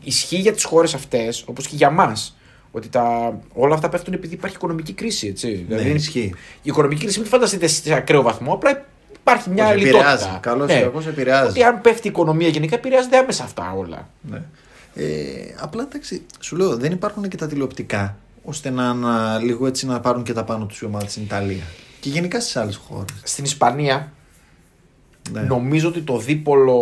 ισχύει 0.03 0.37
για 0.37 0.53
τις 0.53 0.63
χώρες 0.63 0.93
αυτές, 0.93 1.43
όπως 1.47 1.67
και 1.67 1.75
για 1.75 1.89
μας. 1.89 2.33
Ότι 2.71 2.89
τα, 2.89 3.33
όλα 3.53 3.73
αυτά 3.73 3.89
πέφτουν 3.89 4.13
επειδή 4.13 4.33
υπάρχει 4.33 4.55
οικονομική 4.55 4.93
κρίση. 4.93 5.27
Έτσι. 5.27 5.65
Ναι, 5.69 5.75
δηλαδή, 5.75 5.95
ισχύει. 5.97 6.33
η 6.35 6.35
οικονομική 6.61 7.01
κρίση 7.01 7.17
μην 7.17 7.27
τη 7.27 7.33
φανταστείτε 7.33 7.67
σε 7.67 7.93
ακραίο 7.93 8.21
βαθμό. 8.21 8.53
Απλά 8.53 8.85
υπάρχει 9.19 9.49
μια 9.49 9.67
Όχι, 9.67 9.77
λιτότητα. 9.77 9.99
επηρεάζει. 10.11 10.37
Καλώς 10.39 10.71
ή 10.71 10.81
κακώς 10.81 11.07
επηρεάζει. 11.07 11.49
Ότι 11.49 11.63
αν 11.63 11.81
πέφτει 11.81 12.07
η 12.07 12.09
οικονομία 12.09 12.47
γενικά 12.47 12.75
επηρεάζονται 12.75 13.17
άμεσα 13.17 13.43
αυτά 13.43 13.73
όλα. 13.77 14.09
Ναι. 14.21 14.41
Ε, 14.95 15.05
απλά 15.59 15.83
εντάξει, 15.83 16.25
σου 16.39 16.55
λέω 16.55 16.77
δεν 16.77 16.91
υπάρχουν 16.91 17.27
και 17.27 17.37
τα 17.37 17.47
τηλεοπτικά 17.47 18.17
ώστε 18.43 18.69
να, 18.69 18.93
να 18.93 19.37
λίγο 19.39 19.67
έτσι 19.67 19.85
να 19.85 19.99
πάρουν 19.99 20.23
και 20.23 20.33
τα 20.33 20.43
πάνω 20.43 20.65
τους 20.65 20.79
οι 20.81 20.85
ομάδες 20.85 21.11
στην 21.11 21.23
Ιταλία. 21.23 21.63
Και 21.99 22.09
γενικά 22.09 22.39
στις 22.41 22.55
άλλες 22.55 22.75
χώρες. 22.75 23.13
Στην 23.23 23.43
Ισπανία 23.43 24.11
Ναι. 25.31 25.41
νομίζω 25.41 25.87
ότι 25.87 26.01
το 26.01 26.17
δίπολο 26.17 26.75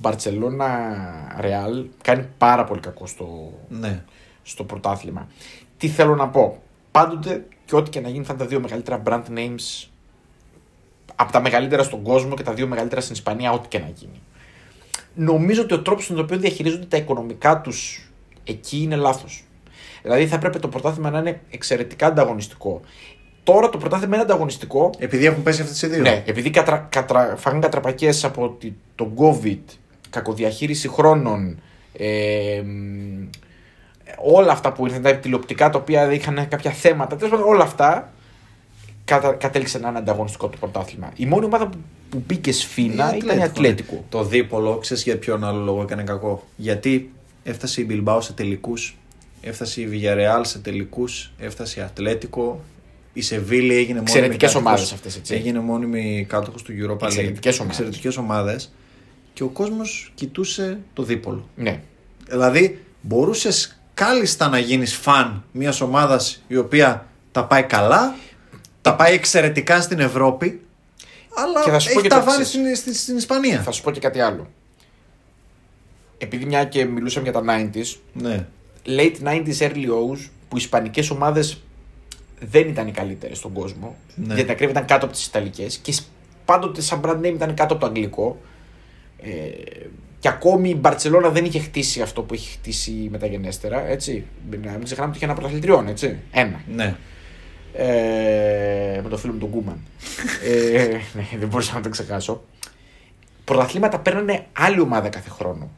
Μπαρσελόνα 0.00 0.68
Ρεάλ 1.40 1.84
κάνει 2.02 2.26
πάρα 2.38 2.64
πολύ 2.64 2.80
κακό 2.80 3.06
στο, 3.06 3.52
ναι. 3.68 4.02
Στο 4.50 4.64
πρωτάθλημα. 4.64 5.28
Τι 5.76 5.88
θέλω 5.88 6.14
να 6.14 6.28
πω. 6.28 6.62
Πάντοτε 6.90 7.46
και 7.64 7.76
ό,τι 7.76 7.90
και 7.90 8.00
να 8.00 8.08
γίνει 8.08 8.24
θα 8.24 8.32
είναι 8.32 8.42
τα 8.42 8.48
δύο 8.48 8.60
μεγαλύτερα 8.60 9.02
brand 9.06 9.22
names 9.38 9.88
από 11.14 11.32
τα 11.32 11.40
μεγαλύτερα 11.40 11.82
στον 11.82 12.02
κόσμο 12.02 12.34
και 12.34 12.42
τα 12.42 12.52
δύο 12.54 12.66
μεγαλύτερα 12.66 13.00
στην 13.00 13.14
Ισπανία, 13.14 13.52
ό,τι 13.52 13.68
και 13.68 13.78
να 13.78 13.88
γίνει. 13.94 14.20
Νομίζω 15.14 15.62
ότι 15.62 15.74
ο 15.74 15.80
τρόπος 15.82 16.04
στον 16.04 16.18
οποίο 16.18 16.38
διαχειρίζονται 16.38 16.84
τα 16.86 16.96
οικονομικά 16.96 17.60
τους 17.60 18.10
εκεί 18.44 18.78
είναι 18.82 18.96
λάθος. 18.96 19.44
Δηλαδή 20.02 20.26
θα 20.26 20.34
έπρεπε 20.34 20.58
το 20.58 20.68
πρωτάθλημα 20.68 21.10
να 21.10 21.18
είναι 21.18 21.40
εξαιρετικά 21.50 22.06
ανταγωνιστικό. 22.06 22.80
Τώρα 23.42 23.68
το 23.68 23.78
πρωτάθλημα 23.78 24.14
είναι 24.14 24.24
ανταγωνιστικό. 24.24 24.90
Επειδή 24.98 25.26
έχουν 25.26 25.42
πέσει 25.42 25.62
αυτές 25.62 25.82
οι 25.82 25.86
δύο. 25.86 26.00
Ναι, 26.00 26.22
επειδή 26.26 26.50
κατρα, 26.50 26.78
κατρα, 26.90 27.36
φάγανε 27.36 27.62
κατραπακές 27.62 28.24
από 28.24 28.48
τη- 28.58 28.72
τον 28.94 29.12
COVID, 29.16 29.58
κακοδιαχείριση 30.10 30.88
χρόνων, 30.88 31.60
ε, 31.92 32.62
μ, 32.64 33.28
όλα 34.18 34.52
αυτά 34.52 34.72
που 34.72 34.86
ήρθαν, 34.86 35.02
τα 35.02 35.14
τηλεοπτικά 35.14 35.70
τα 35.70 35.78
οποία 35.78 36.12
είχαν 36.12 36.48
κάποια 36.48 36.70
θέματα, 36.70 37.16
τέλος 37.16 37.30
πάντων 37.32 37.46
όλα 37.48 37.62
αυτά 37.62 38.12
κατα, 39.04 39.32
κατέληξε 39.32 39.78
να 39.78 39.88
είναι 39.88 39.98
ανταγωνιστικό 39.98 40.48
το 40.48 40.56
πρωτάθλημα. 40.60 41.12
Η 41.16 41.26
μόνη 41.26 41.44
ομάδα 41.44 41.66
που, 41.66 41.78
που 42.10 42.22
μπήκε 42.26 42.52
σφίνα 42.52 43.14
Η 43.14 43.16
ήταν 43.22 43.38
η 43.38 43.42
Ατλέτικο, 43.42 43.60
ναι. 43.62 43.68
Ατλέτικο. 43.68 44.04
Το 44.08 44.24
δίπολο, 44.24 44.76
ξέρεις 44.78 45.02
για 45.02 45.18
ποιον 45.18 45.44
άλλο 45.44 45.64
λόγο 45.64 45.82
έκανε 45.82 46.02
κακό. 46.02 46.46
Γιατί 46.56 47.12
έφτασε 47.42 47.80
η 47.80 47.84
Μπιλμπάο 47.88 48.20
σε 48.20 48.32
τελικούς, 48.32 48.96
έφτασε 49.40 49.80
η 49.80 49.88
Villarreal 49.92 50.40
σε 50.42 50.58
τελικούς, 50.58 51.32
έφτασε 51.38 51.80
η 51.80 51.82
Ατλέτικο. 51.82 52.60
Η 53.12 53.20
Σεβίλη 53.22 53.74
έγινε 53.74 53.86
μόνιμη. 53.88 54.00
Εξαιρετικές 54.00 54.48
κάτοχος- 54.52 54.66
ομάδες 54.66 54.92
αυτές, 54.92 55.16
έτσι. 55.16 55.34
Έγινε 55.34 55.60
μόνιμη 55.60 56.24
κάτοχος 56.28 56.62
του 56.62 56.72
Europa 56.72 57.02
League. 57.04 57.06
Εξαιρετικές 57.06 57.58
ομάδες. 57.58 57.78
Εξαιρετικές 57.78 58.16
ομάδες. 58.16 58.72
Και 59.32 59.42
ο 59.42 59.46
κόσμος 59.46 60.12
κοιτούσε 60.14 60.78
το 60.92 61.02
δίπολο. 61.02 61.48
Ναι. 61.56 61.80
Δηλαδή, 62.28 62.84
μπορούσες 63.00 63.79
κάλλιστα 63.94 64.48
να 64.48 64.58
γίνεις 64.58 64.94
φαν 64.96 65.44
μιας 65.52 65.80
ομάδας 65.80 66.42
η 66.46 66.56
οποία 66.56 67.06
τα 67.32 67.44
πάει 67.44 67.62
καλά, 67.62 68.14
τα 68.82 68.96
πάει 68.96 69.14
εξαιρετικά 69.14 69.80
στην 69.80 69.98
Ευρώπη, 70.00 70.60
αλλά 71.34 71.62
Και 71.64 71.70
θα 71.70 71.78
σου 71.78 71.86
πω 71.92 71.92
έχει 71.98 72.02
και 72.02 72.08
το 72.08 72.14
τα 72.18 72.22
βάλει 72.24 72.40
εξής. 72.40 72.54
στην, 72.60 72.76
στην, 72.76 72.94
στην 72.94 73.16
Ισπανία. 73.16 73.62
Θα 73.62 73.70
σου 73.70 73.82
πω 73.82 73.90
και 73.90 74.00
κάτι 74.00 74.20
άλλο. 74.20 74.50
Επειδή 76.18 76.44
μια 76.44 76.64
και 76.64 76.84
μιλούσαμε 76.84 77.30
για 77.30 77.40
τα 77.40 77.42
90s, 77.72 77.96
Ναι. 78.12 78.46
late 78.86 79.16
90s, 79.24 79.58
early 79.58 79.86
O's, 79.86 80.18
που 80.48 80.56
οι 80.56 80.60
ισπανικές 80.60 81.10
ομάδες 81.10 81.62
δεν 82.40 82.68
ήταν 82.68 82.86
οι 82.86 82.90
καλύτερες 82.92 83.38
στον 83.38 83.52
κόσμο. 83.52 83.96
Ναι. 84.14 84.34
Γιατί 84.34 84.50
ακρίβεια 84.50 84.70
ήταν 84.74 84.84
κάτω 84.86 85.04
από 85.04 85.14
τις 85.14 85.26
ιταλικές 85.26 85.76
και 85.76 85.94
πάντοτε 86.44 86.80
σαν 86.80 87.00
brand 87.04 87.18
name 87.20 87.32
ήταν 87.34 87.54
κάτω 87.54 87.72
από 87.74 87.82
το 87.82 87.86
αγγλικό. 87.86 88.40
Ε, 89.22 89.30
και 90.20 90.28
ακόμη 90.28 90.68
η 90.68 90.76
Μπαρτσελώνα 90.80 91.28
δεν 91.28 91.44
είχε 91.44 91.58
χτίσει 91.58 92.02
αυτό 92.02 92.22
που 92.22 92.34
έχει 92.34 92.50
χτίσει 92.52 93.08
μεταγενέστερα. 93.10 93.88
Έτσι. 93.88 94.24
Να 94.62 94.70
μην 94.70 94.84
ξεχνάμε 94.84 95.08
ότι 95.08 95.16
είχε 95.16 95.24
ένα 95.24 95.34
πρωταθλητριόν, 95.34 95.88
έτσι. 95.88 96.18
Ένα. 96.30 96.60
ναι. 96.74 96.96
Ε, 97.74 99.00
με 99.02 99.08
το 99.08 99.16
φίλο 99.16 99.32
μου 99.32 99.38
τον 99.38 99.50
Κούμαν. 99.50 99.78
ε, 100.50 100.86
ναι, 101.14 101.26
δεν 101.38 101.48
μπορούσα 101.48 101.74
να 101.74 101.80
το 101.80 101.88
ξεχάσω. 101.88 102.42
Πρωταθλήματα 103.44 103.98
παίρνανε 103.98 104.46
άλλη 104.52 104.80
ομάδα 104.80 105.08
κάθε 105.08 105.30
χρόνο. 105.30 105.70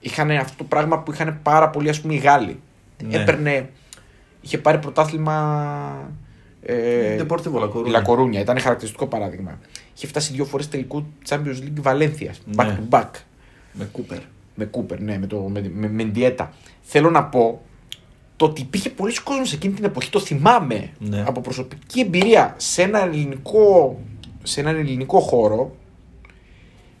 Είχαν 0.00 0.30
αυτό 0.30 0.54
το 0.56 0.64
πράγμα 0.64 0.98
που 0.98 1.12
είχαν 1.12 1.38
πάρα 1.42 1.70
πολύ, 1.70 1.88
ας 1.88 2.00
πούμε, 2.00 2.14
οι 2.14 2.16
Γάλλοι. 2.16 2.60
Ναι. 3.04 3.16
Έπαιρνε. 3.16 3.68
Είχε 4.40 4.58
πάρει 4.58 4.78
πρωτάθλημα. 4.78 6.10
Ε, 6.62 7.22
Deportivo 7.22 7.60
La 7.60 7.68
Coruña. 7.72 7.86
η 7.86 7.92
La 7.94 8.02
Coruña, 8.10 8.40
ήταν 8.40 8.58
χαρακτηριστικό 8.60 9.06
παράδειγμα. 9.06 9.58
Είχε 9.96 10.06
φτάσει 10.06 10.32
δύο 10.32 10.44
φορές 10.44 10.68
τελικού 10.68 11.06
Champions 11.28 11.58
League 11.62 11.80
Βαλένθια. 11.80 12.34
Back 12.56 12.64
Ναι. 12.66 12.78
to 12.90 12.94
back. 12.98 13.10
Με 13.72 13.84
Κούπερ. 13.92 14.18
Με 14.54 14.64
Κούπερ, 14.64 15.00
ναι, 15.00 15.18
με, 15.18 15.26
το, 15.26 15.36
με, 15.40 15.70
με, 15.74 15.88
με 15.88 16.04
Ντιέτα. 16.04 16.52
Θέλω 16.82 17.10
να 17.10 17.24
πω 17.24 17.60
το 18.36 18.44
ότι 18.44 18.60
υπήρχε 18.60 18.90
πολλοί 18.90 19.20
κόσμος 19.22 19.52
εκείνη 19.52 19.74
την 19.74 19.84
εποχή, 19.84 20.10
το 20.10 20.20
θυμάμαι 20.20 20.90
Ναι. 20.98 21.24
από 21.26 21.40
προσωπική 21.40 22.00
εμπειρία 22.00 22.54
σε 22.56 22.82
έναν 22.82 23.08
ελληνικό, 23.12 24.00
σε 24.42 24.60
έναν 24.60 24.76
ελληνικό 24.76 25.20
χώρο, 25.20 25.74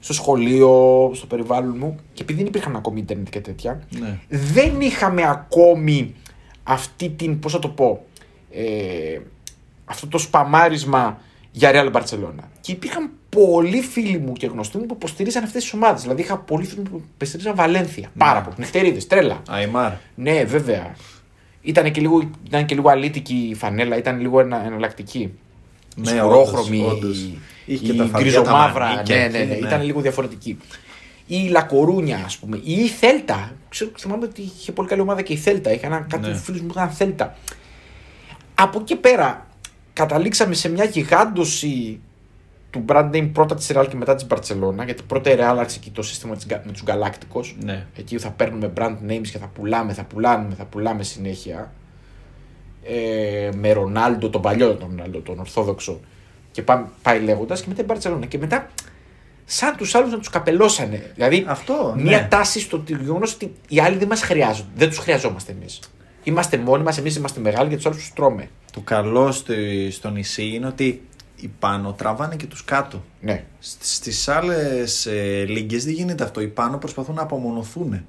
στο 0.00 0.12
σχολείο, 0.12 1.10
στο 1.14 1.26
περιβάλλον 1.26 1.76
μου, 1.78 1.96
και 2.12 2.22
επειδή 2.22 2.38
δεν 2.38 2.46
υπήρχαν 2.48 2.76
ακόμη 2.76 3.00
ίντερνετ 3.00 3.28
και 3.28 3.40
τέτοια, 3.40 3.82
Ναι. 4.00 4.18
δεν 4.28 4.80
είχαμε 4.80 5.22
ακόμη 5.28 6.14
αυτή 6.62 7.08
την, 7.08 7.38
πώς 7.38 7.52
θα 7.52 7.58
το 7.58 7.68
πω, 7.68 8.04
ε, 8.50 9.18
αυτό 9.84 10.06
το 10.06 10.18
σπαμάρισμα 10.18 11.20
για 11.52 11.70
Real 11.74 11.92
Barcelona. 11.92 12.44
Και 12.60 12.72
υπήρχαν 12.72 13.10
πολλοί 13.28 13.80
φίλοι 13.80 14.18
μου 14.18 14.32
και 14.32 14.46
γνωστοί 14.46 14.78
μου 14.78 14.86
που 14.86 14.94
υποστηρίζαν 14.94 15.44
αυτές 15.44 15.62
τις 15.62 15.72
ομάδες. 15.72 16.02
Δηλαδή 16.02 16.22
είχα 16.22 16.38
πολλοί 16.38 16.64
φίλοι 16.64 16.80
μου 16.80 16.90
που 16.90 17.02
υποστηρίζαν 17.14 17.54
Βαλένθια. 17.54 18.10
Πάρα 18.18 18.40
πολύ. 18.40 18.56
Νυχτερίδες, 18.58 19.06
τρέλα. 19.06 19.42
Αϊμάρ. 19.48 19.92
Ναι, 20.14 20.44
βέβαια. 20.44 20.94
Ήταν 21.62 21.90
και 21.92 22.00
λίγο, 22.00 22.30
ήταν 22.46 22.66
και 22.66 22.74
λίγο 22.74 22.88
αλήτικη 22.90 23.34
η 23.50 23.54
φανέλα, 23.54 23.96
ήταν 23.96 24.20
λίγο 24.20 24.40
ενα, 24.40 24.64
εναλλακτική. 24.66 25.32
Ναι, 25.96 26.10
Σκουρόχρωμη, 26.10 26.78
όντως, 26.80 26.92
όντως. 26.96 27.30
Είχε 27.66 27.84
και 27.84 27.92
η 27.92 27.96
τα 27.96 28.02
φαρδιά, 28.04 28.20
γκριζομαύρα. 28.20 28.86
τα 28.86 28.92
μανίκια 28.94 29.16
Ναι, 29.16 29.22
ναι, 29.28 29.38
εκεί, 29.38 29.48
ναι, 29.48 29.54
ναι. 29.54 29.66
ήταν 29.66 29.82
λίγο 29.82 30.00
διαφορετική. 30.00 30.58
Ή 31.26 31.42
η 31.46 31.48
Λακορούνια, 31.48 32.22
ας 32.24 32.36
πούμε. 32.38 32.56
Ή 32.64 32.72
η 32.72 32.86
Θέλτα. 32.88 33.52
Ξέρω, 33.68 33.90
θυμάμαι 33.98 34.24
ότι 34.24 34.42
είχε 34.42 34.72
πολύ 34.72 34.88
καλή 34.88 35.00
ομάδα 35.00 35.22
και 35.22 35.32
η 35.32 35.36
Θέλτα. 35.36 35.72
Είχα 35.72 35.86
ένα, 35.86 36.06
κάτι 36.08 36.28
Ναι. 36.28 36.34
φίλους 36.34 36.60
μου 36.60 36.66
που 36.66 36.74
είχαν 36.76 36.90
Θέλτα. 36.90 37.36
Από 38.54 38.78
εκεί 38.80 38.96
πέρα 38.96 39.46
καταλήξαμε 40.00 40.54
σε 40.54 40.68
μια 40.68 40.84
γιγάντωση 40.84 42.00
του 42.70 42.84
brand 42.88 43.10
name 43.10 43.30
πρώτα 43.32 43.54
της 43.54 43.70
Real 43.74 43.86
και 43.88 43.96
μετά 43.96 44.14
της 44.14 44.26
Barcelona. 44.28 44.84
Γιατί 44.84 45.02
πρώτα 45.02 45.30
η 45.30 45.34
Real 45.36 45.56
άρχισε 45.58 45.78
εκεί 45.78 45.90
το 45.90 46.02
σύστημα 46.02 46.34
της, 46.36 46.46
Ga- 46.50 46.60
με 46.64 46.72
τους 46.72 46.82
Galacticos. 46.86 47.54
Ναι. 47.64 47.86
Εκεί 47.96 48.18
θα 48.18 48.30
παίρνουμε 48.30 48.72
brand 48.76 48.96
names 49.08 49.28
και 49.32 49.38
θα 49.38 49.46
πουλάμε, 49.46 49.92
θα 49.92 50.04
πουλάμε, 50.04 50.54
θα 50.54 50.64
πουλάμε 50.64 51.02
συνέχεια. 51.02 51.72
Ε, 52.82 53.50
με 53.56 53.72
Ρονάλντο, 53.72 54.30
τον 54.30 54.42
παλιό 54.42 54.74
τον 54.74 54.88
Ρονάλντο, 54.88 55.18
τον 55.18 55.38
Ορθόδοξο. 55.38 56.00
Και 56.50 56.62
πάμε, 56.62 56.86
πάει 57.02 57.20
λέγοντας 57.20 57.60
και 57.60 57.68
μετά 57.68 57.82
η 57.82 57.84
Μπαρσελόνα. 57.84 58.26
Και 58.26 58.38
μετά, 58.38 58.70
σαν 59.44 59.76
τους 59.76 59.94
άλλους 59.94 60.10
να 60.10 60.18
τους 60.18 60.28
καπελώσανε. 60.30 61.10
Δηλαδή, 61.14 61.44
Αυτό, 61.48 61.94
μια 61.98 62.20
ναι. 62.20 62.26
τάση 62.30 62.60
στο 62.60 62.82
γεγονός 62.86 63.34
ότι 63.34 63.52
οι 63.68 63.80
άλλοι 63.80 63.96
δεν 63.96 64.08
μας 64.08 64.22
χρειάζονται. 64.22 64.70
Δεν 64.74 64.88
τους 64.88 64.98
χρειαζόμαστε 64.98 65.52
εμείς. 65.52 65.80
Είμαστε 66.24 66.56
μόνοι 66.56 66.82
μας, 66.82 66.98
εμείς 66.98 67.16
είμαστε 67.16 67.40
μεγάλοι 67.40 67.68
και 67.68 67.76
τους 67.76 67.86
άλλους 67.86 67.98
τους 67.98 68.12
τρώμε. 68.12 68.48
Το 68.72 68.80
καλό 68.80 69.32
στο, 69.32 69.52
στο 69.90 70.10
νησί 70.10 70.46
είναι 70.54 70.66
ότι 70.66 71.02
οι 71.36 71.50
πάνω 71.58 71.92
τραβάνε 71.92 72.36
και 72.36 72.46
τους 72.46 72.64
κάτω. 72.64 73.04
Ναι. 73.20 73.44
Στις 73.80 74.28
άλλες 74.28 75.06
ε, 75.06 75.44
λίγκες 75.48 75.84
δεν 75.84 75.94
γίνεται 75.94 76.24
αυτό. 76.24 76.40
Οι 76.40 76.48
πάνω 76.48 76.78
προσπαθούν 76.78 77.14
να 77.14 77.22
απομονωθούν. 77.22 78.04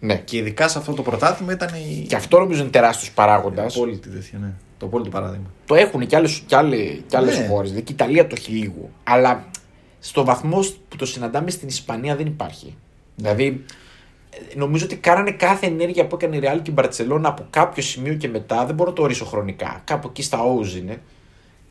ναι. 0.00 0.16
Και 0.16 0.36
ειδικά 0.36 0.68
σε 0.68 0.78
αυτό 0.78 0.92
το 0.92 1.02
πρωτάθλημα 1.02 1.52
ήταν 1.52 1.68
η... 1.74 2.06
Και 2.08 2.16
αυτό 2.16 2.38
νομίζω 2.38 2.60
είναι 2.60 2.70
τεράστιος 2.70 3.10
παράγοντας. 3.12 3.76
απόλυτη 3.76 4.08
τέτοια, 4.08 4.38
ναι. 4.38 4.52
Το 4.78 4.86
απόλυτο 4.86 5.10
παράδειγμα. 5.10 5.46
Το 5.66 5.74
έχουν 5.74 6.06
και 6.06 6.16
άλλες 6.16 6.42
και 6.46 6.56
άλλες, 6.56 7.00
και 7.06 7.16
άλλες 7.16 7.38
Ναι. 7.38 7.46
χώρες. 7.46 7.68
Δηλαδή 7.70 7.86
και 7.86 7.92
η 7.92 7.96
Ιταλία 7.98 8.26
το 8.26 8.34
έχει 8.38 8.50
λίγο. 8.52 8.90
Αλλά 9.04 9.44
στο 9.98 10.24
βαθμό 10.24 10.60
που 10.88 10.96
το 10.96 11.06
συναντάμε 11.06 11.50
στην 11.50 11.68
Ισπανία 11.68 12.16
δεν 12.16 12.26
υπάρχει. 12.26 12.74
Δηλαδή, 13.16 13.44
ε, 13.46 13.74
νομίζω 14.54 14.84
ότι 14.84 14.96
κάνανε 14.96 15.30
κάθε 15.30 15.66
ενέργεια 15.66 16.06
που 16.06 16.14
έκανε 16.16 16.36
η 16.36 16.40
Real 16.42 16.58
και 16.62 16.70
η 16.70 16.74
Μπαρσελόνα 16.76 17.28
από 17.28 17.46
κάποιο 17.50 17.82
σημείο 17.82 18.14
και 18.14 18.28
μετά. 18.28 18.66
Δεν 18.66 18.74
μπορώ 18.74 18.90
να 18.90 18.96
το 18.96 19.02
ορίσω 19.02 19.24
χρονικά. 19.24 19.80
Κάπου 19.84 20.08
εκεί 20.10 20.22
στα 20.22 20.38
O's 20.38 20.76
είναι. 20.76 21.02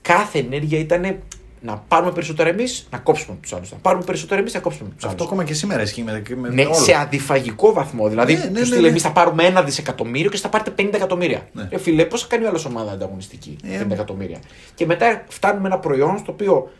Κάθε 0.01 0.39
ενέργεια 0.39 0.80
ήταν 0.80 1.17
να 1.62 1.78
πάρουμε 1.88 2.12
περισσότερα 2.12 2.49
εμείς, 2.49 2.88
να 2.91 2.97
κόψουμε 2.97 3.38
τους 3.41 3.54
άλλους. 3.54 3.71
Να 3.71 3.78
πάρουμε 3.78 4.04
περισσότερα 4.04 4.39
εμείς, 4.39 4.54
να 4.54 4.60
κόψουμε 4.60 4.89
τους 4.89 5.04
άλλους. 5.04 5.13
Αυτό 5.13 5.23
ακόμα 5.23 5.43
και 5.43 5.54
σήμερα 5.54 5.82
ισχύει 5.82 6.04
με, 6.04 6.23
με 6.36 6.49
Ναι, 6.49 6.63
όλους. 6.65 6.78
σε 6.78 6.93
αντιφαγικό 6.93 7.73
βαθμό. 7.73 8.10
Δηλαδή, 8.10 8.34
Ναι, 8.34 8.39
ναι, 8.39 8.45
τους 8.47 8.60
ναι, 8.60 8.65
στείλε 8.65 8.82
ναι. 8.82 8.88
εμείς 8.88 9.01
θα 9.01 9.12
πάρουμε 9.12 9.43
ένα 9.43 9.63
δισεκατομμύριο 9.63 10.30
και 10.30 10.38
θα 10.38 10.49
πάρετε 10.49 10.71
50 10.84 10.89
εκατομμύρια. 10.93 11.47
Ναι. 11.54 11.67
Ε, 11.69 11.78
φίλε, 11.78 12.06
πώς 12.06 12.21
θα 12.21 12.28
κάνει 12.30 12.45
ο 12.45 12.47
άλλος 12.47 12.65
ομάδα 12.65 12.91
ανταγωνιστική 12.91 13.58
Ε, 13.63 13.84
50 13.84 13.91
εκατομμύρια; 13.91 14.39
Και 14.75 14.86
μετά 14.86 15.23
φτάνουμε 15.28 15.67
ένα 15.67 15.80
προϊόν 15.80 16.17
στο 16.17 16.32
οποίο 16.32 16.71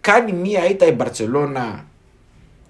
κάνει 0.00 0.32
μία 0.32 0.68
ήττα 0.70 0.86
η 0.86 0.92
Μπαρσελόνα. 0.92 1.84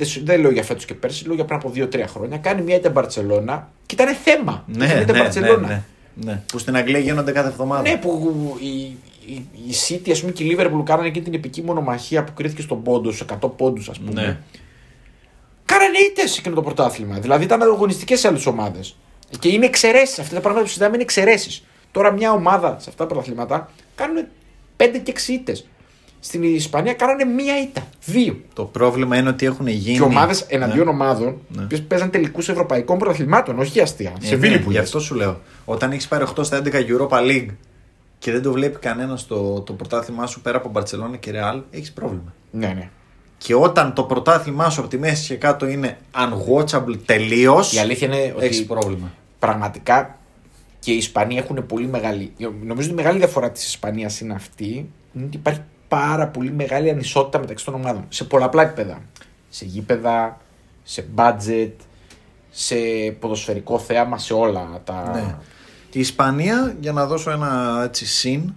Δεν, 0.02 0.10
σου- 0.10 0.24
δεν 0.24 0.40
λέω 0.40 0.50
για 0.50 0.62
φέτος 0.62 0.84
και 0.84 0.94
πέρσι, 0.94 1.24
λέω 1.26 1.34
για 1.34 1.44
πριν 1.44 1.58
από 1.58 1.72
2-3 1.74 2.04
χρόνια. 2.06 2.38
Κάνει 2.38 2.62
μία 2.62 2.76
ήττα 2.76 2.88
η 2.88 2.92
Μπαρσελόνα 2.92 3.68
και 3.86 3.94
ήταν 3.94 4.14
θέμα. 4.14 4.64
Ναι, 4.66 4.84
Ήταν 4.84 4.96
ναι, 4.96 5.02
ήττα 5.02 5.12
η 5.12 5.16
ναι, 5.16 5.22
Μπαρτσελώνα. 5.22 5.66
ναι, 5.68 5.82
ναι. 6.14 6.42
Που 6.52 6.58
στην 6.58 6.76
Αγγλία 6.76 6.98
γίνονται 6.98 7.32
κάθε 7.32 7.48
εβδομάδα. 7.48 7.82
Ναι, 7.90 7.96
που 7.96 8.56
η, 8.60 8.66
η, 9.26 9.46
η 9.68 9.72
City 9.88 10.10
ας 10.10 10.20
πούμε, 10.20 10.32
και 10.32 10.44
η 10.44 10.56
Liverpool 10.58 10.82
κάνανε 10.84 11.08
εκείνη 11.08 11.24
την 11.24 11.34
επική 11.34 11.62
μονομαχία 11.62 12.24
που 12.24 12.32
κρίθηκε 12.34 12.62
στον 12.62 12.82
πόντο, 12.82 13.12
στους 13.12 13.26
100 13.42 13.50
πόντους, 13.56 13.88
ας 13.88 13.98
πούμε. 13.98 14.22
Ναι. 14.22 14.38
Κάνανε 15.64 15.98
ήττες 16.10 16.38
εκείνο 16.38 16.54
το 16.54 16.62
πρωτάθλημα. 16.62 17.18
Δηλαδή 17.18 17.44
ήταν 17.44 17.62
αγωνιστικές 17.62 18.20
σε 18.20 18.28
άλλες 18.28 18.46
ομάδες. 18.46 18.96
Και 19.38 19.48
είναι 19.48 19.66
εξαιρέσεις. 19.66 20.18
Αυτά 20.18 20.34
τα 20.34 20.40
πράγματα 20.40 20.62
που 20.62 20.68
συζητάμε 20.68 20.94
είναι 20.94 21.02
εξαιρέσεις. 21.02 21.64
Τώρα 21.92 22.10
μια 22.12 22.32
ομάδα 22.32 22.76
σε 22.80 22.88
αυτά 22.90 23.06
τα 23.06 23.06
πρωταθλήματα 23.14 23.70
κάνουν 23.94 24.24
5 24.76 24.98
και 25.02 25.12
6 25.12 25.32
ήττες. 25.32 25.66
Στην 26.24 26.42
Ισπανία 26.42 26.94
κάνανε 26.94 27.24
μία 27.24 27.60
ήττα. 27.60 27.86
Δύο. 28.04 28.40
Το 28.54 28.64
πρόβλημα 28.64 29.16
είναι 29.16 29.28
ότι 29.28 29.46
έχουν 29.46 29.66
γίνει. 29.66 29.96
Και 29.96 30.02
ομάδες 30.02 30.40
εναντίον 30.40 30.88
ομάδων 30.88 31.38
Ναι. 31.48 31.62
που 31.62 31.82
παίζαν 31.88 32.10
τελικούς 32.10 32.48
ευρωπαϊκών 32.48 32.98
πρωταθλημάτων, 32.98 33.58
όχι 33.58 33.80
αστεία. 33.80 34.12
Ε, 34.22 34.24
σε 34.26 34.30
ναι, 34.34 34.40
βίλη 34.40 34.58
που 34.58 34.70
Γι' 34.70 34.76
λες. 34.76 34.84
αυτό 34.84 35.00
σου 35.00 35.14
λέω. 35.14 35.40
Όταν 35.64 35.90
έχεις 35.92 36.08
πάρει 36.08 36.24
8 36.24 36.44
στα 36.44 36.56
11 36.56 36.80
Europa 36.86 37.18
League 37.18 37.46
και 38.18 38.32
δεν 38.32 38.42
το 38.42 38.52
βλέπει 38.52 38.78
κανένας 38.78 39.26
το, 39.26 39.60
το 39.60 39.72
πρωτάθλημά 39.72 40.26
σου 40.26 40.40
πέρα 40.40 40.56
από 40.56 40.68
Μπαρσελόνα 40.68 41.16
και 41.16 41.30
Ρεάλ, 41.30 41.62
έχεις 41.70 41.92
πρόβλημα. 41.92 42.34
Ναι, 42.50 42.66
ναι. 42.66 42.88
Και 43.38 43.54
όταν 43.54 43.92
το 43.94 44.02
πρωτάθλημά 44.04 44.70
σου 44.70 44.80
από 44.80 44.88
τη 44.90 44.98
μέση 44.98 45.26
και 45.26 45.34
κάτω 45.36 45.66
είναι 45.66 45.98
unwatchable 46.14 46.96
τελείως, 47.04 47.72
Η 47.74 47.78
αλήθεια 47.78 48.06
είναι 48.06 48.32
ότι 48.36 48.44
έχεις 48.44 48.64
πρόβλημα. 48.66 49.12
πραγματικά 49.38 50.18
και 50.78 50.92
οι 50.92 50.96
Ισπανοί 50.96 51.36
έχουν 51.36 51.66
πολύ 51.66 51.86
μεγάλη. 51.86 52.32
Νομίζω 52.64 52.90
η 52.90 52.94
μεγάλη 52.94 53.18
διαφορά 53.18 53.50
της 53.50 53.66
Ισπανίας 53.66 54.20
είναι 54.20 54.34
αυτή. 54.34 54.90
Είναι 55.14 55.24
ότι 55.24 55.36
υπάρχει 55.36 55.60
πάρα 56.00 56.26
πολύ 56.26 56.50
μεγάλη 56.52 56.90
ανισότητα 56.90 57.38
μεταξύ 57.38 57.64
των 57.64 57.74
ομάδων. 57.74 58.04
Σε 58.08 58.24
πολλαπλά 58.24 58.62
επίπεδα. 58.62 58.98
Σε 59.48 59.64
γήπεδα, 59.64 60.40
σε 60.82 61.04
budget, 61.16 61.70
σε 62.50 62.74
ποδοσφαιρικό 63.18 63.78
θέαμα, 63.78 64.18
σε 64.18 64.34
όλα 64.34 64.80
τα. 64.84 65.10
Ναι. 65.14 65.34
Η 65.92 66.00
Ισπανία, 66.00 66.76
για 66.80 66.92
να 66.92 67.06
δώσω 67.06 67.30
ένα 67.30 67.80
έτσι 67.84 68.06
συν, 68.06 68.52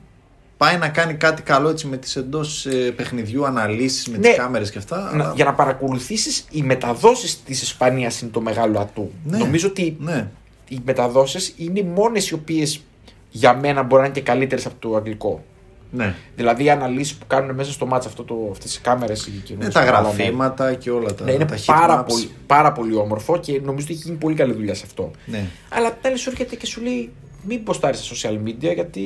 πάει 0.58 0.78
να 0.78 0.90
κάνει 0.90 1.14
κάτι 1.14 1.42
καλό 1.42 1.70
έτσι 1.70 1.88
με 1.88 1.98
τις 1.98 2.16
εντός 2.16 2.66
ε, 2.66 2.92
παιχνιδιού 2.92 3.46
αναλύσεις 3.46 4.08
με 4.08 4.18
Ναι. 4.18 4.28
τις 4.28 4.38
κάμερες 4.38 4.72
και 4.72 4.78
αυτά. 4.78 4.98
Να- 5.02 5.10
αλλά- 5.10 5.32
Για 5.36 5.46
να 5.46 5.54
παρακολουθήσεις 5.54 6.46
οι 6.52 6.62
μεταδόσεις 6.62 7.44
της 7.44 7.62
Ισπανίας 7.62 8.22
είναι 8.22 8.32
το 8.32 8.42
μεγάλο 8.42 8.80
ατού. 8.80 9.12
Ναι. 9.24 9.38
Νομίζω 9.38 9.68
ότι 9.68 9.98
Ναι. 10.00 10.28
οι 10.68 10.82
μεταδόσεις 10.86 11.54
είναι 11.58 11.80
οι 11.80 11.84
μόνες 11.84 12.30
οι 12.30 12.34
οποίες 12.34 12.82
για 13.30 13.54
μένα 13.56 13.84
μπορεί 13.84 14.02
να 14.02 14.08
είναι 14.08 14.16
και 14.16 14.22
καλύτερες 14.22 14.66
από 14.66 14.76
το 14.80 14.96
αγγλικό. 14.96 15.44
Ναι. 15.92 16.16
Δηλαδή 16.36 16.64
οι 16.64 16.70
αναλύσεις 16.70 17.16
που 17.16 17.28
κάνουν 17.28 17.56
μέσα 17.56 17.72
στο 17.72 17.86
μάτσο 17.86 18.10
αυτές 18.52 18.74
τι 18.76 18.82
κάμερες. 18.82 19.30
Ναι, 19.58 19.70
τα 19.70 19.84
γραφήματα 19.84 20.74
και 20.74 20.92
όλα 20.92 21.14
τα, 21.14 21.24
Ναι, 21.24 21.32
είναι 21.32 21.46
τα 21.46 21.56
heat 21.58 21.64
πάρα 21.66 22.02
maps. 22.02 22.08
πολύ, 22.08 22.30
πάρα 22.48 22.72
πολύ 22.72 22.96
όμορφο 22.96 23.38
και 23.40 23.52
νομίζω 23.64 23.86
ότι 23.86 23.94
έχει 23.94 24.02
γίνει 24.06 24.18
πολύ 24.18 24.36
καλή 24.36 24.54
δουλειά 24.54 24.74
σε 24.74 24.84
αυτό. 24.86 25.12
Ναι. 25.26 25.46
Αλλά 25.70 25.88
απ' 25.88 26.00
την 26.02 26.10
άλλη 26.10 26.18
σου 26.18 26.30
έρχεται 26.30 26.56
και 26.56 26.66
σου 26.66 26.82
λέει 26.82 27.12
μην 27.48 27.64
ποστάρεις 27.64 28.00
στα 28.06 28.16
social 28.16 28.48
media 28.48 28.74
γιατί 28.74 29.04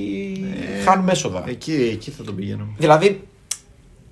Ε, 0.80 0.84
χάνουμε 0.84 1.12
έσοδα. 1.12 1.44
Εκεί, 1.48 1.90
εκεί 1.94 2.12
θα 2.12 2.24
τον 2.24 2.36
πηγαίνω. 2.36 2.68
Δηλαδή, 2.78 3.28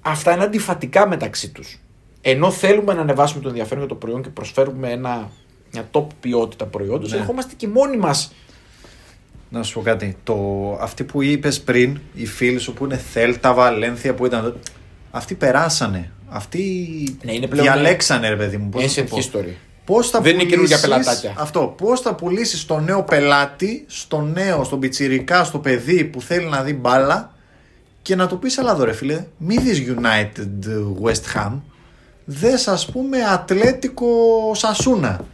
αυτά 0.02 0.34
είναι 0.34 0.44
αντιφατικά 0.44 1.08
μεταξύ 1.08 1.50
τους. 1.50 1.80
Ενώ 2.22 2.52
θέλουμε 2.52 2.94
να 2.94 3.02
ανεβάσουμε 3.02 3.42
το 3.42 3.48
ενδιαφέρον 3.50 3.80
για 3.80 3.88
το 3.88 3.96
προϊόν 3.96 4.22
και 4.22 4.30
προσφέρουμε 4.30 4.92
ένα, 4.92 5.30
μια 5.74 5.90
top 5.92 6.06
ποιότητα 6.20 6.66
προϊόντος, 6.66 7.12
Ναι. 7.12 7.18
ερχόμαστε 7.18 7.54
και 7.58 7.68
μόνοι 7.68 7.98
μας. 7.98 8.34
Να 9.50 9.64
σου 9.64 9.74
πω 9.74 9.82
κάτι. 9.82 10.18
Το, 10.24 10.36
αυτοί 10.82 11.04
που 11.04 11.22
είπες 11.22 11.62
πριν, 11.62 12.00
οι 12.14 12.26
φίλοι 12.26 12.60
σου 12.60 12.74
που 12.74 12.86
είναι 12.86 12.98
Θέλτα, 12.98 13.54
Βαλένθια 13.54 14.14
που 14.14 14.26
ήταν. 14.26 14.58
Αυτοί 15.12 15.36
περάσανε. 15.36 16.12
Αυτοί 16.30 16.60
Ναι, 17.24 17.34
είναι 17.34 17.48
πλέον- 17.48 17.66
διαλέξανε, 17.66 18.30
ρε 18.30 18.36
παιδί 18.36 18.58
μου. 18.58 18.70
Πώς 18.70 18.82
να 18.84 19.04
Ancient 19.04 19.08
το 19.10 19.16
πω; 19.16 19.22
history. 19.22 19.54
Πώς 19.86 20.10
θα 20.10 20.22
Δεν 20.22 20.34
είναι 20.34 20.44
πουλήσεις- 20.44 20.80
καινούργια 20.80 20.80
πελατάκια. 21.02 21.34
Αυτό. 21.38 21.74
Πώς 21.78 22.02
θα 22.02 22.16
πουλήσεις 22.16 22.60
στο 22.60 22.80
νέο 22.80 23.04
πελάτη, 23.04 23.86
στο 23.88 24.22
νέο, 24.22 24.64
στον 24.64 24.80
πιτσιρικά, 24.80 25.44
στο 25.44 25.60
παιδί 25.60 26.04
που 26.04 26.22
θέλει 26.22 26.46
να 26.46 26.62
δει 26.64 26.74
μπάλα 26.74 27.32
και 28.02 28.16
να 28.16 28.28
του 28.28 28.40
πεις: 28.40 28.58
Αλλά 28.58 28.72
εδώ 28.72 28.84
ρε 28.84 28.94
φίλε, 28.94 29.26
μη 29.38 29.58
δεις 29.58 29.84
United 29.98 30.70
West 31.04 31.38
Ham. 31.38 31.52
Δες 32.26 32.68
ας 32.68 32.86
πούμε 32.92 33.18
Ατλέτικο 33.34 34.08
Σασούνα. 34.56 35.26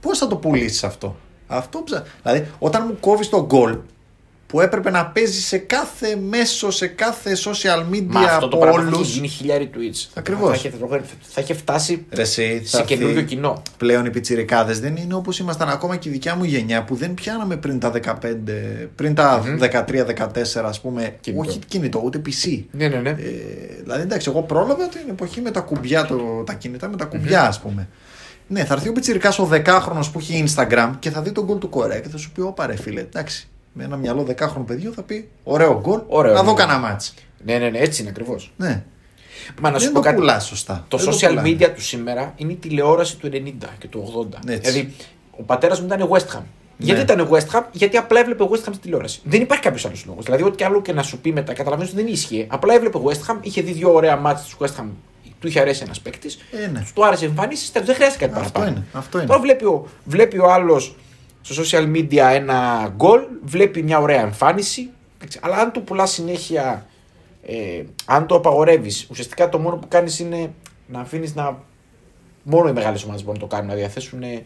Πώς 0.00 0.18
θα 0.18 0.26
το 0.26 0.36
πουλήσεις 0.36 0.84
αυτό; 0.84 1.16
Αυτό 1.46 1.82
ψα... 1.84 2.04
Δηλαδή, 2.22 2.46
όταν 2.58 2.84
μου 2.88 2.96
κόβεις 3.00 3.28
τον 3.28 3.44
γκολ 3.44 3.76
που 4.46 4.60
έπρεπε 4.60 4.90
να 4.90 5.06
παίζει 5.06 5.40
σε 5.40 5.58
κάθε 5.58 6.16
μέσο, 6.28 6.70
σε 6.70 6.86
κάθε 6.86 7.36
social 7.44 7.94
media 7.94 8.04
Μα 8.06 8.20
αυτό 8.20 8.48
το 8.48 8.56
από 8.56 8.58
πράγμα 8.66 8.80
θα 8.82 8.86
όλου. 8.88 9.00
έχει 9.00 9.10
γίνει 9.10 9.28
χιλιάρι 9.28 9.70
tweets. 9.74 10.08
Ακριβώς. 10.14 10.48
Θα, 10.48 10.54
είχε- 10.54 10.72
θα 11.20 11.40
είχε 11.40 11.54
φτάσει 11.54 12.06
Ρε, 12.10 12.22
εσύ, 12.22 12.60
θα 12.64 12.68
σε 12.68 12.76
έρθει- 12.76 12.96
καινούριο 12.98 13.22
κοινό. 13.22 13.62
πλέον 13.76 14.04
οι 14.06 14.10
πιτσιρικάδες 14.10 14.80
δεν 14.80 14.96
είναι 14.96 15.14
όπως 15.14 15.38
ήμασταν 15.38 15.68
ακόμα 15.68 15.96
και 15.96 16.08
η 16.08 16.12
δικιά 16.12 16.34
μου 16.34 16.44
γενιά 16.44 16.84
που 16.84 16.94
δεν 16.94 17.14
πιάναμε 17.14 17.56
πριν 17.56 17.78
τα 17.80 17.90
15, 17.90 18.88
πριν 18.94 19.14
τα 19.14 19.42
13-14 19.58 20.64
ας 20.64 20.80
πούμε, 20.80 21.14
Κινητό. 21.20 21.48
όχι 21.48 21.58
κινητό 21.68 22.00
ούτε 22.04 22.22
PC. 22.26 22.62
Ναι, 22.70 22.88
ναι, 22.88 22.96
ναι. 22.96 23.10
Ε, 23.10 23.14
δηλαδή 23.82 24.02
εντάξει, 24.02 24.28
εγώ 24.30 24.42
πρόλαβα 24.42 24.88
την 24.88 25.00
εποχή 25.10 25.40
με 25.40 25.50
τα 25.50 25.60
κουμπιά, 25.60 26.04
το, 26.04 26.16
τα 26.46 26.52
κινητά 26.54 26.88
με 26.88 26.96
τα 26.96 27.04
κουμπιά 27.04 27.42
ας 27.46 27.60
πούμε. 27.60 27.88
Ναι, 28.46 28.64
θα 28.64 28.74
έρθει 28.74 28.88
ο 28.88 28.92
πιτσιρικάς 28.92 29.38
ο 29.38 29.48
10χρονος 29.52 30.10
που 30.12 30.18
έχει 30.18 30.44
Instagram 30.48 30.90
και 30.98 31.10
θα 31.10 31.22
δει 31.22 31.32
τον 31.32 31.44
γκολ 31.44 31.58
του 31.58 31.68
Κορέα 31.68 32.00
και 32.00 32.08
θα 32.08 32.16
σου 32.16 32.30
πει: 32.32 32.40
Ωπα 32.40 32.66
ρε 32.66 32.76
φίλε, 32.76 33.00
εντάξει. 33.00 33.48
Με 33.72 33.84
ένα 33.84 33.96
μυαλό 33.96 34.26
10χρονο 34.28 34.64
παιδιό 34.66 34.92
θα 34.92 35.02
πει: 35.02 35.28
Ωραίο 35.44 35.80
γκολ, 35.80 36.00
Ωραίο, 36.06 36.32
να 36.32 36.40
ναι. 36.42 36.46
δω 36.48 36.54
κανένα 36.54 36.78
μάτς. 36.78 37.14
ναι, 37.44 37.58
ναι, 37.58 37.68
ναι, 37.70 37.78
έτσι 37.78 38.00
είναι 38.00 38.10
ακριβώς. 38.10 38.52
Ναι. 38.56 38.82
Μα 39.60 39.70
να 39.70 39.78
σου 39.78 39.84
δεν 39.84 39.92
πω 39.92 39.98
το 40.00 40.04
κάτι. 40.04 40.16
πουλάς 40.20 40.46
σωστά. 40.46 40.84
Το 40.88 40.96
Δεν 40.96 41.08
social 41.14 41.28
πουλάνε. 41.28 41.48
media 41.50 41.70
του 41.74 41.80
σήμερα 41.82 42.32
είναι 42.36 42.52
η 42.52 42.56
τηλεόραση 42.56 43.16
του 43.16 43.28
90 43.32 43.68
και 43.78 43.88
του 43.88 44.28
80. 44.32 44.38
Έτσι. 44.50 44.70
Δηλαδή, 44.70 44.94
ο 45.30 45.42
πατέρας 45.42 45.80
μου 45.80 45.86
ήταν 45.86 46.08
West 46.10 46.36
Ham. 46.38 46.42
Γιατί 46.76 47.04
Ναι. 47.04 47.12
ήταν 47.12 47.28
West 47.32 47.56
Ham, 47.58 47.62
γιατί 47.72 47.96
απλά 47.96 48.20
έβλεπε 48.20 48.44
West 48.50 48.56
Ham 48.68 48.72
στη 48.72 48.78
τηλεόραση. 48.78 49.20
Δεν 49.24 49.40
υπάρχει 49.40 49.62
κάποιος 49.62 49.84
άλλος 49.86 50.04
λόγος. 50.06 50.24
Δηλαδή, 50.24 50.42
ό,τι 50.42 50.64
άλλο 50.64 50.82
και 50.82 50.92
να 50.92 51.02
σου 51.02 51.18
πει 51.20 51.32
μετά, 51.32 51.52
καταλαβαίνεις 51.52 51.92
ότι 51.92 52.02
δεν 52.02 52.12
ίσχυε. 52.12 52.46
Απλά 52.48 52.74
έβλεπε 52.74 52.98
West 53.04 53.30
Ham, 53.32 53.36
είχε 53.40 53.62
δει 53.62 53.72
δύο 53.72 53.92
ωραία 53.94 54.16
μάτια 54.16 54.44
του 54.50 54.64
West 54.66 54.80
Ham, 54.80 54.86
του 55.44 55.50
είχε 55.50 55.60
αρέσει 55.60 55.82
ένας 55.84 56.00
παίκτης, 56.00 56.38
Ε, 56.64 56.66
ναι. 56.66 56.84
του 56.94 57.06
άρεσε 57.06 57.24
η 57.24 57.28
εμφάνιση, 57.28 57.72
τέλος, 57.72 57.86
δεν 57.86 57.96
χρειάζεται 57.96 58.26
κάτι 58.26 58.38
Αυτό 58.40 58.52
παραπάνω. 58.52 58.76
είναι, 58.76 58.86
αυτό 58.92 59.18
είναι. 59.18 59.26
Τώρα 59.26 59.40
βλέπει 59.40 59.64
ο, 59.64 59.86
βλέπει 60.04 60.38
ο 60.38 60.52
άλλος 60.52 60.96
στο 61.40 61.62
social 61.62 61.92
media 61.96 62.16
ένα 62.32 62.88
γκολ, 62.96 63.20
βλέπει 63.42 63.82
μια 63.82 63.98
ωραία 64.00 64.20
εμφάνιση. 64.20 64.90
εντάξει, 65.18 65.38
Αλλά 65.42 65.56
αν 65.56 65.72
του 65.72 65.82
πουλάς 65.84 66.10
συνέχεια, 66.10 66.86
ε, 67.46 67.82
αν 68.04 68.26
το 68.26 68.34
απαγορεύεις, 68.34 69.06
ουσιαστικά 69.10 69.48
το 69.48 69.58
μόνο 69.58 69.76
που 69.76 69.88
κάνεις 69.88 70.18
είναι 70.18 70.52
να 70.86 71.00
αφήνεις 71.00 71.34
να. 71.34 71.58
Μόνο 72.42 72.68
οι 72.68 72.72
μεγάλες 72.72 73.02
ομάδες 73.04 73.24
μπορούν 73.24 73.40
να 73.40 73.46
το 73.48 73.54
κάνουν, 73.54 73.70
να 73.70 73.74
διαθέσουν 73.76 74.22
ε, 74.22 74.42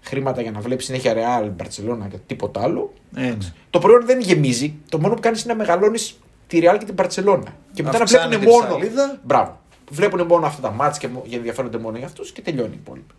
χρήματα 0.00 0.42
για 0.42 0.50
να 0.50 0.60
βλέπεις 0.60 0.84
συνέχεια 0.84 1.14
Real, 1.14 1.44
Barcelona 1.62 2.08
και 2.10 2.16
τίποτα 2.26 2.62
άλλο. 2.62 2.92
Ε, 3.16 3.20
ναι. 3.20 3.36
Το 3.70 3.78
προϊόν 3.78 4.06
δεν 4.06 4.20
γεμίζει. 4.20 4.74
Το 4.88 4.98
μόνο 5.00 5.14
που 5.14 5.20
κάνεις 5.20 5.42
είναι 5.44 5.52
να 5.52 5.58
μεγαλώνεις 5.58 6.18
τη 6.46 6.58
Real 6.62 6.76
και 6.78 6.84
την 6.84 6.94
Barcelona. 6.98 7.42
Και 7.72 7.82
μετά 7.82 7.96
να 7.98 8.04
Αυξάνει 8.04 8.36
βλέπουν 8.36 8.40
την 8.40 8.48
μόνο. 8.48 8.66
ψαλίδα. 8.76 9.18
Μπράβο. 9.22 9.60
Βλέπουν 9.90 10.26
μόνο 10.26 10.46
αυτά 10.46 10.60
τα 10.60 10.70
μάτια 10.70 10.98
και 10.98 11.08
μο- 11.14 11.24
και 11.28 11.36
ενδιαφέρονται 11.36 11.78
μόνο 11.78 11.96
για 11.96 12.06
αυτούς 12.06 12.32
και 12.32 12.42
τελειώνει 12.42 12.74
η 12.74 12.78
υπόλοιπη. 12.80 13.14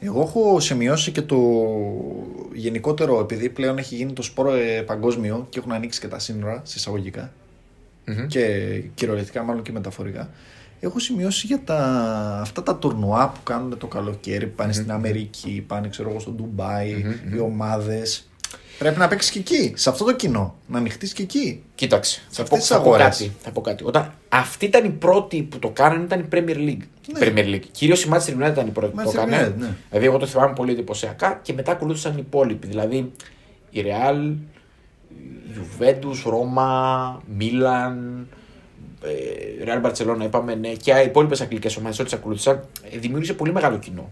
Εγώ 0.00 0.20
έχω 0.20 0.60
σημειώσει 0.60 1.12
και 1.12 1.22
το 1.22 1.36
γενικότερο, 2.54 3.18
επειδή 3.20 3.48
πλέον 3.48 3.78
έχει 3.78 3.94
γίνει 3.94 4.12
το 4.12 4.22
σπόρο 4.22 4.52
ε, 4.52 4.82
παγκόσμιο 4.86 5.46
και 5.48 5.58
έχουν 5.58 5.72
ανοίξει 5.72 6.00
και 6.00 6.08
τα 6.08 6.18
σύνορα 6.18 6.60
σε 6.64 6.74
εισαγωγικά 6.78 7.32
και 8.26 8.46
κυριολεκτικά 8.94 9.42
μάλλον 9.42 9.62
και 9.62 9.72
μεταφορικά. 9.72 10.30
Έχω 10.80 10.98
σημειώσει 10.98 11.46
για 11.46 11.60
τα, 11.64 11.78
αυτά 12.40 12.62
τα 12.62 12.76
τουρνουά 12.76 13.28
που 13.28 13.42
κάνουν 13.42 13.78
το 13.78 13.86
καλοκαίρι, 13.86 14.46
που 14.46 14.54
πάνε 14.54 14.72
στην 14.72 14.92
Αμερική, 14.92 15.64
πάνε 15.66 15.88
ξέρω 15.88 16.10
εγώ 16.10 16.20
στο 16.20 16.30
ντουμπαι 16.30 16.84
οι 17.34 17.38
ομάδες. 17.38 18.30
Πρέπει 18.82 18.98
να 18.98 19.08
παίξεις 19.08 19.30
και 19.30 19.38
εκεί, 19.38 19.72
σε 19.76 19.88
αυτό 19.90 20.04
το 20.04 20.14
κοινό. 20.14 20.54
Να 20.66 20.78
ανοιχτείς 20.78 21.12
και 21.12 21.22
εκεί. 21.22 21.62
Κοίταξε, 21.74 22.22
θα 22.28 22.42
αυτές 22.42 22.48
πω, 22.48 22.56
τις 22.56 22.66
θα 22.66 22.74
πω 22.74 22.80
αγορές. 22.80 23.04
κάτι, 23.04 23.32
θα 23.40 23.50
πω 23.50 23.60
κάτι. 23.60 23.84
Όταν 23.84 24.12
αυτή 24.28 24.64
ήταν 24.64 24.84
η 24.84 24.90
πρώτη 24.90 25.42
που 25.42 25.58
το 25.58 25.68
κάνανε, 25.68 26.04
ήταν 26.04 26.20
η 26.20 26.28
Premier 26.32 26.56
League. 26.56 26.86
Ναι. 27.12 27.20
Premier 27.20 27.54
League. 27.54 27.64
Κυρίως 27.72 28.04
η 28.04 28.08
Manchester 28.12 28.42
United 28.42 28.50
ήταν 28.50 28.66
η 28.66 28.70
πρώτη 28.70 28.92
που 28.96 29.02
το 29.02 29.10
Manchester 29.10 29.14
έκανε. 29.14 29.46
United, 29.46 29.58
ναι. 29.58 29.74
Δηλαδή, 29.88 30.06
εγώ 30.06 30.18
το 30.18 30.26
θυμάμαι 30.26 30.52
πολύ 30.52 30.72
εντυπωσιακά 30.72 31.38
και 31.42 31.52
μετά 31.52 31.72
ακολούθησαν 31.72 32.12
οι 32.12 32.20
υπόλοιποι. 32.26 32.66
Δηλαδή, 32.66 33.12
η 33.70 33.84
Real, 33.86 34.34
η 35.08 35.54
Juventus, 35.54 36.22
Ρώμα, 36.24 37.22
Μίλαν, 37.36 38.26
ε, 39.02 39.64
Real 39.64 39.90
Barcelona, 39.90 40.22
είπαμε 40.22 40.54
ναι, 40.54 40.68
και 40.68 40.92
οι 40.92 41.04
υπόλοιπες 41.06 41.40
αγγλικές 41.40 41.76
ομάδες, 41.76 41.98
ό,τι 41.98 42.08
τις 42.08 42.18
ακολούθησαν, 42.18 42.64
ε, 42.90 42.98
δημιούργησε 42.98 43.32
πολύ 43.32 43.52
μεγάλο 43.52 43.78
κοινό. 43.78 44.10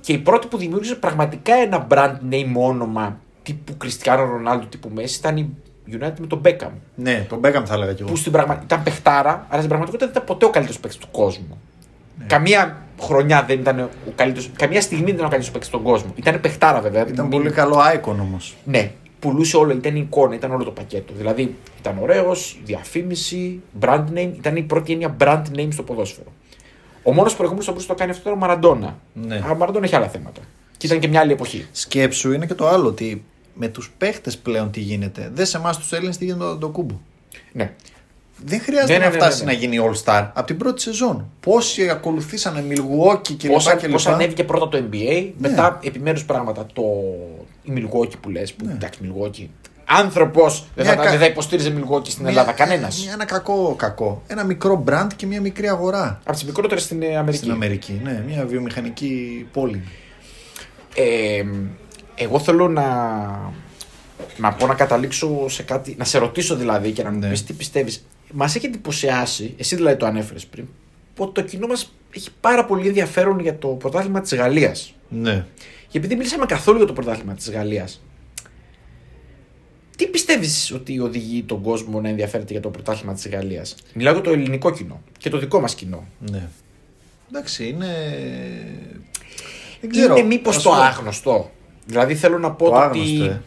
Και 0.00 0.12
η 0.12 0.18
πρώτη 0.18 0.46
που 0.46 0.56
δημιούργησε 0.56 0.94
πραγματικά 0.94 1.54
ένα 1.54 1.86
brand 1.90 2.16
name 2.30 2.52
όνομα 2.54 3.20
τύπου 3.42 3.76
Cristiano 3.84 4.20
Ronaldo, 4.20 4.62
τύπου 4.68 4.90
Messi, 4.96 5.16
ήταν 5.18 5.36
η 5.36 5.50
United 5.88 6.18
με 6.20 6.26
τον 6.26 6.40
Beckham. 6.44 6.70
Ναι, 6.94 7.26
τον 7.28 7.38
Μπέκαμ 7.38 7.64
θα 7.64 7.74
έλεγα 7.74 7.92
κι 7.92 8.02
εγώ. 8.02 8.10
Που 8.10 8.16
στην 8.16 8.32
πραγμα... 8.32 8.60
ήταν 8.64 8.82
παιχτάρα, 8.82 9.46
αλλά 9.48 9.56
στην 9.56 9.68
πραγματικότητα 9.68 10.06
δεν 10.06 10.14
ήταν 10.14 10.24
ποτέ 10.24 10.44
ο 10.44 10.50
καλύτερος 10.50 10.80
παίκτης 10.80 11.00
του 11.00 11.08
κόσμου. 11.10 11.60
Ναι. 12.18 12.24
Καμία 12.24 12.82
χρονιά 13.00 13.44
δεν 13.46 13.60
ήταν 13.60 13.80
ο 13.80 14.12
καλύτερος, 14.14 14.50
καμία 14.56 14.80
στιγμή 14.80 15.04
δεν 15.04 15.14
ήταν 15.14 15.26
ο 15.26 15.28
καλύτερος 15.28 15.50
παίκτης 15.50 15.68
στον 15.68 15.82
κόσμο. 15.82 16.12
Ήταν 16.14 16.40
παιχτάρα 16.40 16.80
βέβαια. 16.80 17.02
Ήταν 17.02 17.26
Μην- 17.26 17.30
πολύ 17.30 17.50
καλό 17.50 17.76
icon 17.94 18.16
όμως. 18.20 18.56
Ναι, 18.64 18.92
πουλούσε 19.18 19.56
όλο, 19.56 19.72
ήταν 19.72 19.96
η 19.96 20.00
εικόνα, 20.06 20.34
ήταν 20.34 20.52
όλο 20.52 20.64
το 20.64 20.70
πακέτο. 20.70 21.12
Δηλαδή 21.16 21.56
ήταν 21.78 21.98
ωραίος, 22.00 22.60
διαφήμιση, 22.64 23.60
brand 23.80 24.04
name, 24.14 24.30
ήταν 24.36 24.56
η 24.56 24.62
πρώτη 24.62 24.92
έννοια 24.92 25.16
brand 25.20 25.42
name 25.56 25.68
στο 25.70 25.82
ποδόσφαιρο. 25.82 26.32
Ο 27.02 27.12
μόνος 27.12 27.34
προηγούμενος 27.34 27.66
που 27.66 27.72
μπορούσε 27.72 27.88
να 27.88 27.94
το 27.94 28.00
κάνει 28.00 28.10
αυτό 28.10 28.22
ήταν 28.28 28.42
ο 28.42 28.46
Μαραντόνα. 28.46 28.98
Ναι. 29.12 29.34
Αλλά 29.34 29.50
ο 29.50 29.56
Μαραντόνα 29.56 29.84
έχει 29.84 29.96
άλλα 29.96 30.08
θέματα. 30.08 30.40
Και 30.76 30.86
ήταν 30.86 30.98
και 30.98 31.08
μια 31.08 31.20
άλλη 31.20 31.32
εποχή. 31.32 31.66
Σκέψου 31.72 32.32
είναι 32.32 32.46
και 32.46 32.54
το 32.54 32.68
άλλο 32.68 32.88
ότι 32.88 33.24
με 33.54 33.68
τους 33.68 33.90
παίχτες 33.98 34.38
πλέον 34.38 34.70
τι 34.70 34.80
γίνεται. 34.80 35.30
Δεν 35.34 35.46
σε 35.46 35.56
εμάς 35.56 35.78
τους 35.78 35.92
Έλληνες 35.92 36.16
τι 36.16 36.24
γίνεται 36.24 36.44
με 36.44 36.56
τον 36.60 36.72
Κούμπο. 36.72 36.94
Ναι. 37.52 37.72
Δεν 38.44 38.60
χρειάζεται 38.60 38.92
Ναι, 38.92 38.98
ναι, 38.98 39.04
να 39.04 39.10
ναι, 39.10 39.16
φτάσει 39.16 39.44
ναι, 39.44 39.52
ναι. 39.52 39.52
να 39.52 39.58
γίνει 39.58 39.76
All 39.90 40.04
Star 40.04 40.28
από 40.34 40.46
την 40.46 40.56
πρώτη 40.56 40.80
σεζόν. 40.80 41.30
Πόσοι 41.40 41.88
ακολουθήσανε 41.88 42.64
Milwaukee 42.70 43.36
και 43.36 43.48
Πώς, 43.48 43.64
λοιπά 43.66 43.76
και 43.78 43.88
πώς 43.88 44.04
λοιπά. 44.04 44.14
ανέβηκε 44.16 44.44
πρώτα 44.44 44.68
το 44.68 44.84
NBA, 44.90 45.30
μετά 45.38 45.78
επιμέρους 45.82 46.24
πράγματα 46.24 46.66
το 46.72 46.82
η 47.62 47.72
Milwaukee 47.76 48.18
που 48.20 48.30
λες, 48.30 48.52
που 48.52 48.64
Ναι. 48.66 48.72
εντάξει 48.72 49.00
Milwaukee. 49.04 49.46
Άνθρωπος 49.84 50.64
δεν 50.74 50.84
θα, 50.86 50.94
Μια 50.94 51.02
κα- 51.04 51.10
δεν 51.10 51.18
θα 51.18 51.24
υποστήριζε 51.26 51.74
Milwaukee 51.78 52.08
στην 52.08 52.26
Ελλάδα, 52.26 52.52
κανένας. 52.52 53.02
Μια, 53.04 53.12
ένα 53.12 53.24
κακό 53.24 53.74
κακό. 53.78 54.22
Ένα 54.26 54.44
μικρό 54.44 54.84
brand 54.88 55.06
και 55.16 55.26
μια 55.26 55.40
μικρή 55.40 55.68
αγορά. 55.68 56.20
Από 56.24 56.32
τις 56.32 56.44
μικρότερες 56.44 56.82
στην 56.84 57.02
ε, 57.02 57.16
Αμερική. 57.16 57.36
Στην 57.36 57.50
Αμερική. 57.52 58.00
Ναι, 58.04 58.24
μια 58.26 58.46
βιομηχανική 58.46 59.46
πόλη. 59.52 59.82
Ε, 60.94 61.44
εγώ 62.22 62.38
θέλω 62.40 62.68
να, 62.68 62.84
να 64.36 64.52
πω 64.52 64.66
να 64.66 64.74
καταλήξω 64.74 65.48
σε 65.48 65.62
κάτι, 65.62 65.94
να 65.98 66.04
σε 66.04 66.18
ρωτήσω 66.18 66.56
δηλαδή 66.56 66.90
και 66.90 67.02
να 67.02 67.10
μου 67.10 67.18
Ναι. 67.18 67.28
πεις 67.28 67.44
τι 67.44 67.52
πιστεύεις. 67.52 68.04
Μας 68.32 68.54
έχει 68.56 68.66
εντυπωσιάσει, 68.66 69.54
εσύ 69.58 69.76
δηλαδή 69.76 69.96
το 69.96 70.06
ανέφερες 70.06 70.46
πριν, 70.46 70.66
ότι 71.16 71.32
το 71.32 71.42
κοινό 71.42 71.66
μας 71.66 71.92
έχει 72.14 72.28
πάρα 72.40 72.64
πολύ 72.64 72.86
ενδιαφέρον 72.88 73.40
για 73.40 73.58
το 73.58 73.68
πρωτάθλημα 73.68 74.20
της 74.20 74.34
Γαλλίας. 74.34 74.94
Ναι. 75.08 75.44
Και 75.88 75.98
επειδή 75.98 76.14
μιλήσαμε 76.14 76.46
καθόλου 76.46 76.76
για 76.76 76.86
το 76.86 76.92
πρωτάθλημα 76.92 77.34
της 77.34 77.50
Γαλλίας, 77.50 78.02
Τι 79.96 80.06
πιστεύεις 80.06 80.72
ότι 80.72 81.00
οδηγεί 81.00 81.42
τον 81.42 81.62
κόσμο 81.62 82.00
να 82.00 82.08
ενδιαφέρεται 82.08 82.52
για 82.52 82.60
το 82.62 82.68
πρωτάθλημα 82.68 83.14
της 83.14 83.28
Γαλλίας; 83.28 83.74
Μιλάω 83.94 84.12
για 84.12 84.22
το 84.22 84.30
ελληνικό 84.30 84.70
κοινό 84.70 85.02
και 85.18 85.30
το 85.30 85.38
δικό 85.38 85.60
μας 85.60 85.74
κοινό. 85.74 86.04
Ναι. 86.30 86.48
Εντάξει, 87.30 87.68
είναι. 87.68 87.86
Δεν 89.80 89.90
ξέρω. 89.90 90.16
Είναι 90.16 90.26
μήπω 90.26 90.50
το 90.62 90.72
άγνωστο. 90.72 91.50
Δηλαδή 91.86 92.14
θέλω 92.14 92.38
να 92.38 92.50
πω 92.50 92.64
Το 92.68 92.76
ότι 92.76 92.82
άγνωστο, 92.82 93.24
ε. 93.24 93.40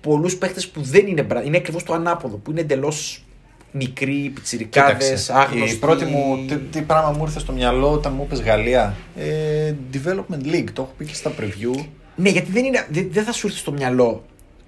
πολλούς 0.00 0.36
παίχτε 0.36 0.60
που 0.72 0.82
δεν 0.82 1.06
είναι 1.06 1.22
μπρα... 1.22 1.42
είναι 1.42 1.56
ακριβώς 1.56 1.82
το 1.82 1.92
ανάποδο, 1.92 2.36
που 2.36 2.50
είναι 2.50 2.60
εντελώς 2.60 3.24
μικροί, 3.70 4.32
πιτσιρικάδες, 4.34 5.04
Κοίταξε, 5.04 5.32
άγνωστοι. 5.32 5.74
Η 5.74 5.78
πρώτη 5.78 6.04
μου, 6.04 6.44
τι, 6.46 6.56
τι 6.56 6.82
πράγμα 6.82 7.10
μου 7.10 7.22
ήρθε 7.22 7.38
στο 7.38 7.52
μυαλό 7.52 7.92
όταν 7.92 8.12
μου 8.12 8.22
είπες 8.22 8.40
Γαλλία; 8.40 8.96
Ε, 9.16 9.74
development 9.92 10.46
League, 10.46 10.70
το 10.72 10.82
έχω 10.82 10.92
πει 10.98 11.04
και 11.04 11.14
στα 11.14 11.32
preview. 11.40 11.84
Ναι, 12.16 12.28
γιατί 12.28 12.50
δεν, 12.50 12.64
είναι, 12.64 12.86
δεν, 12.90 13.08
δεν 13.10 13.24
θα 13.24 13.32
σου 13.32 13.46
έρθει 13.46 13.58
στο 13.58 13.72
μυαλό 13.72 14.24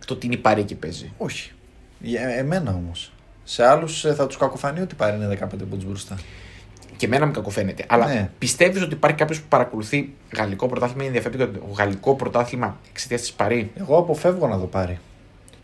το 0.09 0.14
ότι 0.14 0.26
είναι 0.26 0.35
η 0.35 0.39
Παρή 0.39 0.62
και 0.62 0.74
παίζει. 0.74 1.12
Όχι. 1.16 1.53
Για 2.01 2.20
εμένα 2.20 2.70
όμως. 2.70 3.12
Σε 3.45 3.66
άλλους 3.66 4.05
ε, 4.05 4.14
θα 4.14 4.26
τους 4.26 4.37
κακοφανεί 4.37 4.81
ότι 4.81 4.95
πάρει 4.95 5.16
είναι 5.16 5.39
15 5.41 5.47
πόντους 5.70 5.85
μπροστά. 5.85 6.18
Και 6.99 7.07
εμένα 7.07 7.26
μου 7.26 7.32
κακοφαίνεται. 7.32 7.84
Αλλά 7.88 8.07
Ναι. 8.07 8.30
πιστεύεις 8.38 8.82
ότι 8.82 8.94
υπάρχει 8.94 9.16
κάποιος 9.16 9.40
που 9.40 9.49
παρακολουθεί 9.49 10.12
γαλλικό 10.36 10.66
πρωτάθλημα 10.68 11.03
ή 11.03 11.07
ενδιαφέρεται 11.07 11.44
για 11.44 11.53
το 11.61 11.66
γαλλικό 11.76 12.14
πρωτάθλημα 12.14 12.78
εξαιτίας 12.90 13.20
της 13.20 13.32
Παρή; 13.32 13.70
Εγώ 13.80 13.96
αποφεύγω 13.99 14.46
να 14.49 14.59
το 14.59 14.64
πάρει. 14.66 14.99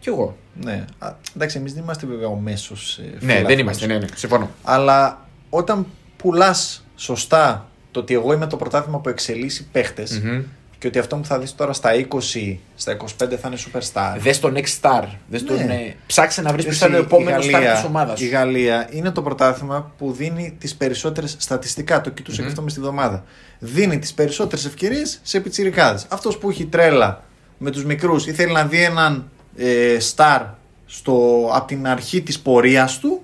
Κι 0.01 0.09
εγώ. 0.09 0.37
Ναι. 0.63 0.85
Α, 0.99 1.13
εντάξει, 1.37 1.59
εμείς 1.59 1.73
δεν 1.75 1.83
είμαστε 1.83 2.07
βέβαια 2.07 2.29
ο 2.29 2.35
μέσος 2.35 2.99
ε, 2.99 3.25
Ναι, 3.25 3.43
δεν 3.47 3.59
είμαστε, 3.59 3.87
ναι, 3.87 3.99
ναι, 3.99 4.07
συμφωνώ. 4.15 4.51
Αλλά 4.63 5.27
όταν 5.51 5.87
πουλάς 6.17 6.85
σωστά 6.97 7.69
το 7.91 8.01
ότι 8.01 8.15
εγώ 8.15 8.33
είμαι 8.33 8.47
το 8.47 8.57
πρωτάθλημα 8.57 8.99
που 8.99 9.09
εξελίσσει 9.09 9.67
παίχτες 9.73 10.21
Μμμ. 10.21 10.43
Και 10.85 10.91
ότι 10.91 10.99
αυτό 10.99 11.17
που 11.17 11.25
θα 11.25 11.39
δεις 11.39 11.55
τώρα 11.55 11.73
στα 11.73 11.91
20, 11.95 12.57
στα 12.75 12.97
25 12.97 13.07
θα 13.41 13.49
είναι 13.49 13.57
superstar. 13.73 14.17
Δες 14.19 14.41
το 14.41 14.53
next 14.55 14.81
star. 14.81 15.05
Δες 15.29 15.43
Ναι. 15.43 15.49
τον, 15.49 15.59
ε, 15.71 15.95
ψάξε 16.07 16.43
να 16.43 16.53
βρεις 16.53 16.65
ποιος 16.65 16.75
Εσύ, 16.77 16.85
θα 16.85 16.89
είναι 16.91 16.97
ο 16.97 17.01
επόμενο 17.01 17.43
η 17.43 17.47
star 17.49 17.51
Γαλλία- 17.53 17.75
της 17.75 17.85
ομάδας 17.85 18.21
Η 18.21 18.25
σου. 18.25 18.31
Γαλλία 18.31 18.89
είναι 18.91 19.11
το 19.11 19.23
πρωτάθλημα 19.23 19.93
που 19.99 20.13
δίνει 20.13 20.57
τις 20.59 20.75
περισσότερες 20.75 21.37
στατιστικά. 21.39 22.01
Το 22.01 22.11
κοιτούσα 22.11 22.43
και 22.43 22.49
αυτό 22.49 22.63
μες 22.63 22.73
στη 22.73 22.81
βδομάδα. 22.81 23.25
Δίνει 23.59 23.99
τις 23.99 24.15
περισσότερες 24.15 24.65
ευκαιρίες 24.65 25.21
σε 25.23 25.41
πιτσιρικάδες. 25.41 26.07
Αυτός 26.09 26.39
που 26.39 26.51
έχει 26.51 26.67
τρέλα 26.67 27.25
με 27.59 27.71
τους 27.71 27.85
μικρούς 27.85 28.27
ή 28.27 28.33
θέλει 28.33 28.53
να 28.53 28.65
δει 28.67 28.83
έναν 28.83 29.31
ε, 29.57 29.97
star 30.15 30.41
στο, 30.87 31.49
από 31.53 31.67
την 31.67 31.87
αρχή 31.87 32.23
της 32.23 32.41
πορείας 32.41 32.99
του, 32.99 33.23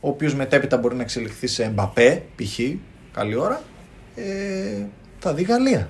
ο 0.00 0.08
οποίος 0.08 0.34
μετέπειτα 0.34 0.76
μπορεί 0.76 0.94
να 0.96 1.02
εξελιχθεί 1.02 1.46
σε 1.46 1.64
Εμπαπέ, 1.64 2.22
π.χ. 2.36 2.58
Καλή 3.12 3.34
ώρα. 3.36 3.62
Ε, 4.14 4.22
θα 5.18 5.34
δει 5.34 5.42
Γαλλία. 5.42 5.88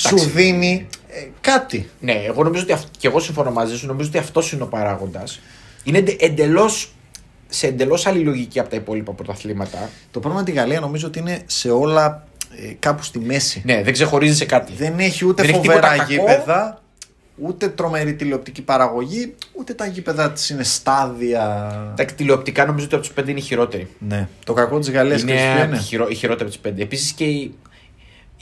Σου 0.00 0.14
Εντάξει. 0.14 0.30
δίνει 0.30 0.86
ε, 1.08 1.26
κάτι. 1.40 1.88
Ναι, 2.00 2.12
εγώ 2.12 2.42
νομίζω 2.44 2.62
ότι. 2.62 2.72
αυ- 2.72 2.90
Και 2.98 3.06
εγώ 3.08 3.20
συμφωνώ 3.20 3.50
μαζί 3.50 3.76
σου. 3.76 3.86
Νομίζω 3.86 4.08
ότι 4.08 4.18
αυτός 4.18 4.52
είναι 4.52 4.62
ο 4.62 4.66
παράγοντας. 4.66 5.40
Είναι 5.84 6.04
εντελώς. 6.18 6.92
σε 7.48 7.66
εντελώς 7.66 8.06
άλλη 8.06 8.18
λογική 8.24 8.60
από 8.60 8.68
τα 8.70 8.76
υπόλοιπα 8.76 9.12
πρωταθλήματα. 9.12 9.90
Το 10.10 10.20
πρόβλημα 10.20 10.44
με 10.44 10.50
τη 10.50 10.56
Γαλλία 10.56 10.80
νομίζω 10.80 11.06
ότι 11.06 11.18
είναι 11.18 11.42
σε 11.46 11.70
όλα 11.70 12.26
ε, 12.68 12.72
κάπου 12.78 13.02
στη 13.02 13.18
μέση. 13.18 13.62
Ναι, 13.64 13.82
δεν 13.82 13.92
ξεχωρίζει 13.92 14.36
σε 14.36 14.44
κάτι. 14.44 14.72
Δεν 14.72 14.98
έχει 14.98 15.24
ούτε 15.26 15.42
Δεν 15.42 15.54
έχει 15.54 15.60
φοβερά 15.66 15.80
τίποτα 15.80 15.96
κακό. 15.96 16.12
γήπεδα, 16.12 16.82
ούτε 17.36 17.68
τρομερή 17.68 18.14
τηλεοπτική 18.14 18.62
παραγωγή, 18.62 19.34
ούτε 19.58 19.74
τα 19.74 19.86
γήπεδα 19.86 20.30
της 20.30 20.50
είναι 20.50 20.62
στάδια. 20.62 21.92
Τα 21.96 22.04
τηλεοπτικά 22.04 22.66
νομίζω 22.66 22.84
ότι 22.84 22.94
από 22.94 23.04
τους 23.04 23.12
πέντε 23.14 23.30
είναι 23.30 23.40
οι 23.40 23.42
χειρότεροι. 23.42 23.88
Ναι. 23.98 24.28
Το 24.44 24.52
κακό 24.52 24.78
της 24.78 24.90
Γαλλίας 24.90 25.20
Είναι, 25.22 25.32
είναι. 25.32 25.64
είναι; 25.64 25.78
χειρο, 25.78 26.06
οι 26.08 26.14
χειρότεροι 26.14 26.42
από 26.44 26.52
τους 26.52 26.60
πέντε. 26.60 26.82
Επίσης 26.82 27.12
και 27.12 27.24
οι, 27.24 27.54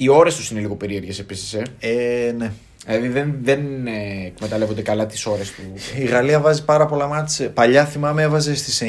οι 0.01 0.09
ώρες 0.09 0.37
τους 0.37 0.51
είναι 0.51 0.61
λίγο 0.61 0.75
περίεργες 0.75 1.19
επίσης. 1.19 1.53
Ε. 1.53 1.63
Ε, 1.79 2.33
ναι. 2.33 2.53
Δηλαδή 2.87 3.09
δεν, 3.09 3.35
δεν 3.43 3.87
ε, 3.87 4.27
εκμεταλλεύονται 4.27 4.83
καλά 4.83 5.07
τις 5.07 5.27
ώρες 5.27 5.51
του. 5.51 5.63
Η 5.99 6.05
Γαλλία 6.05 6.41
βάζει 6.41 6.65
πάρα 6.65 6.87
πολλά 6.87 7.07
μάτς. 7.07 7.49
Παλιά 7.55 7.85
θυμάμαι 7.85 8.23
έβαζε 8.23 8.55
στις 8.55 8.83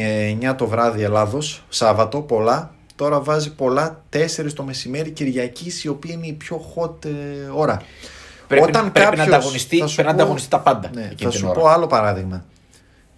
9 0.50 0.54
το 0.58 0.68
βράδυ 0.68 1.04
Ελλάδος, 1.04 1.64
Σάββατο, 1.70 2.22
πολλά. 2.22 2.74
Τώρα 2.96 3.20
βάζει 3.20 3.54
πολλά 3.56 4.04
4 4.14 4.18
το 4.54 4.64
μεσημέρι 4.64 5.10
Κυριακής, 5.10 5.84
η 5.84 5.88
οποία 5.88 6.14
είναι 6.14 6.28
η 6.28 6.34
πιο 6.34 6.74
hot 6.76 7.06
ε, 7.06 7.10
ώρα. 7.54 7.82
Πρέπει, 8.48 8.72
πρέπει 8.72 8.82
να 8.84 8.90
κάποιος- 8.90 9.28
ανταγωνιστεί, 9.28 9.78
θα 9.78 9.88
σου 9.88 9.96
πρέπει 9.96 10.08
να 10.10 10.14
πω- 10.16 10.22
ανταγωνιστεί 10.22 10.50
τα 10.50 10.60
πάντα. 10.60 10.90
Ναι, 10.94 11.02
εκείνη 11.02 11.16
θα 11.24 11.30
την 11.30 11.40
σου 11.40 11.48
ώρα. 11.50 11.60
πω 11.60 11.68
άλλο 11.68 11.88
παράδειγμα. 11.88 12.46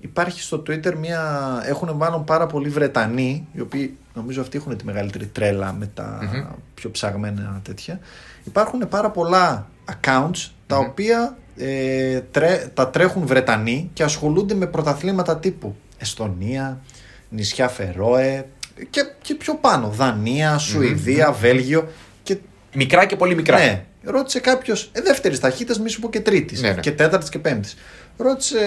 Υπάρχει 0.03 0.41
στο 0.41 0.63
Twitter 0.67 0.93
μια. 0.95 1.41
Έχουν 1.65 1.89
μάλλον 1.95 2.23
πάρα 2.23 2.45
πολλοί 2.47 2.69
Βρετανοί, 2.69 3.47
οι 3.53 3.61
οποίοι 3.61 3.97
νομίζω 4.13 4.41
αυτοί 4.41 4.57
έχουν 4.57 4.77
τη 4.77 4.85
μεγαλύτερη 4.85 5.25
τρέλα 5.25 5.73
με 5.73 5.85
τα 5.93 6.19
Μμμ. 6.21 6.45
πιο 6.73 6.91
ψαγμένα 6.91 7.59
τέτοια. 7.63 7.99
Υπάρχουν 8.43 8.87
πάρα 8.89 9.09
πολλά 9.09 9.67
accounts 9.91 10.49
τα 10.67 10.75
Μμμ. 10.79 10.87
οποία 10.89 11.37
ε, 11.57 12.19
τρέ- 12.31 12.67
τα 12.73 12.89
τρέχουν 12.89 13.25
Βρετανοί 13.25 13.89
και 13.93 14.03
ασχολούνται 14.03 14.53
με 14.53 14.65
πρωταθλήματα 14.67 15.37
τύπου 15.37 15.75
Εστονία, 15.97 16.81
νησιά 17.29 17.67
Φερόε 17.67 18.45
και, 18.89 19.01
και 19.21 19.35
πιο 19.35 19.55
πάνω. 19.55 19.87
Δανία, 19.89 20.57
Σουηδία, 20.57 21.31
Βέλγιο. 21.31 21.87
Και 22.23 22.37
Μικρά 22.75 23.05
και 23.05 23.15
πολύ 23.15 23.35
μικρά. 23.35 23.57
ναι, 23.57 23.85
ρώτησε 24.03 24.39
κάποιος 24.39 24.89
ε, 24.93 25.01
δεύτερης 25.01 25.39
ταχύτητας, 25.39 25.79
μη 25.79 25.89
σου 25.89 25.99
πω 25.99 26.09
και 26.09 26.19
τρίτης. 26.19 26.61
Ναι, 26.61 26.71
ναι. 26.71 26.79
Και 26.79 26.91
τέταρτης 26.91 27.29
και 27.29 27.39
πέμπτης. 27.39 27.75
Ρώτησε 28.21 28.57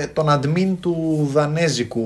ε, 0.00 0.06
τον 0.06 0.26
admin 0.28 0.76
του 0.80 1.28
δανέζικου 1.32 2.04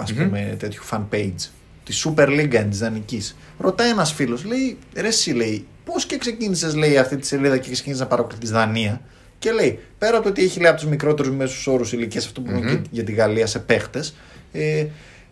ας 0.00 0.12
Μμμ. 0.12 0.24
πούμε 0.24 0.56
τέτοιου 0.58 0.82
fan 0.90 1.00
page. 1.12 1.48
Της 1.84 2.06
Super 2.06 2.26
League 2.28 2.66
της 2.70 2.78
Δανικής. 2.78 3.36
Ρωτάει 3.58 3.90
ένας 3.90 4.12
φίλος, 4.12 4.44
λέει 4.44 4.78
ρε, 4.94 5.06
εσύ 5.06 5.30
λέει, 5.30 5.66
πώς 5.84 6.06
και 6.06 6.18
ξεκίνησες 6.18 6.74
λέει 6.74 6.98
αυτή 6.98 7.16
τη 7.16 7.26
σελίδα 7.26 7.58
και 7.58 7.70
ξεκίνησες 7.70 8.02
να 8.02 8.08
παρακολουθείς 8.08 8.50
Δανία; 8.50 9.00
Και 9.38 9.52
λέει, 9.52 9.78
πέρα 9.98 10.14
από 10.14 10.22
το 10.22 10.28
ότι 10.28 10.42
έχει 10.42 10.60
λέει 10.60 10.70
από 10.70 10.80
τους 10.80 10.88
μικρότερους 10.88 11.34
μέσους 11.34 11.66
όρους 11.66 11.92
ηλικίας, 11.92 12.26
αυτό 12.26 12.40
που 12.40 12.50
Μμμ. 12.50 12.56
είναι 12.56 12.74
και 12.74 12.88
για 12.90 13.04
τη 13.04 13.12
Γαλλία 13.12 13.46
σε 13.46 13.58
παίχτες, 13.58 14.14
ε, 14.52 14.86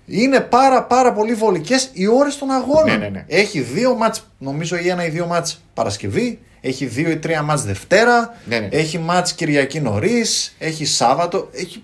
είναι 0.06 0.40
πάρα 0.40 0.82
πάρα 0.82 1.12
πολύ 1.12 1.34
βολικές 1.34 1.90
οι 1.92 2.06
ώρες 2.06 2.38
των 2.38 2.50
αγώνων. 2.50 2.84
Ναι, 2.84 2.96
ναι, 2.96 3.08
ναι. 3.08 3.24
Έχει 3.28 3.60
δύο 3.60 3.94
μάτς, 3.94 4.26
νομίζω 4.38 4.76
ή 4.76 4.88
ένα 4.88 5.06
ή 5.06 5.08
δύο 5.08 5.26
μάτς 5.26 5.62
Παρασκευή, 5.74 6.38
έχει 6.60 6.86
δύο 6.86 7.10
ή 7.10 7.16
τρία 7.16 7.42
μάτς 7.42 7.62
Δευτέρα, 7.64 8.36
Ναι, 8.44 8.58
ναι. 8.58 8.68
έχει 8.70 8.98
μάτς 8.98 9.32
Κυριακή 9.32 9.80
νωρίς, 9.80 10.54
έχει 10.58 10.84
Σάββατο, 10.84 11.48
έχει... 11.52 11.82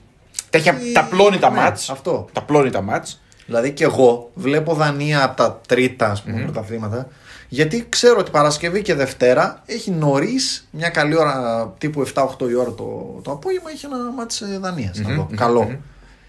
Τα, 0.50 0.58
έχει- 0.58 0.92
τα 0.92 1.04
πλώνει 1.04 1.38
τα 1.38 1.50
Ναι, 1.50 1.56
μάτς. 1.56 1.90
αυτό. 1.90 2.28
Τα 2.32 2.42
πλώνει 2.42 2.70
τα 2.70 2.80
μάτς. 2.82 3.20
Δηλαδή 3.46 3.70
και 3.72 3.84
εγώ 3.84 4.30
βλέπω 4.34 4.74
Δανία 4.74 5.24
από 5.24 5.36
τα 5.36 5.60
τρίτα 5.68 6.10
ας 6.10 6.22
πούμε, 6.22 6.40
πρωταθλήματα, 6.42 7.08
γιατί 7.48 7.86
ξέρω 7.88 8.18
ότι 8.18 8.30
Παρασκευή 8.30 8.82
και 8.82 8.94
Δευτέρα 8.94 9.62
έχει 9.66 9.90
νωρίς 9.90 10.68
μια 10.70 10.88
καλή 10.88 11.16
ώρα, 11.16 11.74
τύπου 11.78 12.06
7-8 12.14 12.26
η 12.50 12.54
ώρα 12.54 12.70
το, 12.74 13.20
το 13.22 13.30
απόγευμα, 13.30 13.70
έχει 13.70 13.86
ένα 13.86 13.96
μάτς 14.16 14.40
ε, 14.40 14.58
Δανίας. 14.60 14.98
να 14.98 15.08
Μμμ, 15.08 15.16
δω. 15.16 15.22
μμμ, 15.30 15.36
Καλό. 15.36 15.62
μμμ. 15.62 15.76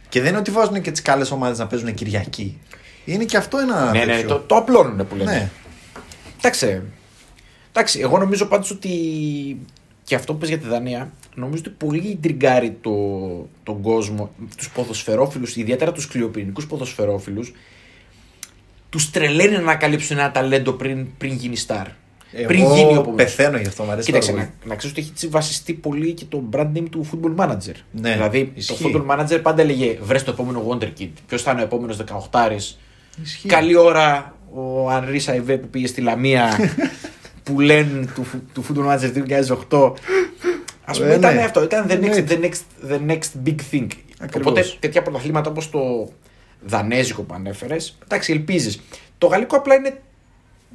Και 0.09 0.19
δεν 0.21 0.29
είναι 0.29 0.37
ότι 0.37 0.51
βάζουν 0.51 0.81
και 0.81 0.91
τις 0.91 1.01
καλές 1.01 1.31
ομάδες 1.31 1.57
να 1.57 1.67
παίζουν 1.67 1.93
Κυριακή. 1.93 2.61
Είναι 3.05 3.23
και 3.23 3.37
αυτό 3.37 3.57
ένα. 3.57 3.91
ναι, 3.91 4.05
ναι, 4.05 4.13
τέτοιο. 4.13 4.27
το, 4.27 4.39
το 4.39 4.55
απλώνουν 4.55 5.07
που 5.07 5.15
λένε. 5.15 5.31
Ναι. 5.31 5.49
Εντάξει. 6.37 6.81
Εντάξει, 7.77 7.99
εγώ 7.99 8.17
νομίζω 8.17 8.45
πάντως 8.45 8.71
ότι 8.71 8.89
και 10.03 10.15
αυτό 10.15 10.33
που 10.33 10.39
πες 10.39 10.49
για 10.49 10.57
τη 10.57 10.67
Δανία, 10.67 11.11
νομίζω 11.35 11.63
ότι 11.65 11.85
πολύ 11.85 12.19
τριγκάρει 12.21 12.77
το, 12.81 12.91
τον 13.63 13.81
κόσμο, 13.81 14.31
τους 14.57 14.69
ποδοσφαιρόφιλους, 14.69 15.55
ιδιαίτερα 15.55 15.91
τους 15.91 16.07
κλειοπυρηνικούς 16.07 16.67
ποδοσφαιρόφιλους, 16.67 17.53
τους 18.89 19.11
τρελαίνει 19.11 19.51
να 19.51 19.57
ανακαλύψουν 19.57 20.17
ένα 20.17 20.31
ταλέντο 20.31 20.71
πριν, 20.71 21.07
πριν 21.17 21.33
γίνει 21.33 21.55
star. 21.67 21.85
Εγώ 22.31 22.47
πριν 22.47 22.59
γίνει 22.59 22.89
ο 22.89 22.99
επόμενος. 22.99 23.15
πεθαίνω 23.15 23.57
γι' 23.57 23.67
αυτό, 23.67 23.83
μου 23.83 23.91
αρέσει 23.91 24.05
Κοίταξε, 24.05 24.31
πάρα 24.31 24.43
να, 24.43 24.49
πολύ. 24.49 24.69
να 24.69 24.75
ξέρεις 24.75 24.95
ότι 24.95 25.05
έχει 25.05 25.11
έτσι 25.13 25.27
βασιστεί 25.27 25.73
πολύ 25.73 26.13
και 26.13 26.25
το 26.29 26.43
brand 26.51 26.71
name 26.77 26.87
του 26.89 27.09
football 27.11 27.45
manager. 27.45 27.75
Ναι, 27.91 28.13
δηλαδή 28.13 28.51
ισχύει. 28.55 28.83
το 28.83 29.05
football 29.07 29.19
manager 29.19 29.39
πάντα 29.41 29.61
έλεγε 29.61 29.97
βρες 30.01 30.23
το 30.23 30.31
επόμενο 30.31 30.67
Wonderkid. 30.69 31.09
Ποιος 31.27 31.41
θα 31.41 31.51
είναι 31.51 31.61
ο 31.61 31.63
επόμενος 31.63 31.97
18 32.31 32.49
Ισχύει. 33.23 33.47
Καλή 33.47 33.75
ώρα 33.75 34.35
ο 34.53 34.89
Ανρί 34.89 35.19
Σαϊβέ 35.19 35.57
που 35.57 35.67
πήγε 35.67 35.87
στη 35.87 36.01
Λαμία 36.01 36.57
που 37.47 37.59
λένε 37.59 38.05
του, 38.15 38.23
φου- 38.23 38.41
του 38.53 38.65
Football 38.69 38.93
Manager 38.93 39.11
του 39.13 39.23
2008. 39.69 39.93
Α 40.85 40.91
πούμε, 40.91 41.13
Ε, 41.13 41.15
ήταν 41.15 41.35
ναι. 41.35 41.41
αυτό. 41.41 41.63
Ήταν 41.63 41.85
the 41.87 41.91
next, 41.91 41.93
Εννοείται. 41.93 42.39
the, 42.41 42.45
next, 42.45 42.91
the 42.91 43.11
next 43.11 43.47
big 43.49 43.55
thing. 43.71 43.87
Ακριβώς. 44.19 44.51
Οπότε 44.51 44.65
τέτοια 44.79 45.01
πρωταθλήματα 45.01 45.49
όπως 45.49 45.69
το 45.69 46.09
Δανέζικο 46.65 47.21
που 47.21 47.33
ανέφερες, 47.33 47.97
εντάξει, 48.03 48.31
ελπίζεις. 48.31 48.81
Το 49.17 49.27
Γαλλικό 49.27 49.55
απλά 49.57 49.75
είναι. 49.75 50.01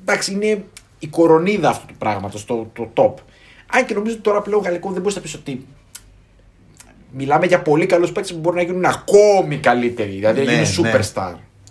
Εντάξει, 0.00 0.32
είναι 0.32 0.64
η 0.98 1.06
κορονίδα 1.06 1.68
αυτού 1.68 1.86
του 1.86 1.94
πράγματος, 1.98 2.44
το, 2.44 2.70
το 2.72 2.90
top. 2.94 3.14
Αν 3.72 3.86
και 3.86 3.94
νομίζω 3.94 4.14
ότι 4.14 4.22
τώρα 4.22 4.42
πλέον 4.42 4.62
Γαλλικό 4.62 4.90
δεν 4.92 5.00
μπορείς 5.00 5.16
να 5.16 5.22
πεις 5.22 5.34
ότι. 5.34 5.66
Μιλάμε 7.14 7.46
για 7.46 7.62
πολύ 7.62 7.86
καλούς 7.86 8.12
παίκτες 8.12 8.32
που 8.32 8.38
μπορεί 8.38 8.56
να 8.56 8.62
γίνουν 8.62 8.84
ακόμη 8.84 9.56
καλύτεροι. 9.58 10.10
Δηλαδή 10.10 10.44
να 10.44 10.52
Ναι, 10.52 10.62
γίνουν 10.62 10.90
ναι. 10.90 10.90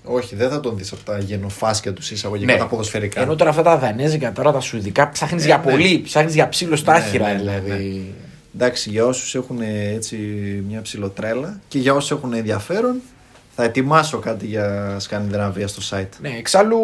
Superstar. 0.05 0.15
Όχι, 0.15 0.35
δεν 0.35 0.49
θα 0.49 0.59
τον 0.59 0.77
δεις 0.77 0.91
από 0.91 1.03
τα 1.03 1.17
γενοφάσκια 1.19 1.93
τους 1.93 2.11
εισαγωγικά 2.11 2.53
Ναι. 2.53 2.59
τα 2.59 2.65
ποδοσφαιρικά. 2.67 3.21
Ενώ 3.21 3.35
τώρα 3.35 3.49
αυτά 3.49 3.61
τα 3.61 3.77
δανέζικα, 3.77 4.31
τώρα 4.31 4.51
τα 4.51 4.59
σουηδικά, 4.59 5.09
ψάχνεις 5.09 5.43
Ε, 5.43 5.45
για 5.45 5.61
ναι. 5.65 5.71
πολύ, 5.71 6.01
ψάχνεις 6.03 6.33
για 6.33 6.49
ψήλο 6.49 6.75
στα 6.75 6.91
Ναι, 6.91 6.97
άχυρα 6.97 7.27
ναι, 7.27 7.33
ναι, 7.33 7.39
δηλαδή. 7.59 8.13
Εντάξει, 8.55 8.89
για 8.89 9.05
όσους 9.05 9.35
έχουν 9.35 9.61
ε, 9.61 9.93
έτσι 9.95 10.15
μια 10.67 10.81
ψηλοτρέλα 10.81 11.59
και 11.67 11.77
για 11.79 11.93
όσους 11.93 12.11
έχουν 12.11 12.33
ενδιαφέρον, 12.33 12.95
θα 13.55 13.63
ετοιμάσω 13.63 14.17
κάτι 14.17 14.45
για 14.45 14.95
Σκανδιναβία 14.99 15.67
στο 15.67 15.81
site. 15.97 16.07
Ναι, 16.21 16.29
εξάλλου 16.37 16.79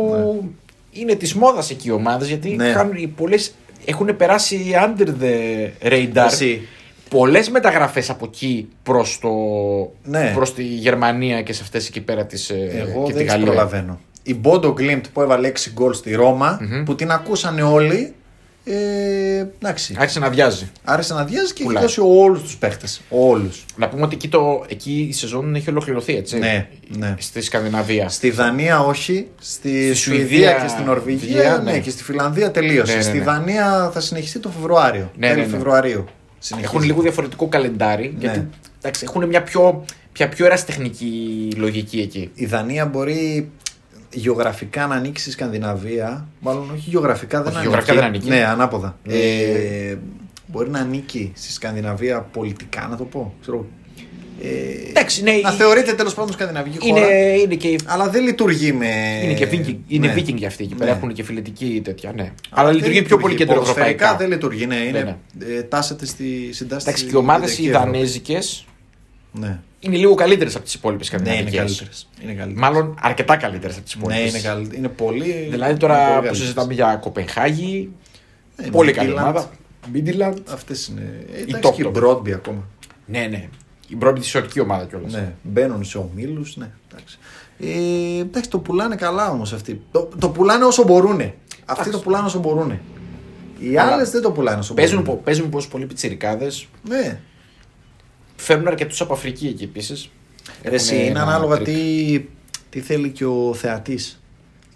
είναι 0.91 1.15
της 1.15 1.33
μόδας 1.33 1.69
εκεί 1.69 1.87
οι 1.87 1.91
ομάδες 1.91 2.27
γιατί 2.27 2.49
Ναι. 2.49 2.71
κάνουν, 2.71 2.95
οι 2.95 3.07
πολλές 3.07 3.53
έχουν 3.85 4.15
περάσει 4.17 4.71
under 4.85 5.07
the 5.07 5.69
radar. 5.91 6.25
Εσύ, 6.25 6.67
πολλές 7.09 7.49
μεταγραφές 7.49 8.09
από 8.09 8.25
εκεί 8.25 8.67
προς 8.83 9.19
Ναι. 10.03 10.31
προς 10.35 10.53
τη 10.53 10.63
Γερμανία 10.63 11.41
και 11.41 11.53
σε 11.53 11.61
αυτές 11.63 11.87
εκεί 11.87 12.01
πέρα 12.01 12.25
τις, 12.25 12.49
ε, 12.49 12.85
Εγώ 12.89 13.03
και 13.05 13.11
τη 13.11 13.17
δεν 13.17 13.23
τις 13.23 13.31
Γαλλία. 13.31 13.45
προλαβαίνω. 13.45 13.99
Η 14.23 14.35
Μπόντο 14.35 14.73
Γκλίμπτ 14.73 15.05
που 15.13 15.21
έβαλε 15.21 15.47
6 15.47 15.69
γκολ 15.73 15.93
στη 15.93 16.13
ρωμα 16.15 16.59
που 16.85 16.95
την 16.95 17.11
ακούσανε 17.11 17.61
όλοι. 17.61 18.11
Ε, 18.69 19.45
εντάξει. 19.61 19.95
Άρχισε 19.99 20.19
να 20.19 20.29
βιάζει. 20.29 20.69
Άρεσε 20.83 21.13
να 21.13 21.23
διάζει 21.23 21.47
και 21.47 21.53
έχει 21.53 21.63
Πουλάει. 21.63 21.83
δώσει 21.83 21.99
όλους 22.03 22.41
τους 22.41 22.57
παίχτες. 22.57 23.01
Όλους. 23.09 23.65
Να 23.75 23.89
πούμε 23.89 24.03
ότι 24.03 24.15
εκεί, 24.15 24.27
το, 24.27 24.65
εκεί 24.67 25.07
η 25.09 25.13
σεζόν 25.13 25.55
έχει 25.55 25.69
ολοκληρωθεί, 25.69 26.15
έτσι. 26.15 26.37
Ναι, 26.37 26.67
ναι. 26.97 27.15
Στη 27.19 27.41
Σκανδιναβία. 27.41 28.09
Στη 28.09 28.29
Δανία 28.29 28.79
όχι, 28.79 29.27
στη, 29.39 29.69
Στη 29.85 29.93
Σουηδία, 29.95 30.27
Σουηδία 30.27 30.51
και 30.53 30.67
στην 30.67 30.85
Νορβηγία 30.85 31.41
Βία, 31.41 31.61
ναι. 31.63 31.71
ναι. 31.71 31.79
και 31.79 31.89
στη 31.89 32.03
Φιλανδία 32.03 32.51
τελείωσε. 32.51 32.91
Ναι, 32.91 32.97
ναι, 32.97 33.03
Στη 33.03 33.17
ναι. 33.17 33.23
Δανία 33.23 33.89
θα 33.93 33.99
συνεχιστεί 33.99 34.39
το 34.39 34.49
Φεβρουάριο. 34.49 35.11
Ναι, 35.17 35.27
τέλη 35.27 35.39
ναι, 35.39 35.45
ναι. 35.45 35.51
Φεβρουαρίου. 35.51 36.05
Συνεχίζει. 36.47 36.75
Έχουν 36.75 36.87
λίγο 36.87 37.01
διαφορετικό 37.01 37.47
καλεντάρι. 37.47 38.15
Γιατί 38.19 38.47
εντάξει, 38.77 39.05
έχουν 39.07 39.25
μια 39.27 39.43
πιο, 39.43 39.85
πια 40.11 40.29
πιο 40.29 40.45
ερασιτεχνική 40.45 41.51
λογική 41.55 41.99
εκεί. 41.99 42.31
Η 42.33 42.45
Δανία 42.45 42.85
μπορεί 42.85 43.51
γεωγραφικά 44.13 44.87
να 44.87 44.95
ανοίξει 44.95 45.23
στη 45.23 45.31
Σκανδιναβία. 45.31 46.27
Μάλλον 46.39 46.69
όχι 46.71 46.89
γεωγραφικά 46.89 47.37
δεν 47.37 47.47
Όχι, 47.47 47.55
ανήκει. 47.55 47.69
γεωγραφικά 47.69 47.93
δεν 47.93 48.03
ανήκει. 48.03 48.29
Ναι, 48.29 48.45
ανάποδα. 48.45 48.97
Ναι. 49.03 49.13
Ε, 49.13 49.97
μπορεί 50.47 50.69
να 50.69 50.79
ανήκει 50.79 51.31
στη 51.35 51.51
Σκανδιναβία 51.51 52.21
πολιτικά, 52.21 52.87
να 52.89 52.95
το 52.97 53.03
πω. 53.03 53.33
Ξέρω, 53.41 53.65
ε, 54.43 54.89
Εντάξει, 54.89 55.23
ναι, 55.23 55.31
να 55.31 55.51
η- 55.53 55.55
θεωρείται 55.57 55.93
τέλος 55.93 56.13
πάντων 56.13 56.33
σκανδιναβική 56.33 56.87
Είναι, 56.87 56.99
χώρα. 56.99 57.33
είναι 57.35 57.55
και, 57.55 57.75
Αλλά 57.85 58.09
δεν 58.09 58.23
λειτουργεί 58.23 58.73
με. 58.73 59.19
είναι 59.23 59.33
και 59.33 59.47
Viking, 59.51 59.75
είναι 59.87 60.07
ναι. 60.07 60.13
Viking 60.17 60.33
για 60.35 60.47
αυτοί 60.47 60.63
εκεί 60.63 60.75
πέρα. 60.75 60.91
Ναι. 60.91 60.97
Έχουν 60.97 61.13
και 61.13 61.23
φιλετική 61.23 61.81
τέτοια. 61.83 62.11
Ναι. 62.15 62.21
Αλλά 62.21 62.31
Αλλά 62.49 62.67
δεν 62.67 62.75
λειτουργεί 62.77 63.01
πιο 63.01 63.17
πολύ 63.17 63.35
Ποδοσφαιρικά 63.35 63.63
κεντροευρωπαϊκά. 63.73 64.15
δεν 64.17 64.29
λειτουργεί, 64.29 64.65
ναι. 64.65 64.75
Είναι, 64.75 65.17
Ναι, 65.39 65.55
ε, 65.55 65.63
τάσεται 65.63 66.05
στη 66.05 66.49
συντάση. 66.53 66.85
Εντάξει, 66.87 67.03
και 67.05 67.11
οι 67.13 67.15
ομάδες 67.17 67.57
οι 67.59 67.69
δανέζικες 67.69 68.65
Ναι, 69.31 69.59
είναι 69.79 69.95
λίγο 69.97 70.15
καλύτερες 70.15 70.55
από 70.55 70.63
τις 70.63 70.73
υπόλοιπες 70.73 71.11
ναι 71.11 71.17
είναι 71.17 71.25
σκανδιναβικές. 71.29 71.59
καλύτερες. 71.77 72.07
Είναι 72.23 72.31
καλύτερες. 72.33 72.61
Μάλλον 72.61 72.97
αρκετά 73.01 73.35
καλύτερες 73.35 73.75
από 73.75 73.85
τις 73.85 73.95
Ναι, 73.95 74.01
υπόλοιπες. 74.03 74.29
είναι, 74.31 74.41
καλ... 74.41 74.77
είναι 74.77 74.87
πολύ. 74.87 75.23
Δηλαδή 75.31 75.51
είναι 75.51 75.57
πολύ 75.57 75.77
τώρα 75.77 76.05
που 76.05 76.11
καλύτερες. 76.13 76.37
συζητάμε 76.37 76.73
για 76.73 76.95
Κοπενχάγη, 77.01 77.89
Ναι, 78.55 78.67
πολύ 78.69 78.89
Midtjylland. 78.91 78.95
καλή 78.95 79.11
ομάδα. 79.11 79.49
Μίντιλαντ. 79.91 80.37
Αυτές 80.51 80.87
είναι. 80.87 81.25
Ε, 81.33 81.39
Η 81.39 81.41
εντάξει, 81.41 81.69
top 81.69 81.75
και 81.75 81.81
η 81.81 81.85
top. 81.87 81.91
Μπρόντμπι 81.91 82.33
ακόμα. 82.33 82.63
Ναι, 83.05 83.27
ναι. 83.29 83.47
Η 83.87 83.95
πρώτη 83.95 84.19
τη 84.21 84.37
ορκική 84.37 84.59
ομάδα 84.59 84.85
κιόλας. 84.85 85.13
Ναι, 85.13 85.33
μπαίνουν 85.43 85.83
σε 85.83 85.97
ομίλους. 85.97 86.55
Ναι, 86.57 86.69
εντάξει. 86.91 87.17
Ε, 87.59 88.19
εντάξει, 88.19 88.49
το 88.49 88.59
πουλάνε 88.59 88.95
καλά 88.95 89.29
όμως 89.31 89.53
αυτοί. 89.53 89.81
Το, 89.91 90.09
το 90.19 90.29
πουλάνε 90.29 90.65
όσο 90.65 90.83
μπορούν. 90.83 91.33
Αυτοί 91.65 91.89
το 91.89 91.99
πουλάνε 91.99 92.25
όσο 92.25 92.39
μπορούν. 92.39 92.79
Οι 93.59 93.77
Αλλά 93.77 93.91
άλλες 93.93 94.09
δεν 94.09 94.21
το 94.21 94.31
πουλάνε 94.31 94.59
όσο 94.59 94.73
Παίζουν, 94.73 94.99
μπορούν. 95.01 95.15
πο- 95.15 95.21
παίζουν 95.23 95.49
πως 95.49 95.67
πολλοί 95.67 95.85
πιτσιρικάδες. 95.85 96.67
Ναι. 96.89 97.19
Φέρνουν 98.35 98.67
αρκετούς 98.67 99.01
από 99.01 99.13
Αφρική 99.13 99.47
εκεί 99.47 99.63
επίσης. 99.63 100.09
Ρε, 100.63 100.75
Εσύ, 100.75 101.05
είναι 101.05 101.19
ανάλογα 101.19 101.57
τι, 101.61 102.25
τι 102.69 102.79
θέλει 102.81 103.09
και 103.09 103.25
ο 103.25 103.53
θεατής. 103.53 104.21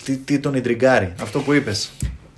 Τι, 0.04 0.18
τι 0.18 0.40
τον 0.40 0.54
ιντριγκάρει. 0.54 1.14
Αυτό 1.22 1.40
που 1.40 1.54
είπες. 1.54 1.92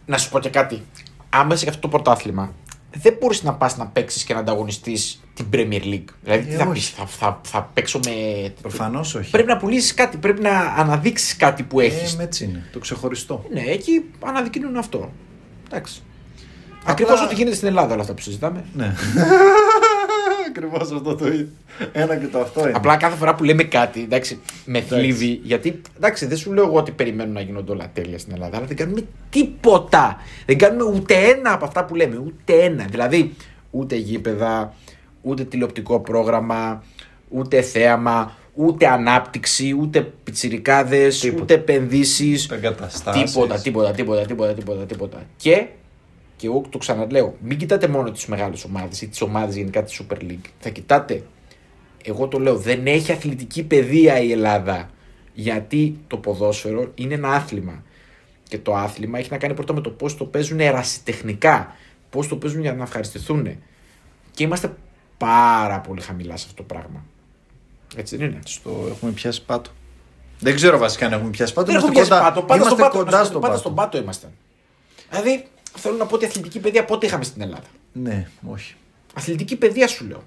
Να 0.06 0.18
σου 0.18 0.30
πω 0.30 0.40
και 0.40 0.50
κάτι. 0.50 0.82
Άμα 1.30 1.54
είσαι 1.54 1.64
για 1.64 1.74
αυτό 1.74 1.82
το 1.82 1.88
πρωτάθλημα, 1.98 2.54
δεν 3.02 3.18
μπορείς 3.20 3.44
να 3.44 3.54
πας 3.54 3.78
να 3.78 3.86
παίξεις 3.88 4.24
και 4.24 4.34
να 4.34 4.40
ανταγωνιστείς 4.40 5.22
την 5.34 5.46
Premier 5.54 5.82
League. 5.84 6.06
Δηλαδή, 6.24 6.44
τι 6.46 6.54
Ε, 6.54 6.58
θα, 6.58 6.64
όχι. 6.64 6.74
πεις, 6.74 6.90
θα, 6.90 7.06
θα, 7.06 7.42
θα 7.44 7.70
παίξω 7.74 8.00
με. 8.06 8.12
Προφανώς 8.62 9.16
όχι. 9.16 9.30
Πρέπει 9.32 9.48
να 9.48 9.58
πουλήσεις 9.58 9.94
κάτι, 9.94 10.18
πρέπει 10.18 10.42
να 10.42 10.60
αναδείξεις 10.78 11.36
κάτι 11.36 11.64
που 11.64 11.80
έχεις. 11.80 12.14
Ε, 12.20 12.24
έτσι 12.24 12.44
είναι. 12.44 12.64
Το 12.74 12.80
ξεχωριστό. 12.80 13.46
Ναι, 13.54 13.62
εκεί 13.62 14.04
αναδεικνύουν 14.20 14.78
αυτό. 14.78 15.12
Εντάξει. 15.68 16.02
Απλά- 16.80 16.92
Ακριβώς 16.92 17.22
ό,τι 17.22 17.36
γίνεται 17.36 17.56
στην 17.56 17.68
Ελλάδα 17.68 17.94
όλα 17.94 18.02
αυτά 18.02 18.14
που 18.14 18.22
συζητάμε. 18.22 18.64
Ναι. 18.74 18.86
Ακριβώς 20.56 20.92
αυτό 20.92 21.16
το 21.16 21.28
ίδιο. 21.28 21.48
Ένα 21.92 22.16
και 22.16 22.26
το 22.26 22.40
αυτό 22.40 22.62
είναι. 22.62 22.72
Απλά 22.76 22.98
κάθε 22.98 23.16
φορά 23.16 23.36
που 23.36 23.44
λέμε 23.44 23.64
κάτι, 23.64 24.02
εντάξει, 24.02 24.40
με 24.66 24.82
θλίβει. 24.82 25.40
Γιατί 25.44 25.82
εντάξει, 25.98 26.26
δεν 26.26 26.38
σου 26.38 26.54
λέω 26.54 26.64
εγώ 26.66 26.78
ότι 26.78 26.92
περιμένουν 26.92 27.34
να 27.34 27.42
γίνονται 27.42 27.72
όλα 27.72 27.90
τέλεια 27.94 28.18
στην 28.20 28.34
Ελλάδα, 28.34 28.58
αλλά 28.58 28.66
δεν 28.66 28.76
κάνουμε 28.76 29.02
τίποτα. 29.30 30.18
Δεν 30.46 30.58
κάνουμε 30.58 30.84
ούτε 30.84 31.14
ένα 31.16 31.54
από 31.54 31.66
αυτά 31.66 31.86
που 31.86 31.96
λέμε. 31.96 32.18
Ούτε 32.18 32.54
ένα. 32.54 32.86
Δηλαδή, 32.90 33.34
ούτε 33.72 33.96
γήπεδα, 33.96 34.74
ούτε 35.22 35.44
τηλεοπτικό 35.44 36.00
πρόγραμμα, 36.00 36.84
ούτε 37.30 37.62
θέαμα, 37.62 38.38
ούτε 38.54 38.88
ανάπτυξη, 38.88 39.76
ούτε 39.80 40.02
πιτσιρικάδες, 40.24 41.20
Τίποτα. 41.20 41.42
ούτε 41.44 41.54
επενδύσεις. 41.54 42.50
Εγκαταστάσεις. 42.50 43.32
Τίποτα, 43.32 43.60
τίποτα, 43.60 43.92
τίποτα, 43.92 44.22
τίποτα, 44.26 44.54
τίποτα, 44.54 44.86
τίποτα. 44.86 45.24
Και, 45.38 45.68
και 46.36 46.48
εγώ 46.48 46.64
το 46.70 46.78
ξαναλέω, 46.78 47.38
μην 47.42 47.58
κοιτάτε 47.58 47.88
μόνο 47.88 48.12
τις 48.12 48.26
μεγάλες 48.26 48.64
ομάδες 48.64 49.02
ή 49.02 49.08
τις 49.08 49.22
ομάδες 49.22 49.56
γενικά 49.56 49.84
της 49.84 50.02
Super 50.02 50.18
League. 50.18 50.50
Θα 50.60 50.70
κοιτάτε 50.70 51.24
εγώ 52.04 52.28
το 52.28 52.40
λέω, 52.40 52.58
δεν 52.58 52.88
έχει 52.88 53.12
αθλητική 53.12 53.64
παιδεία 53.64 54.20
η 54.20 54.32
Ελλάδα. 54.32 54.90
Γιατί 55.34 56.00
το 56.08 56.18
ποδόσφαιρο 56.18 56.92
είναι 56.96 57.14
ένα 57.14 57.30
άθλημα. 57.30 57.84
Και 58.50 58.58
το 58.58 58.76
άθλημα 58.76 59.20
έχει 59.20 59.32
να 59.32 59.38
κάνει 59.38 59.54
πρώτα 59.54 59.74
με 59.74 59.82
το 59.82 59.90
πώς 59.90 60.18
το 60.18 60.26
παίζουν 60.26 60.60
ερασιτεχνικά. 60.60 61.76
Πώς 62.10 62.28
το 62.28 62.36
παίζουν 62.36 62.62
για 62.62 62.74
να 62.74 62.84
ευχαριστηθούν. 62.84 63.58
Και 64.32 64.44
είμαστε 64.44 64.74
πάρα 65.18 65.80
πολύ 65.80 66.02
χαμηλά 66.02 66.38
σε 66.38 66.46
αυτό 66.50 66.64
το 66.64 66.74
πράγμα. 66.74 67.06
Έτσι 67.96 68.18
δεν 68.18 68.30
είναι. 68.30 68.40
Στο 68.46 68.88
έχουμε 68.90 69.12
πιάσει 69.12 69.46
πάτο. 69.46 69.70
Δεν 70.40 70.56
ξέρω 70.56 70.78
βασικά 70.78 71.06
αν 71.06 71.14
έχουμε 71.14 71.30
πιάσει 71.30 71.54
πάτο. 71.54 71.68
Δεν 71.68 71.76
έχω 71.76 71.86
Είμαστε 71.86 72.06
πιάσει 72.06 72.22
κοντά, 72.22 72.34
πάτο. 72.34 72.42
Πάντα 72.42 72.56
είμαστε 72.56 72.76
στον 72.76 72.92
πάτο, 72.92 72.98
κοντά 72.98 73.18
είμαστε, 73.18 73.30
στον 73.30 73.42
πάντα 73.42 73.54
πάτο. 73.54 73.60
στον 73.60 73.76
πάτο 73.76 73.98
είμαστε. 73.98 74.30
Δηλαδή, 75.10 75.46
θέλω 75.76 75.98
να 75.98 76.06
πω 76.06 76.16
ότι 76.16 76.26
αθλητική 76.26 76.60
παιδεία 76.60 76.86
πότε 76.86 77.06
είχαμε 77.06 77.24
στην 77.24 77.42
Ελλάδα; 77.42 77.64
Ναι, 77.94 78.28
όχι. 78.48 78.76
Αθλητική 79.14 79.56
παιδεία 79.56 79.88
σου 79.88 80.06
λέω. 80.08 80.24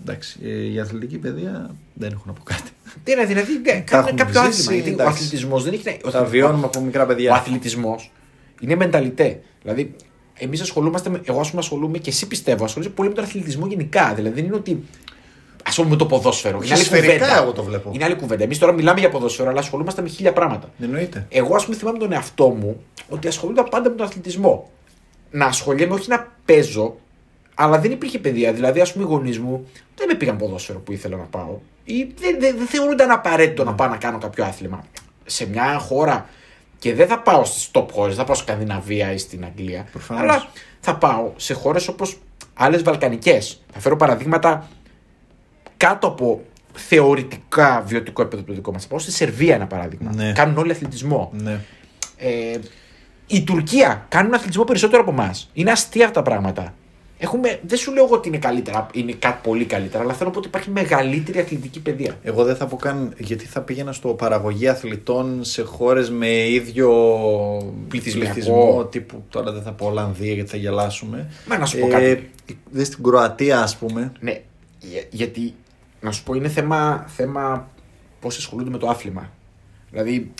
Εντάξει, 0.00 0.38
ε, 0.44 0.48
η 0.72 0.80
αθλητική 0.80 1.18
παιδεία 1.18 1.74
δεν 1.94 2.12
έχω 2.12 2.22
να 2.26 2.32
πω 2.32 2.42
κάτι. 2.44 2.70
Τι 3.04 3.12
είναι, 3.12 3.24
δηλαδή, 3.24 3.52
ναι, 3.58 3.80
κάνουν 3.80 4.06
έχουμε 4.08 4.24
κάποιο 4.24 4.40
ζήσει, 4.44 4.60
άθλημα. 4.60 4.72
Γιατί 4.74 4.90
ο 4.90 4.92
εντάξει. 4.92 5.12
αθλητισμός 5.18 5.64
δεν 5.64 5.72
έχει 5.72 5.82
να. 5.84 5.92
ο 6.04 6.10
Τα 6.10 6.18
αθλη- 6.18 6.30
βιώνουμε 6.30 6.64
από 6.66 6.80
μικρά 6.80 7.02
Ο 7.02 7.06
παιδιά. 7.06 7.34
αθλητισμός 7.34 8.12
είναι 8.60 8.74
μενταλιτέ. 8.76 9.40
Δηλαδή, 9.62 9.94
εμείς 10.34 10.60
ασχολούμαστε 10.60 11.10
με. 11.10 11.20
Εγώ, 11.24 11.40
ας 11.40 11.48
πούμε, 11.48 11.60
ασχολούμαι 11.60 11.98
και 11.98 12.10
εσύ 12.10 12.26
πιστεύω, 12.26 12.64
ασχολείσαι 12.64 12.90
πολύ 12.92 13.08
με 13.08 13.14
τον 13.14 13.24
αθλητισμό 13.24 13.66
γενικά. 13.66 14.14
Δηλαδή, 14.14 14.34
δεν 14.34 14.44
είναι 14.44 14.54
ότι. 14.56 14.84
Ασχολούμαι 15.66 15.94
με 15.94 16.00
το 16.00 16.06
ποδόσφαιρο. 16.06 16.56
Όχι, 16.58 16.66
Είναι 16.66 16.74
άλλη 16.74 16.84
σφαιρικά 16.84 17.12
κουβέντα. 17.12 17.42
εγώ 17.42 17.52
το 17.52 17.62
βλέπω. 17.62 17.90
Είναι 17.94 18.04
άλλη 18.04 18.14
κουβέντα. 18.14 18.42
Εμείς 18.44 18.58
τώρα 18.58 18.72
μιλάμε 18.72 19.00
για 19.00 19.08
ποδόσφαιρο, 19.08 19.48
αλλά 19.50 19.58
ασχολούμαστε 19.60 20.02
με 20.02 20.08
χίλια 20.08 20.32
πράγματα. 20.32 20.68
Εννοείται. 20.80 21.26
Εγώ, 21.28 21.54
ας 21.54 21.64
πούμε, 21.64 21.76
θυμάμαι 21.76 21.98
τον 21.98 22.12
εαυτό 22.12 22.48
μου 22.48 22.82
ότι 23.08 23.28
ασχολούνται 23.28 23.62
πάντα 23.70 23.90
με 23.90 23.96
τον 23.96 24.06
αθλητισμό. 24.06 24.70
Να 25.30 25.46
ασχολιέμαι, 25.46 25.94
όχι 25.94 26.08
να 26.08 26.32
παίζω, 26.44 26.96
αλλά 27.54 27.78
δεν 27.78 27.90
υπήρχε 27.90 28.18
παιδεία. 28.18 28.52
Δηλαδή, 28.52 28.80
ας 28.80 28.92
πούμε, 28.92 29.04
οι 29.04 29.08
γονείς 29.08 29.38
μου 29.38 29.66
δεν 29.94 30.06
με 30.08 30.14
πήγαν 30.14 30.36
ποδόσφαιρο 30.36 30.78
που 30.78 30.92
ήθελα 30.92 31.16
να 31.16 31.22
πάω. 31.24 31.58
Ή 31.84 32.02
δεν, 32.20 32.36
δεν, 32.40 32.56
δεν 32.58 32.66
θεωρούνταν 32.66 33.10
απαραίτητο 33.10 33.64
να 33.64 33.74
πάω 33.74 33.88
να 33.88 33.96
κάνω 33.96 34.18
κάποιο 34.18 34.44
άθλημα. 34.44 34.84
Σε 35.24 35.48
μια 35.48 35.78
χώρα 35.78 36.28
και 36.78 36.94
δεν 36.94 37.06
θα 37.06 37.18
πάω 37.18 37.44
στις 37.44 37.70
top 37.72 37.86
χώρες, 37.92 38.08
δεν 38.16 38.24
θα 38.24 38.24
πάω 38.24 38.34
στη 38.34 38.44
Σκανδιναβία 38.44 39.12
ή 39.12 39.18
στην 39.18 39.44
Αγγλία. 39.44 39.86
Προφανώς. 39.92 40.22
Αλλά 40.22 40.46
θα 40.80 40.96
πάω 40.96 41.32
σε 41.36 41.54
χώρες 41.54 41.88
όπως 41.88 42.18
άλλες 42.54 42.82
Βαλκανικές. 42.82 43.62
Θα 43.72 43.80
φέρω 43.80 43.96
παραδείγματα 43.96 44.68
κάτω 45.86 46.06
από 46.06 46.42
θεωρητικά 46.72 47.84
βιωτικό 47.86 48.22
επίπεδο 48.22 48.42
το 48.46 48.52
δικό 48.52 48.72
μας. 48.72 48.82
Θα 48.82 48.88
πάω 48.88 48.98
στη 48.98 49.10
Σερβία 49.10 49.54
ένα 49.54 49.66
παράδειγμα. 49.66 50.12
Ναι. 50.14 50.32
Κάνουν 50.32 50.56
όλοι 50.56 50.70
αθλητισμό. 50.70 51.30
Ναι. 51.34 51.60
Ε, 52.16 52.58
η 53.26 53.42
Τουρκία 53.42 54.06
κάνουν 54.08 54.34
αθλητισμό 54.34 54.64
περισσότερο 54.64 55.02
από 55.02 55.10
εμάς. 55.10 55.50
Είναι 55.52 55.70
αστεία 55.70 56.04
αυτά 56.06 56.22
τα 56.22 56.30
πράγματα. 56.30 56.74
Έχουμε, 57.18 57.58
δεν 57.66 57.78
σου 57.78 57.92
λέω 57.92 58.04
εγώ 58.04 58.14
ότι 58.14 58.28
είναι 58.28 58.38
καλύτερα, 58.38 58.86
είναι 58.92 59.12
κάτι 59.12 59.38
πολύ 59.48 59.64
καλύτερα, 59.64 60.02
αλλά 60.02 60.12
θέλω 60.12 60.24
να 60.24 60.30
πω 60.30 60.38
ότι 60.38 60.48
υπάρχει 60.48 60.70
μεγαλύτερη 60.70 61.38
αθλητική 61.38 61.80
παιδεία. 61.80 62.18
Εγώ 62.22 62.44
δεν 62.44 62.56
θα 62.56 62.66
πω 62.66 62.76
καν 62.76 63.14
γιατί 63.18 63.46
θα 63.46 63.60
πήγαινα 63.60 63.92
στο 63.92 64.08
παραγωγή 64.08 64.68
αθλητών 64.68 65.44
σε 65.44 65.62
χώρες 65.62 66.10
με 66.10 66.48
ίδιο 66.48 66.88
Πληθυσμιακό. 67.88 68.32
πληθυσμό 68.32 68.84
τύπου 68.84 69.24
τώρα 69.28 69.52
δεν 69.52 69.62
θα 69.62 69.72
πω 69.72 69.86
Ολλανδία 69.86 70.32
γιατί 70.32 70.50
θα 70.50 70.56
γελάσουμε. 70.56 71.30
Μα 71.48 71.58
να 71.58 71.66
σου 71.66 71.78
πω 71.78 71.86
κάτι. 71.88 72.30
Δες 72.70 72.86
στην 72.86 73.02
Κροατία 73.02 73.60
ας 73.62 73.76
πούμε. 73.76 74.12
Ναι, 74.20 74.40
για- 74.80 75.04
γιατί 75.10 75.54
να 76.04 76.12
σου 76.12 76.22
πω 76.22 76.34
είναι 76.34 76.48
θέμα, 76.48 77.04
θέμα 77.08 77.68
πώς 78.20 78.36
ασχολούνται 78.36 78.70
με 78.70 78.78
το 78.78 78.88
άθλημα. 78.88 79.30
Δηλαδή, 79.90 80.32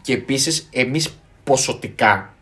και 0.00 0.12
επίσης 0.12 0.68
εμείς 0.72 1.18
ποσοτικά, 1.44 2.34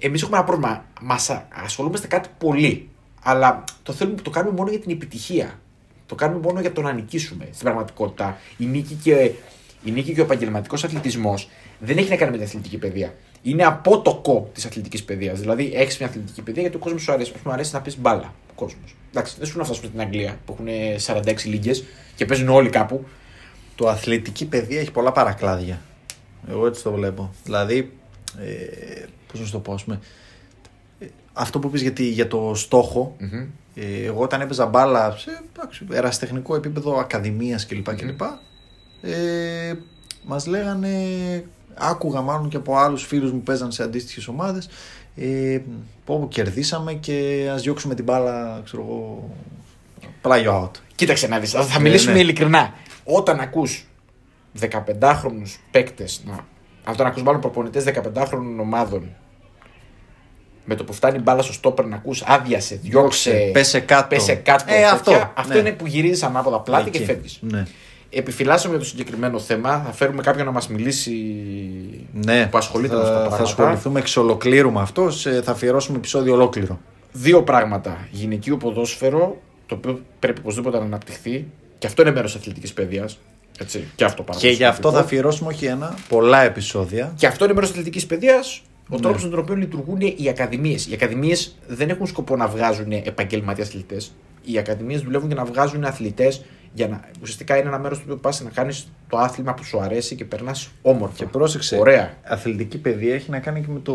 εμείς 0.00 0.22
έχουμε 0.22 0.36
ένα 0.36 0.46
πρόβλημα. 0.46 0.84
Μας 1.00 1.30
ασχολούμαστε 1.64 2.06
κάτι 2.06 2.28
πολύ. 2.38 2.88
Αλλά 3.22 3.64
το 3.82 3.92
θέλουμε, 3.92 4.20
το 4.20 4.30
κάνουμε 4.30 4.56
μόνο 4.56 4.70
για 4.70 4.78
την 4.78 4.90
επιτυχία. 4.90 5.60
Το 6.06 6.14
κάνουμε 6.14 6.40
μόνο 6.40 6.60
για 6.60 6.72
το 6.72 6.82
να 6.82 6.92
νικήσουμε. 6.92 7.44
Στην 7.44 7.64
πραγματικότητα, 7.64 8.38
η 8.56 8.64
νίκη 8.64 8.94
και, 8.94 9.32
η 9.84 9.90
νίκη 9.90 10.14
και 10.14 10.20
ο 10.20 10.24
επαγγελματικός 10.24 10.84
αθλητισμός 10.84 11.48
δεν 11.78 11.98
έχει 11.98 12.08
να 12.08 12.16
κάνει 12.16 12.30
με 12.30 12.36
την 12.36 12.46
αθλητική 12.46 12.78
παιδεία. 12.78 13.14
Είναι 13.42 13.64
απότοκο 13.64 14.50
της 14.54 14.64
αθλητικής 14.64 15.04
παιδείας. 15.04 15.40
Δηλαδή, 15.40 15.72
έχεις 15.74 15.98
μια 15.98 16.08
αθλητική 16.08 16.42
παιδεία 16.42 16.62
γιατί 16.62 16.76
ο 16.76 16.80
κόσμος 16.80 17.02
σου 17.02 17.12
αρέσει. 17.12 17.32
Μου 17.44 17.52
αρέσει 17.52 17.74
να 17.74 17.80
πεις 17.80 17.98
μπάλα. 17.98 18.34
Ο 18.60 18.64
κόσμος. 18.64 18.94
Εντάξει, 19.10 19.34
δεν 19.38 19.46
σου 19.46 19.58
να 19.58 19.64
φτάσουμε 19.64 19.86
στην 19.86 20.00
Αγγλία 20.00 20.38
που 20.44 20.52
έχουν 20.52 20.66
46 21.06 21.44
λίγες 21.44 21.84
και 22.16 22.24
παίζουν 22.24 22.48
όλοι 22.48 22.68
κάπου. 22.68 23.04
Το 23.74 23.88
αθλητική 23.88 24.46
παιδεία 24.46 24.80
έχει 24.80 24.90
πολλά 24.90 25.12
παρακλάδια. 25.12 25.80
Εγώ 26.48 26.66
έτσι 26.66 26.82
το 26.82 26.92
βλέπω. 26.92 27.30
Δηλαδή, 27.44 27.92
ε, 28.40 29.04
πώς 29.30 29.40
να 29.40 29.46
σου 29.46 29.52
το 29.52 29.58
πω, 29.58 29.72
ας 29.72 29.84
πούμε, 29.84 30.00
ε, 30.98 31.06
αυτό 31.32 31.58
που 31.58 31.70
πεις 31.70 31.82
για, 31.82 31.92
τη- 31.92 32.08
για 32.10 32.28
το 32.28 32.52
στοχο 32.54 33.16
Μμμ. 33.18 33.46
Ε, 33.74 34.04
εγώ 34.04 34.22
όταν 34.22 34.40
έπαιζα 34.40 34.66
μπάλα 34.66 35.16
σε 35.18 35.42
εντάξει, 35.56 35.86
ερασιτεχνικό 35.90 36.54
επίπεδο 36.54 36.98
ακαδημίας 36.98 37.66
κλπ. 37.66 37.94
κλπ 37.94 38.20
ε, 39.02 39.72
μας 40.24 40.46
λέγανε, 40.46 40.94
άκουγα 41.74 42.20
μάλλον 42.20 42.48
και 42.48 42.56
από 42.56 42.76
άλλους 42.76 43.04
φίλους 43.06 43.30
μου 43.32 43.36
που 43.38 43.42
παίζαν 43.44 43.72
σε 43.72 43.82
αντίστοιχες 43.82 44.28
ομάδες 44.28 44.68
ε, 45.16 45.58
πω, 46.04 46.18
πω 46.18 46.28
κερδίσαμε 46.28 46.92
και 46.92 47.48
ας 47.52 47.62
διώξουμε 47.62 47.94
την 47.94 48.04
μπάλα, 48.04 48.60
ξέρω 48.64 48.82
εγώ, 48.82 49.30
πλάγιο 50.20 50.62
out. 50.64 50.80
Κοίταξε 50.94 51.26
να 51.26 51.38
δεις, 51.38 51.50
θα 51.50 51.64
Ναι, 51.64 51.78
μιλήσουμε 51.80 52.12
ναι. 52.12 52.20
ειλικρινά. 52.20 52.74
Όταν 53.04 53.40
ακούς 53.40 53.86
15χρονους 54.60 55.58
παίκτες, 55.70 56.22
να, 56.26 56.46
όταν 56.92 57.06
ακούς 57.06 57.22
μάλλον 57.22 57.40
προπονητές 57.40 57.84
15χρονων 57.86 58.58
ομάδων, 58.60 59.08
με 60.64 60.74
το 60.74 60.84
που 60.84 60.92
φτάνει 60.92 61.16
η 61.16 61.20
μπάλα 61.22 61.42
στο 61.42 61.52
στόπερ 61.52 61.84
να 61.86 61.96
ακούς 61.96 62.22
άδειασε, 62.22 62.74
διώξε, 62.82 63.50
πέσε 63.52 63.80
κάτω. 63.80 64.06
πέσε 64.08 64.34
κάτω. 64.34 64.64
Ε, 64.66 64.72
τέτοια, 64.72 64.92
αυτό, 64.92 65.32
αυτό 65.34 65.52
ναι. 65.52 65.58
είναι 65.58 65.72
που 65.72 65.86
γυρίζεις 65.86 66.22
ανάποδα 66.22 66.60
πλάτη 66.60 66.90
και 66.90 66.98
Εκεί. 66.98 67.06
φεύγεις. 67.06 67.38
Ναι. 67.40 67.66
Επιφυλάσσομαι 68.12 68.74
για 68.74 68.82
το 68.82 68.88
συγκεκριμένο 68.88 69.38
θέμα. 69.38 69.82
Θα 69.86 69.92
φέρουμε 69.92 70.22
κάποιον 70.22 70.46
να 70.46 70.52
μας 70.52 70.68
μιλήσει 70.68 71.12
Ναι, 72.12 72.46
που 72.50 72.58
ασχολείται 72.58 72.94
με 72.94 73.00
θα, 73.02 73.06
αυτά 73.06 73.14
τα 73.16 73.22
θα 73.22 73.28
πράγματα. 73.28 73.50
ασχοληθούμε 73.62 73.98
εξ 74.00 74.16
ολοκλήρου 74.16 74.72
με 74.72 74.80
αυτό. 74.80 75.10
σε- 75.10 75.42
Θα 75.42 75.50
αφιερώσουμε 75.52 75.96
επεισόδιο 75.96 76.34
ολόκληρο. 76.34 76.80
Δύο 77.12 77.42
πράγματα. 77.42 78.08
Γυναικείο 78.10 78.56
ποδόσφαιρο, 78.56 79.40
το 79.66 79.74
οποίο 79.74 80.00
πρέπει 80.18 80.40
οπωσδήποτε 80.40 80.78
να 80.78 80.84
αναπτυχθεί. 80.84 81.46
Και 81.78 81.86
αυτό 81.86 82.02
είναι 82.02 82.10
μέρος 82.12 82.34
αθλητικής 82.34 82.72
παιδείας. 82.72 83.18
Έτσι. 83.58 83.84
Και 83.94 84.04
αυτό 84.04 84.22
πάρα 84.22 84.38
Και 84.38 84.44
πολύ 84.46 84.56
γι' 84.58 84.64
αυτό 84.64 84.76
σημαντικό. 84.80 85.00
θα 85.00 85.06
αφιερώσουμε 85.08 85.48
όχι 85.50 85.64
ένα, 85.66 85.94
πολλά 86.08 86.42
επεισόδια. 86.42 87.12
Και 87.16 87.26
αυτό 87.26 87.44
είναι 87.44 87.54
μέρος 87.54 87.70
αθλητικής 87.70 88.06
παιδείας. 88.06 88.62
Ο 88.88 88.94
Ναι. 88.94 89.00
τρόπος 89.00 89.22
με 89.24 89.30
τον 89.30 89.38
οποίο 89.38 89.54
λειτουργούν 89.54 90.00
οι 90.00 90.28
ακαδημίες. 90.28 90.86
Οι 90.86 90.94
ακαδημίες 90.94 91.56
δεν 91.66 91.88
έχουν 91.88 92.06
σκοπό 92.06 92.36
να 92.36 92.46
βγάζουν 92.48 92.92
επαγγελματίες 92.92 93.66
αθλητές. 93.68 94.12
Οι 94.44 94.58
ακαδημίες 94.58 95.00
δουλεύουν 95.00 95.26
για 95.26 95.36
να 95.36 95.44
βγάζουν 95.44 95.84
αθλητές. 95.84 96.44
Για 96.72 96.88
να, 96.88 97.00
ουσιαστικά 97.22 97.56
είναι 97.56 97.68
ένα 97.68 97.78
μέρος 97.78 97.98
του 97.98 98.04
οποίου 98.06 98.20
πας 98.20 98.40
να 98.40 98.50
κάνεις 98.50 98.88
το 99.08 99.18
άθλημα 99.18 99.54
που 99.54 99.64
σου 99.64 99.80
αρέσει 99.80 100.14
και 100.14 100.24
περνάς 100.24 100.68
όμορφα. 100.82 101.14
Και 101.16 101.24
πρόσεξε, 101.26 101.76
Ωραία. 101.76 102.14
αθλητική 102.22 102.78
παιδεία 102.78 103.14
έχει 103.14 103.30
να 103.30 103.38
κάνει 103.38 103.60
και 103.60 103.66
με 103.70 103.80
το 103.80 103.94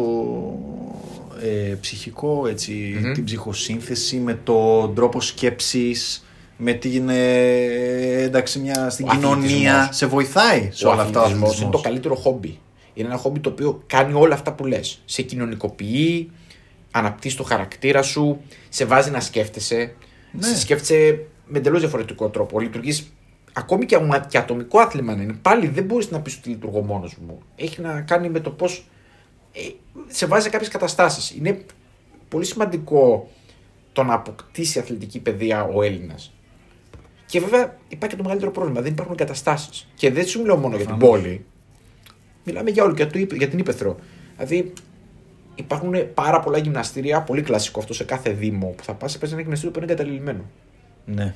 ε, 1.44 1.74
ψυχικό, 1.82 2.48
έτσι, 2.48 3.00
Μμμ. 3.02 3.14
την 3.14 3.24
ψυχοσύνθεση, 3.24 4.16
με 4.18 4.34
τον 4.44 4.96
τρόπο 4.96 5.22
σκέψης, 5.22 6.26
με 6.58 6.74
την 6.74 7.10
ε, 7.10 8.22
ένταξη 8.24 8.60
μια, 8.60 8.90
στην 8.90 9.08
Ο 9.08 9.12
κοινωνία. 9.12 9.40
αθλητισμός. 9.42 9.96
Σε 9.96 10.06
βοηθάει 10.06 10.70
σε 10.74 10.88
Ο 10.88 10.92
όλα 10.92 11.02
αυτά 11.02 11.20
ο 11.20 11.22
αθλητισμός 11.24 11.50
αθλητισμός. 11.50 11.62
είναι 11.62 11.72
το 11.72 11.78
καλύτερο 11.80 12.16
χόμπι. 12.16 12.60
Είναι 12.94 13.08
ένα 13.08 13.18
χόμπι 13.18 13.40
το 13.40 13.50
οποίο 13.50 13.84
κάνει 13.88 14.14
όλα 14.14 14.34
αυτά 14.34 14.54
που 14.54 14.66
λες. 14.66 15.02
Σε 15.06 15.22
κοινωνικοποιεί, 15.22 16.32
αναπτύσσει 16.92 17.38
το 17.38 17.44
χαρακτήρα 17.44 18.02
σου, 18.02 18.42
σε 18.70 18.86
βάζει 18.86 19.10
να 19.12 19.20
σκέφτεσαι. 19.20 19.94
Ναι. 20.32 20.48
Σε 20.48 20.60
σκέφτεσαι 20.60 21.20
με 21.48 21.58
εντελώς 21.58 21.80
διαφορετικό 21.80 22.30
τρόπο. 22.30 22.60
Λειτουργεί 22.60 23.08
ακόμη 23.54 23.86
και, 23.86 23.96
αμα- 23.96 24.20
και 24.20 24.38
ατομικό 24.38 24.80
άθλημα 24.80 25.16
να 25.16 25.22
είναι. 25.22 25.34
Πάλι 25.42 25.68
δεν 25.68 25.84
μπορείς 25.84 26.12
να 26.12 26.22
πεις 26.22 26.38
ότι 26.38 26.50
λειτουργώ 26.50 26.82
μόνος 26.82 27.16
μου. 27.28 27.42
Έχει 27.56 27.82
να 27.82 28.02
κάνει 28.02 28.30
με 28.30 28.40
το 28.40 28.50
πώς 28.50 28.86
σε 30.08 30.26
βάζει 30.26 30.44
σε 30.44 30.50
κάποιες 30.50 30.70
καταστάσεις. 30.70 31.36
Είναι 31.38 31.66
πολύ 32.30 32.46
σημαντικό 32.46 33.30
το 33.94 34.04
να 34.04 34.14
αποκτήσει 34.14 34.80
αθλητική 34.80 35.20
παιδεία 35.20 35.64
ο 35.64 35.82
Έλληνας. 35.82 36.34
Και 37.26 37.40
βέβαια 37.40 37.78
υπάρχει 37.88 38.10
και 38.10 38.16
το 38.16 38.22
μεγαλύτερο 38.24 38.52
πρόβλημα. 38.52 38.82
Δεν 38.82 38.92
υπάρχουν 38.92 39.14
εγκαταστάσει. 39.14 39.88
Και 39.96 40.12
δεν 40.12 40.26
σου 40.26 40.42
μιλάω 40.42 40.58
μόνο 40.58 40.76
για 40.76 40.86
την 40.86 40.98
πόλη. 40.98 41.46
Μιλάμε 42.44 42.70
για 42.70 42.84
όλο 42.84 42.94
και 42.94 43.06
το 43.06 43.20
είπε- 43.20 43.36
για 43.36 43.48
την 43.50 43.60
Ήπεθρο. 43.60 43.98
Δηλαδή 44.38 44.74
υπάρχουν 45.56 46.14
πάρα 46.14 46.40
πολλά 46.40 46.58
γυμναστήρια, 46.58 47.22
πολύ 47.22 47.42
κλασικό 47.42 47.80
αυτό 47.80 47.94
σε 47.94 48.04
κάθε 48.04 48.30
Δήμο 48.32 48.68
που 48.68 48.84
θα 48.84 48.94
πας, 48.94 49.12
παίζεις 49.18 49.32
ένα 49.32 49.42
γυμναστήριο 49.42 49.74
που 49.74 49.84
είναι 49.84 49.92
εγκαταλελειμμένο. 49.92 50.44
Ναι. 51.06 51.34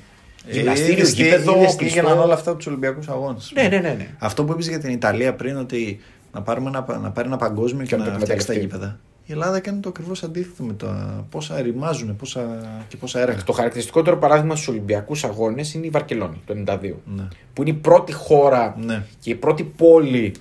Γυμναστήριο, 0.50 0.94
είδες 0.94 1.14
τι- 1.14 1.24
γήπεδο, 1.24 1.56
είδες 1.58 1.72
τι 1.72 1.78
κλειστό. 1.78 2.00
έγιναν 2.00 2.20
όλα 2.20 2.34
αυτά 2.34 2.52
του 2.56 2.64
Ολυμπιακού 2.68 3.00
Αγώνε. 3.08 3.38
Ναι, 3.54 3.62
ναι, 3.62 3.78
ναι. 3.78 3.94
ναι. 3.98 4.08
Αυτό 4.20 4.44
που 4.46 4.52
είπε 4.52 4.62
για 4.62 4.80
την 4.80 4.90
Ιταλία 4.90 5.34
πριν, 5.34 5.58
ότι 5.58 6.00
να, 6.34 6.42
πάρουμε 6.42 6.70
ένα, 6.70 7.00
να 7.00 7.12
πάρει 7.12 7.28
ένα 7.28 7.38
παγκόσμιο 7.38 7.86
και, 7.86 7.88
Και 7.88 7.96
να 7.96 8.04
το 8.06 8.12
να 8.12 8.20
φτιάξει 8.20 8.48
τα 8.48 8.54
εκμεταλλευτεί. 8.54 8.78
γήπεδα. 8.88 9.00
Η 9.26 9.32
Ελλάδα 9.32 9.60
κάνει 9.60 9.80
το 9.80 9.90
ακριβώ 9.90 10.12
αντίθετο 10.24 10.64
με 10.64 10.74
το 10.74 10.88
πόσα 11.30 11.62
ρημάζουν 11.62 12.16
πόσα, 12.16 12.42
και 12.88 12.98
πόσα 12.98 13.20
έργα. 13.20 13.44
Το 13.44 13.52
χαρακτηριστικότερο 13.54 14.18
παράδειγμα 14.18 14.56
στου 14.56 14.66
Ολυμπιακού 14.70 15.16
Αγώνε 15.24 15.64
είναι 15.76 15.86
η 15.86 15.90
Βαρκελόνη 15.90 16.42
το 16.46 16.54
92. 16.68 16.80
Ναι. 17.16 17.28
Που 17.54 17.62
είναι 17.62 17.72
η 17.72 17.74
πρώτη 17.74 18.14
χώρα 18.14 18.76
Ναι. 18.86 19.04
και 19.20 19.30
η 19.30 19.36
πρώτη 19.36 19.64
πόλη 19.64 20.32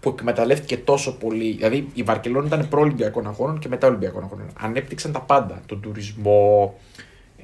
που 0.00 0.08
εκμεταλλεύτηκε 0.18 0.76
τόσο 0.76 1.12
πολύ. 1.16 1.52
Δηλαδή 1.52 1.88
η 1.94 2.02
Βαρκελόνη 2.02 2.46
ήταν 2.46 2.68
προ-Ολυμπιακών 2.68 3.26
αγώνων 3.26 3.58
και 3.58 3.68
μετά 3.68 3.86
Ολυμπιακών 3.86 4.22
αγώνων. 4.24 4.46
Ανέπτυξαν 4.60 5.12
τα 5.12 5.20
πάντα. 5.20 5.60
Τον 5.66 5.80
τουρισμό, 5.80 6.74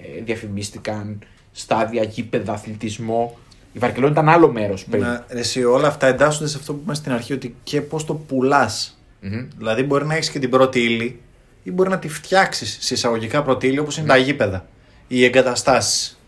ε, 0.02 0.22
διαφημίστηκαν, 0.22 1.18
στάδια, 1.52 2.02
γήπεδα, 2.02 2.52
αθλητισμό. 2.52 3.38
Η 3.72 3.78
Βαρκελόνη 3.78 4.12
ήταν 4.12 4.28
άλλο 4.28 4.52
μέρος 4.52 4.84
πριν. 4.84 5.02
Να, 5.02 5.26
ρε, 5.28 5.38
εσύ, 5.38 5.64
όλα 5.64 5.88
αυτά 5.88 6.06
εντάσσονται 6.06 6.48
σε 6.48 6.56
αυτό 6.56 6.72
που 6.72 6.78
είπαμε 6.82 6.94
στην 6.94 7.12
αρχή, 7.12 7.32
ότι 7.32 7.54
και 7.62 7.80
πώς 7.80 8.04
το 8.04 8.14
πουλάς. 8.14 8.98
Μμμ. 9.20 9.48
Δηλαδή, 9.56 9.82
μπορεί 9.82 10.06
να 10.06 10.14
έχεις 10.14 10.30
και 10.30 10.38
την 10.38 10.50
πρώτη 10.50 10.80
ύλη 10.80 11.20
ή 11.62 11.70
μπορεί 11.70 11.88
να 11.88 11.98
τη 11.98 12.08
φτιάξεις 12.08 12.78
σε 12.80 12.94
εισαγωγικά 12.94 13.42
πρώτη 13.42 13.66
ύλη 13.66 13.78
όπως 13.78 13.96
είναι 13.96 14.06
τα 14.06 14.16
γήπεδα. 14.16 14.66
Οι 15.08 15.24
εγκαταστάσεις 15.24 16.18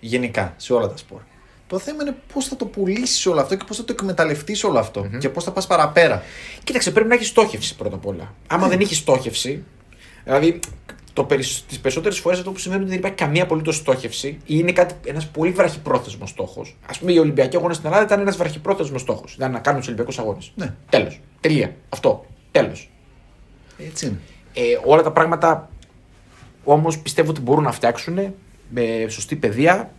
γενικά 0.00 0.54
σε 0.56 0.72
όλα 0.72 0.88
τα 0.88 0.96
σπορ. 0.96 1.20
Το 1.66 1.78
θέμα 1.78 2.02
είναι 2.02 2.16
πώς 2.32 2.46
θα 2.46 2.56
το 2.56 2.64
πουλήσεις 2.64 3.26
όλο 3.26 3.40
αυτό 3.40 3.56
και 3.56 3.64
πώς 3.64 3.76
θα 3.76 3.84
το 3.84 3.92
εκμεταλλευτείς 3.92 4.64
όλο 4.64 4.78
αυτό 4.78 5.06
και 5.18 5.28
πώς 5.28 5.44
θα 5.44 5.50
πας 5.50 5.66
παραπέρα. 5.66 6.22
Κοίταξε, 6.64 6.90
πρέπει 6.90 7.08
να 7.08 7.14
έχεις 7.14 7.28
στόχευση 7.28 7.76
πρώτα 7.76 7.96
απ' 7.96 8.06
όλα. 8.06 8.34
Άμα 8.46 8.68
δεν 8.68 8.80
έχεις 8.80 8.96
στόχευση, 8.96 9.64
δηλαδή 10.24 10.60
το, 11.12 11.26
τις 11.68 11.80
περισσότερες 11.82 12.18
φορές 12.18 12.38
αυτό 12.38 12.50
που 12.50 12.58
σημαίνει 12.58 12.80
ότι 12.80 12.90
δεν 12.90 12.98
υπάρχει 12.98 13.16
καμία 13.16 13.42
απολύτως 13.42 13.76
στόχευση 13.76 14.26
ή 14.26 14.38
είναι 14.44 14.72
ένας 15.06 15.28
πολύ 15.28 15.50
βραχυπρόθεσμος 15.50 16.30
στόχος. 16.30 16.76
Α 16.94 16.98
πούμε, 16.98 17.12
οι 17.12 17.18
Ολυμπιακοί 17.18 17.56
αγώνες 17.56 17.76
στην 17.76 17.88
Ελλάδα 17.88 18.06
ήταν 18.06 18.20
ένας 18.20 18.36
βραχυπρόθεσμος 18.36 19.00
στόχος. 19.00 19.34
Ήταν 19.34 19.50
να 19.52 19.58
κάνουν 19.58 19.78
τους 19.78 19.88
Ολυμπιακούς 19.88 20.18
αγώνες. 20.18 20.52
Ναι. 20.54 20.74
Τέλος. 20.90 21.20
Τελεία. 21.40 21.74
Αυτό. 21.88 22.24
Τέλος. 22.50 22.90
Έτσι 23.78 24.06
είναι. 24.06 24.18
Ε, 24.54 24.62
όλα 24.84 25.02
τα 25.02 25.12
πράγματα 25.12 25.70
όμως 26.64 26.98
πιστεύω 26.98 27.30
ότι 27.30 27.40
μπορούν 27.40 27.64
να 27.64 27.72
φτιάξουν 27.72 28.18
με 28.68 29.06
σωστή 29.08 29.36
παιδεία 29.36 29.90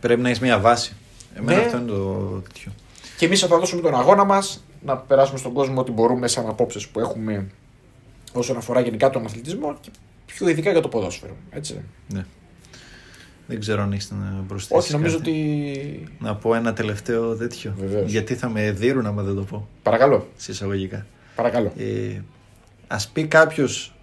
Πρέπει 0.00 0.20
να 0.20 0.28
έχεις 0.28 0.40
μια 0.40 0.58
βάση. 0.58 0.96
Εμένα 1.34 1.58
Ναι. 1.58 1.64
αυτό 1.64 1.76
είναι 1.78 1.86
το 1.86 2.42
τέτοιο. 2.46 2.72
και 3.16 3.26
εμείς 3.26 3.40
θα 3.40 3.46
δώσουμε 3.46 3.82
τον 3.82 3.94
αγώνα 3.94 4.24
μας 4.24 4.64
να 4.84 4.96
περάσουμε 4.96 5.38
στον 5.38 5.52
κόσμο 5.52 5.80
ό,τι 5.80 5.90
μπορούμε 5.90 6.28
σαν 6.28 6.48
απόψεις 6.48 6.88
που 6.88 7.00
έχουμε 7.00 7.46
όσον 8.32 8.56
αφορά 8.56 8.80
γενικά 8.80 9.10
τον 9.10 9.24
αθλητισμό 9.24 9.76
και 9.80 9.90
πιο 10.34 10.48
ειδικά 10.48 10.70
για 10.70 10.80
το 10.80 10.88
ποδόσφαιρο. 10.88 11.36
Έτσι. 11.50 11.80
Ναι. 12.12 12.24
Δεν 13.46 13.60
ξέρω 13.60 13.82
αν 13.82 13.92
έχεις 13.92 14.10
να 14.10 14.44
προσθέσεις. 14.48 14.84
Όχι, 14.84 14.92
νομίζω 14.92 15.16
ότι. 15.16 16.08
Να 16.18 16.34
πω 16.36 16.54
ένα 16.54 16.72
τελευταίο 16.72 17.36
τέτοιο. 17.36 17.74
Βεβαίως. 17.78 18.10
Γιατί 18.10 18.34
θα 18.34 18.48
με 18.48 18.70
δίνουν 18.72 19.06
άμα 19.06 19.22
δεν 19.22 19.34
το 19.34 19.42
πω. 19.42 19.68
Παρακαλώ. 19.82 20.28
Σε 20.36 20.52
εισαγωγικά. 20.52 21.06
Παρακαλώ. 21.34 21.72
Ε, 21.78 22.20
ας 22.86 23.08
πει 23.08 23.26
κάποιος 23.26 23.94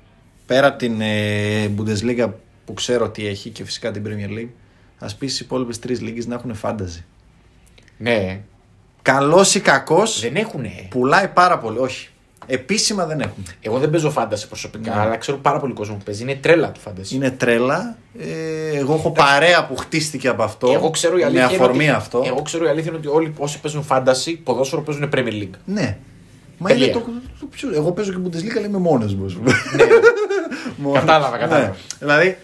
πέρα 0.46 0.68
από 0.68 0.78
την 0.78 1.02
ε, 1.02 1.72
Bundesliga 1.78 2.30
που 2.66 2.74
ξέρω 2.74 3.06
ότι 3.06 3.28
έχει 3.28 3.50
και 3.50 3.64
φυσικά 3.64 3.92
την 3.92 4.04
Premier 4.06 4.40
League, 4.40 4.50
ας 5.00 5.16
πει 5.16 5.28
στις 5.28 5.40
υπόλοιπες 5.40 5.80
τρεις 5.80 6.02
λίγες 6.02 6.26
να 6.28 6.36
έχουν 6.36 6.54
φάνταζι. 6.56 7.06
Ναι. 7.98 8.42
Καλός 9.02 9.56
ή 9.56 9.60
κακός, 9.60 10.20
Δεν 10.22 10.36
έχουνε. 10.36 10.88
πουλάει 10.90 11.28
πάρα 11.28 11.58
πολύ. 11.60 11.78
Όχι. 11.78 12.10
Επίσημα 12.48 13.06
δεν 13.06 13.20
έχουν. 13.20 13.46
Εγώ 13.62 13.78
δεν 13.80 13.89
παίζω 13.89 14.10
φάνταση 14.10 14.48
προσωπικά, 14.48 14.96
Ναι. 14.96 15.02
αλλά 15.02 15.18
ξέρω 15.18 15.38
πάρα 15.38 15.60
πολύ 15.60 15.74
κόσμο 15.74 15.96
που 15.96 16.04
παίζει. 16.04 16.22
Είναι 16.24 16.36
τρέλα 16.36 16.72
του 16.72 16.80
φάντασης. 16.80 17.12
Είναι 17.12 17.32
τρέλα. 17.32 17.98
Ε, 18.20 18.78
εγώ 18.78 18.93
έχω 18.93 19.12
παρέα 19.12 19.66
που 19.66 19.76
χτίστηκε 19.76 20.28
από 20.28 20.43
αυτό. 20.43 20.72
Εγώ 20.72 20.89
ξέρω 20.89 21.16
η 21.18 21.20
με 21.20 21.26
αλήθεια. 21.26 21.43
είναι 21.46 21.56
αφορμή 21.56 21.84
ότι, 21.84 21.89
αυτό. 21.96 22.24
Εγώ 22.26 22.41
ξέρω 22.41 22.66
η 22.66 22.70
αλήθεια 22.70 22.89
είναι 22.89 22.98
ότι 22.98 23.08
όλοι 23.08 23.34
όσοι 23.38 23.60
παίζουν 23.60 23.84
φάνταση, 23.84 24.36
ποδόσφαιρο 24.38 24.82
παίζουν 24.82 25.10
Premier 25.16 25.41
League. 25.43 25.58
Ναι. 25.66 25.98
Μα 26.58 26.68
Τελεία. 26.70 26.86
είναι 26.86 26.93
το, 26.93 27.00
το 27.39 27.46
πιο... 27.46 27.70
Εγώ 27.76 27.91
παίζω 27.91 28.12
και 28.12 28.18
Bundesliga, 28.26 28.58
αλλά 28.58 28.66
είμαι 28.68 28.78
μόνος 28.78 29.16
μου. 29.16 29.26
ας 29.26 29.34
πούμε. 29.34 29.52
Μόνος. 30.78 31.00
Κατάλαβα, 31.00 31.38
κατάλαβα. 31.38 31.68
Ναι. 31.68 31.74
Δηλαδή, 32.00 32.38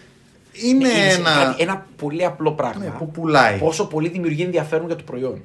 είναι 0.52 0.88
Είναι 0.90 1.14
ένα. 1.14 1.30
κάτι- 1.44 1.62
ένα 1.64 1.86
πολύ 1.96 2.26
απλό 2.26 2.52
πράγμα. 2.52 2.84
Ναι, 2.84 2.90
που 2.98 3.12
πουλάει. 3.12 3.58
Πόσο 3.58 3.86
πολύ 3.86 4.10
δημιουργεί 4.10 4.42
ενδιαφέρον 4.44 4.86
για 4.88 4.96
το 4.96 5.04
προϊόν. 5.06 5.42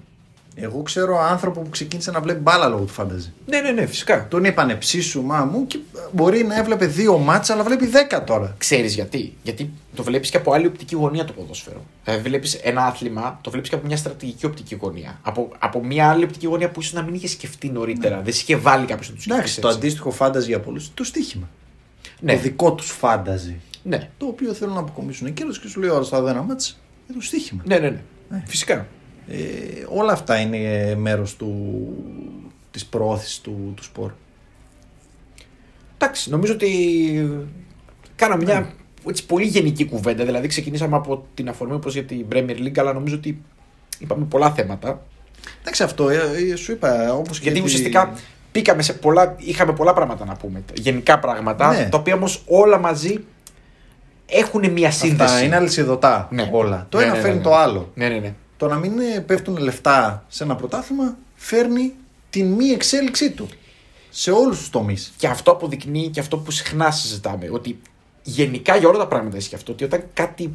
Εγώ 0.59 0.83
ξέρω 0.83 1.19
άνθρωπο 1.21 1.61
που 1.61 1.69
ξεκίνησε 1.71 2.11
να 2.11 2.21
βλέπει 2.21 2.41
μπάλα 2.41 2.69
λόγω 2.69 2.85
του 2.85 2.93
φάνταζι. 2.93 3.33
Ναι, 3.47 3.61
ναι, 3.61 3.71
ναι, 3.71 3.87
φυσικά. 3.87 4.29
Τον 4.29 4.45
είπανε 4.45 4.75
ψήσου 4.75 5.23
μα 5.23 5.45
μου 5.45 5.67
και 5.67 5.79
μπορεί 6.13 6.45
να 6.45 6.59
έβλεπε 6.59 6.87
δύο 6.87 7.19
μάτσα, 7.19 7.53
αλλά 7.53 7.63
βλέπει 7.63 7.87
δέκα 7.87 8.25
τώρα. 8.25 8.55
Ξέρεις 8.59 8.95
γιατί. 8.95 9.37
Γιατί 9.43 9.71
το 9.95 10.03
βλέπεις 10.03 10.31
και 10.31 10.37
από 10.37 10.53
άλλη 10.53 10.67
οπτική 10.67 10.95
γωνία 10.95 11.25
το 11.25 11.33
ποδόσφαιρο. 11.33 11.85
Δηλαδή, 12.05 12.23
βλέπεις 12.23 12.55
ένα 12.55 12.85
άθλημα, 12.85 13.39
το 13.43 13.51
βλέπεις 13.51 13.69
και 13.69 13.75
από 13.75 13.87
μια 13.87 13.97
στρατηγική 13.97 14.47
οπτική 14.47 14.75
γωνία. 14.75 15.19
Από, 15.23 15.49
από 15.59 15.85
μια 15.85 16.09
άλλη 16.11 16.25
οπτική 16.25 16.47
γωνία 16.47 16.71
που 16.71 16.81
ίσως 16.81 16.93
να 16.93 17.03
μην 17.03 17.15
είχε 17.15 17.29
σκεφτεί 17.29 17.69
νωρίτερα. 17.69 18.21
Δεν 18.21 18.33
σε 18.33 18.41
είχε 18.43 18.57
βάλει 18.57 18.87
κάποιος 18.87 19.09
να 19.09 19.15
του 19.15 19.21
σκεφτείς. 19.21 19.27
Ναι. 19.27 19.35
Εντάξει, 19.35 19.61
το 19.61 19.69
αντίστοιχο 19.69 20.11
φάνταζι 20.11 20.47
για 20.49 20.61
πολλούς 20.61 20.91
το 20.95 21.05
στοίχημα. 21.05 21.49
Ναι, 22.21 22.35
Το 22.35 22.41
δικό 22.41 22.73
τους 22.75 22.91
φάνταζι. 22.91 23.57
ναι. 23.83 24.09
Το 24.19 24.27
οποίο 24.27 24.53
θέλουν 24.53 24.75
να 24.75 24.81
αποκομίσουν 24.81 25.33
κέρδο 25.33 25.53
και 25.53 25.69
σου 25.69 25.81
λέει 25.81 25.91
ώρα 25.91 26.05
στα 26.05 26.23
δένα 26.23 26.43
μάτσα 26.43 26.73
για 27.07 27.15
το 27.15 27.21
στοίχημα. 27.21 27.63
Ναι, 27.67 27.79
ναι, 27.79 27.89
ναι. 27.91 28.01
Ναι. 28.29 28.43
Φυσικά. 28.47 28.87
Ε, 29.29 29.37
όλα 29.89 30.13
αυτά 30.13 30.37
είναι 30.41 30.95
μέρος 30.99 31.37
του, 31.37 31.87
της 32.71 32.87
προώθησης 32.87 33.41
του, 33.41 33.73
του 33.77 33.83
σπορ. 33.83 34.11
Εντάξει, 35.99 36.31
νομίζω 36.31 36.53
ότι 36.53 36.69
κάναμε 38.17 38.45
μια 38.45 38.73
έτσι, 39.09 39.27
πολύ 39.27 39.45
γενική 39.45 39.85
κουβέντα. 39.87 40.25
Δηλαδή, 40.25 40.47
ξεκινήσαμε 40.49 40.97
από 40.97 41.27
την 41.35 41.49
αφορμή 41.49 41.75
όπως 41.75 41.93
για 41.93 42.05
την 42.05 42.27
Premier 42.33 42.57
League, 42.59 42.79
αλλά 42.79 42.93
νομίζω 42.93 43.15
ότι 43.17 43.43
είπαμε 43.99 44.25
πολλά 44.25 44.51
θέματα. 44.51 45.03
Εντάξει, 45.61 45.83
αυτό 45.83 46.09
ε, 46.09 46.17
ε, 46.53 46.57
σου 46.57 46.73
είπα. 46.73 47.13
Όπως 47.15 47.39
και 47.39 47.43
Γιατί 47.45 47.59
τη- 47.59 47.65
ουσιαστικά 47.67 48.13
πήκαμε 48.53 48.83
σε 48.83 48.93
πολλά, 48.93 49.35
είχαμε 49.39 49.73
πολλά 49.73 49.93
πράγματα 49.93 50.25
να 50.25 50.35
πούμε. 50.37 50.63
Γενικά 50.75 51.19
πράγματα, 51.19 51.73
Ναι. 51.73 51.89
τα 51.91 51.99
οποία 51.99 52.15
όμως 52.15 52.43
όλα 52.47 52.79
μαζί 52.79 53.25
έχουν 54.27 54.71
μια 54.71 54.91
σύνδεση. 54.91 55.23
Αυτά 55.33 55.43
είναι 55.45 55.57
αλυσιδωτά 55.57 56.29
Ναι. 56.31 56.49
όλα. 56.53 56.87
Το 56.89 56.99
Ναι, 56.99 57.03
ένα 57.05 57.13
ναι, 57.13 57.19
ναι, 57.19 57.25
φέρνει 57.25 57.39
ναι. 57.39 57.45
το 57.45 57.55
άλλο. 57.57 57.91
Ναι, 57.95 58.09
ναι, 58.09 58.19
ναι. 58.19 58.35
Το 58.57 58.69
να 58.69 58.77
μην 58.77 58.99
ε, 58.99 59.21
πέφτουν 59.21 59.57
λεφτά 59.57 60.25
σε 60.29 60.45
ένα 60.45 60.57
πρωτάθλημα 60.57 61.17
φέρνει 61.35 61.95
την 62.31 62.53
μη 62.53 62.67
εξέλιξή 62.67 63.31
του. 63.31 63.49
Σε 64.11 64.31
όλους 64.31 64.59
τους 64.59 64.71
τομείς. 64.71 65.13
Και 65.17 65.27
αυτό 65.27 65.51
αποδεικνύει 65.51 66.09
και 66.09 66.21
αυτό 66.21 66.39
που 66.39 66.51
συχνά 66.51 66.91
συζητάμε. 66.91 67.49
Ότι 67.51 67.81
γενικά 68.23 68.77
για 68.77 68.89
όλα 68.89 68.99
τα 68.99 69.07
πράγματα 69.07 69.37
ισχύει 69.37 69.55
αυτό. 69.55 69.73
Ότι 69.73 69.85
όταν 69.85 70.05
κάτι 70.15 70.55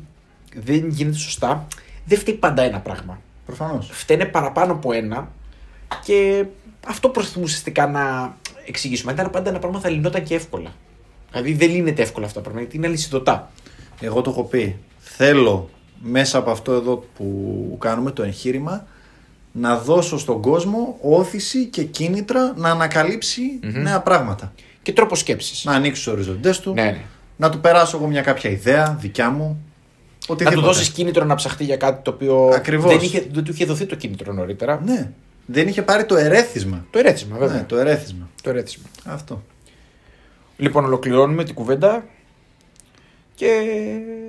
δεν 0.56 0.88
γίνεται 0.88 1.18
σωστά, 1.18 1.68
δεν 2.06 2.18
φταίει 2.18 2.36
πάντα 2.36 2.62
ένα 2.62 2.80
πράγμα. 2.80 3.22
Προφανώς. 3.46 3.90
Φταίνε 3.92 4.26
παραπάνω 4.26 4.72
από 4.72 4.92
ένα 4.92 5.32
και 6.04 6.46
αυτό 6.88 7.10
προσπαθούμε 7.10 7.46
ουσιαστικά 7.46 7.88
να 7.88 8.36
εξηγήσουμε. 8.66 9.12
Αν 9.12 9.18
ήταν 9.18 9.32
πάντα 9.32 9.50
ένα 9.50 9.60
πράγμα 9.60 9.80
θα 9.80 9.90
λυνόταν 9.90 10.24
και 10.24 10.36
εύκολα. 10.36 10.74
Δηλαδή 11.32 11.54
δεν 11.54 11.70
λύνεται 11.70 12.02
εύκολα 12.02 12.26
αυτά 12.26 12.38
τα 12.38 12.44
πράγματα 12.44 12.64
γιατί 12.66 12.78
είναι 12.78 12.88
αλυσιδωτά. 12.88 13.52
Εγώ 14.00 14.22
το 14.22 14.30
έχω 14.30 14.44
πει. 14.44 14.78
Θέλω 15.00 15.70
μέσα 16.04 16.38
από 16.38 16.52
αυτό 16.52 16.72
εδώ 16.72 17.04
που 17.18 17.76
κάνουμε 17.80 18.12
το 18.12 18.24
εγχείρημα 18.24 18.86
να 19.52 19.78
δώσω 19.78 20.18
στον 20.18 20.42
κόσμο 20.42 20.98
όθηση 21.02 21.66
και 21.66 21.84
κίνητρα 21.84 22.54
να 22.56 22.70
ανακαλύψει 22.70 23.42
νέα 23.62 24.00
πράγματα. 24.02 24.54
Και 24.82 24.94
τρόπος 24.94 25.20
σκέψης. 25.20 25.64
Να 25.66 25.72
ανοίξει 25.74 26.04
τους 26.04 26.14
οριζοντές 26.14 26.60
του, 26.60 26.74
Ναι, 26.74 26.84
ναι. 26.84 27.02
να 27.38 27.50
του 27.50 27.60
περάσω 27.60 27.98
εγώ 27.98 28.08
μια 28.08 28.22
κάποια 28.22 28.50
ιδέα 28.50 28.98
δικιά 29.00 29.30
μου. 29.30 29.46
Να 30.28 30.34
Οτιδήποτε. 30.34 30.56
του 30.56 30.62
δώσεις 30.74 30.90
κίνητρο 30.90 31.26
να 31.26 31.36
ψαχτεί 31.36 31.64
για 31.64 31.78
κάτι 31.78 32.02
το 32.04 32.12
οποίο 32.12 32.52
Ακριβώς. 32.54 32.92
δεν, 32.92 33.02
είχε, 33.02 33.26
δεν 33.32 33.44
του 33.44 33.52
είχε 33.52 33.66
δοθεί 33.66 33.86
το 33.86 33.96
κίνητρο 33.96 34.34
νωρίτερα. 34.34 34.82
Ναι. 34.86 35.12
Δεν 35.46 35.68
είχε 35.68 35.82
πάρει 35.82 36.06
το 36.06 36.16
ερέθισμα. 36.16 36.86
Το 36.90 37.00
ερέθισμα, 37.00 37.38
βέβαια. 37.38 37.56
Ναι, 37.56 37.64
το 37.64 37.78
ερέθισμα. 37.78 38.30
Το 38.44 38.50
ερέθισμα. 38.50 38.84
Αυτό. 39.06 39.42
Λοιπόν, 40.58 40.86
ολοκληρώνουμε 40.86 41.44
την 41.44 41.54
κουβέντα 41.54 42.04
και 43.42 43.64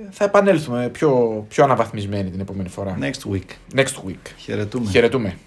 θα 0.09 0.23
επανέλθουμε 0.23 0.89
πιο, 0.89 1.45
πιο 1.49 1.63
αναβαθμισμένοι 1.63 2.29
την 2.29 2.39
επόμενη 2.39 2.69
φορά. 2.69 2.97
Next 3.01 3.31
week. 3.31 3.79
Next 3.79 4.07
week. 4.07 4.31
Χαιρετούμε. 4.37 4.89
Χαιρετούμε. 4.89 5.37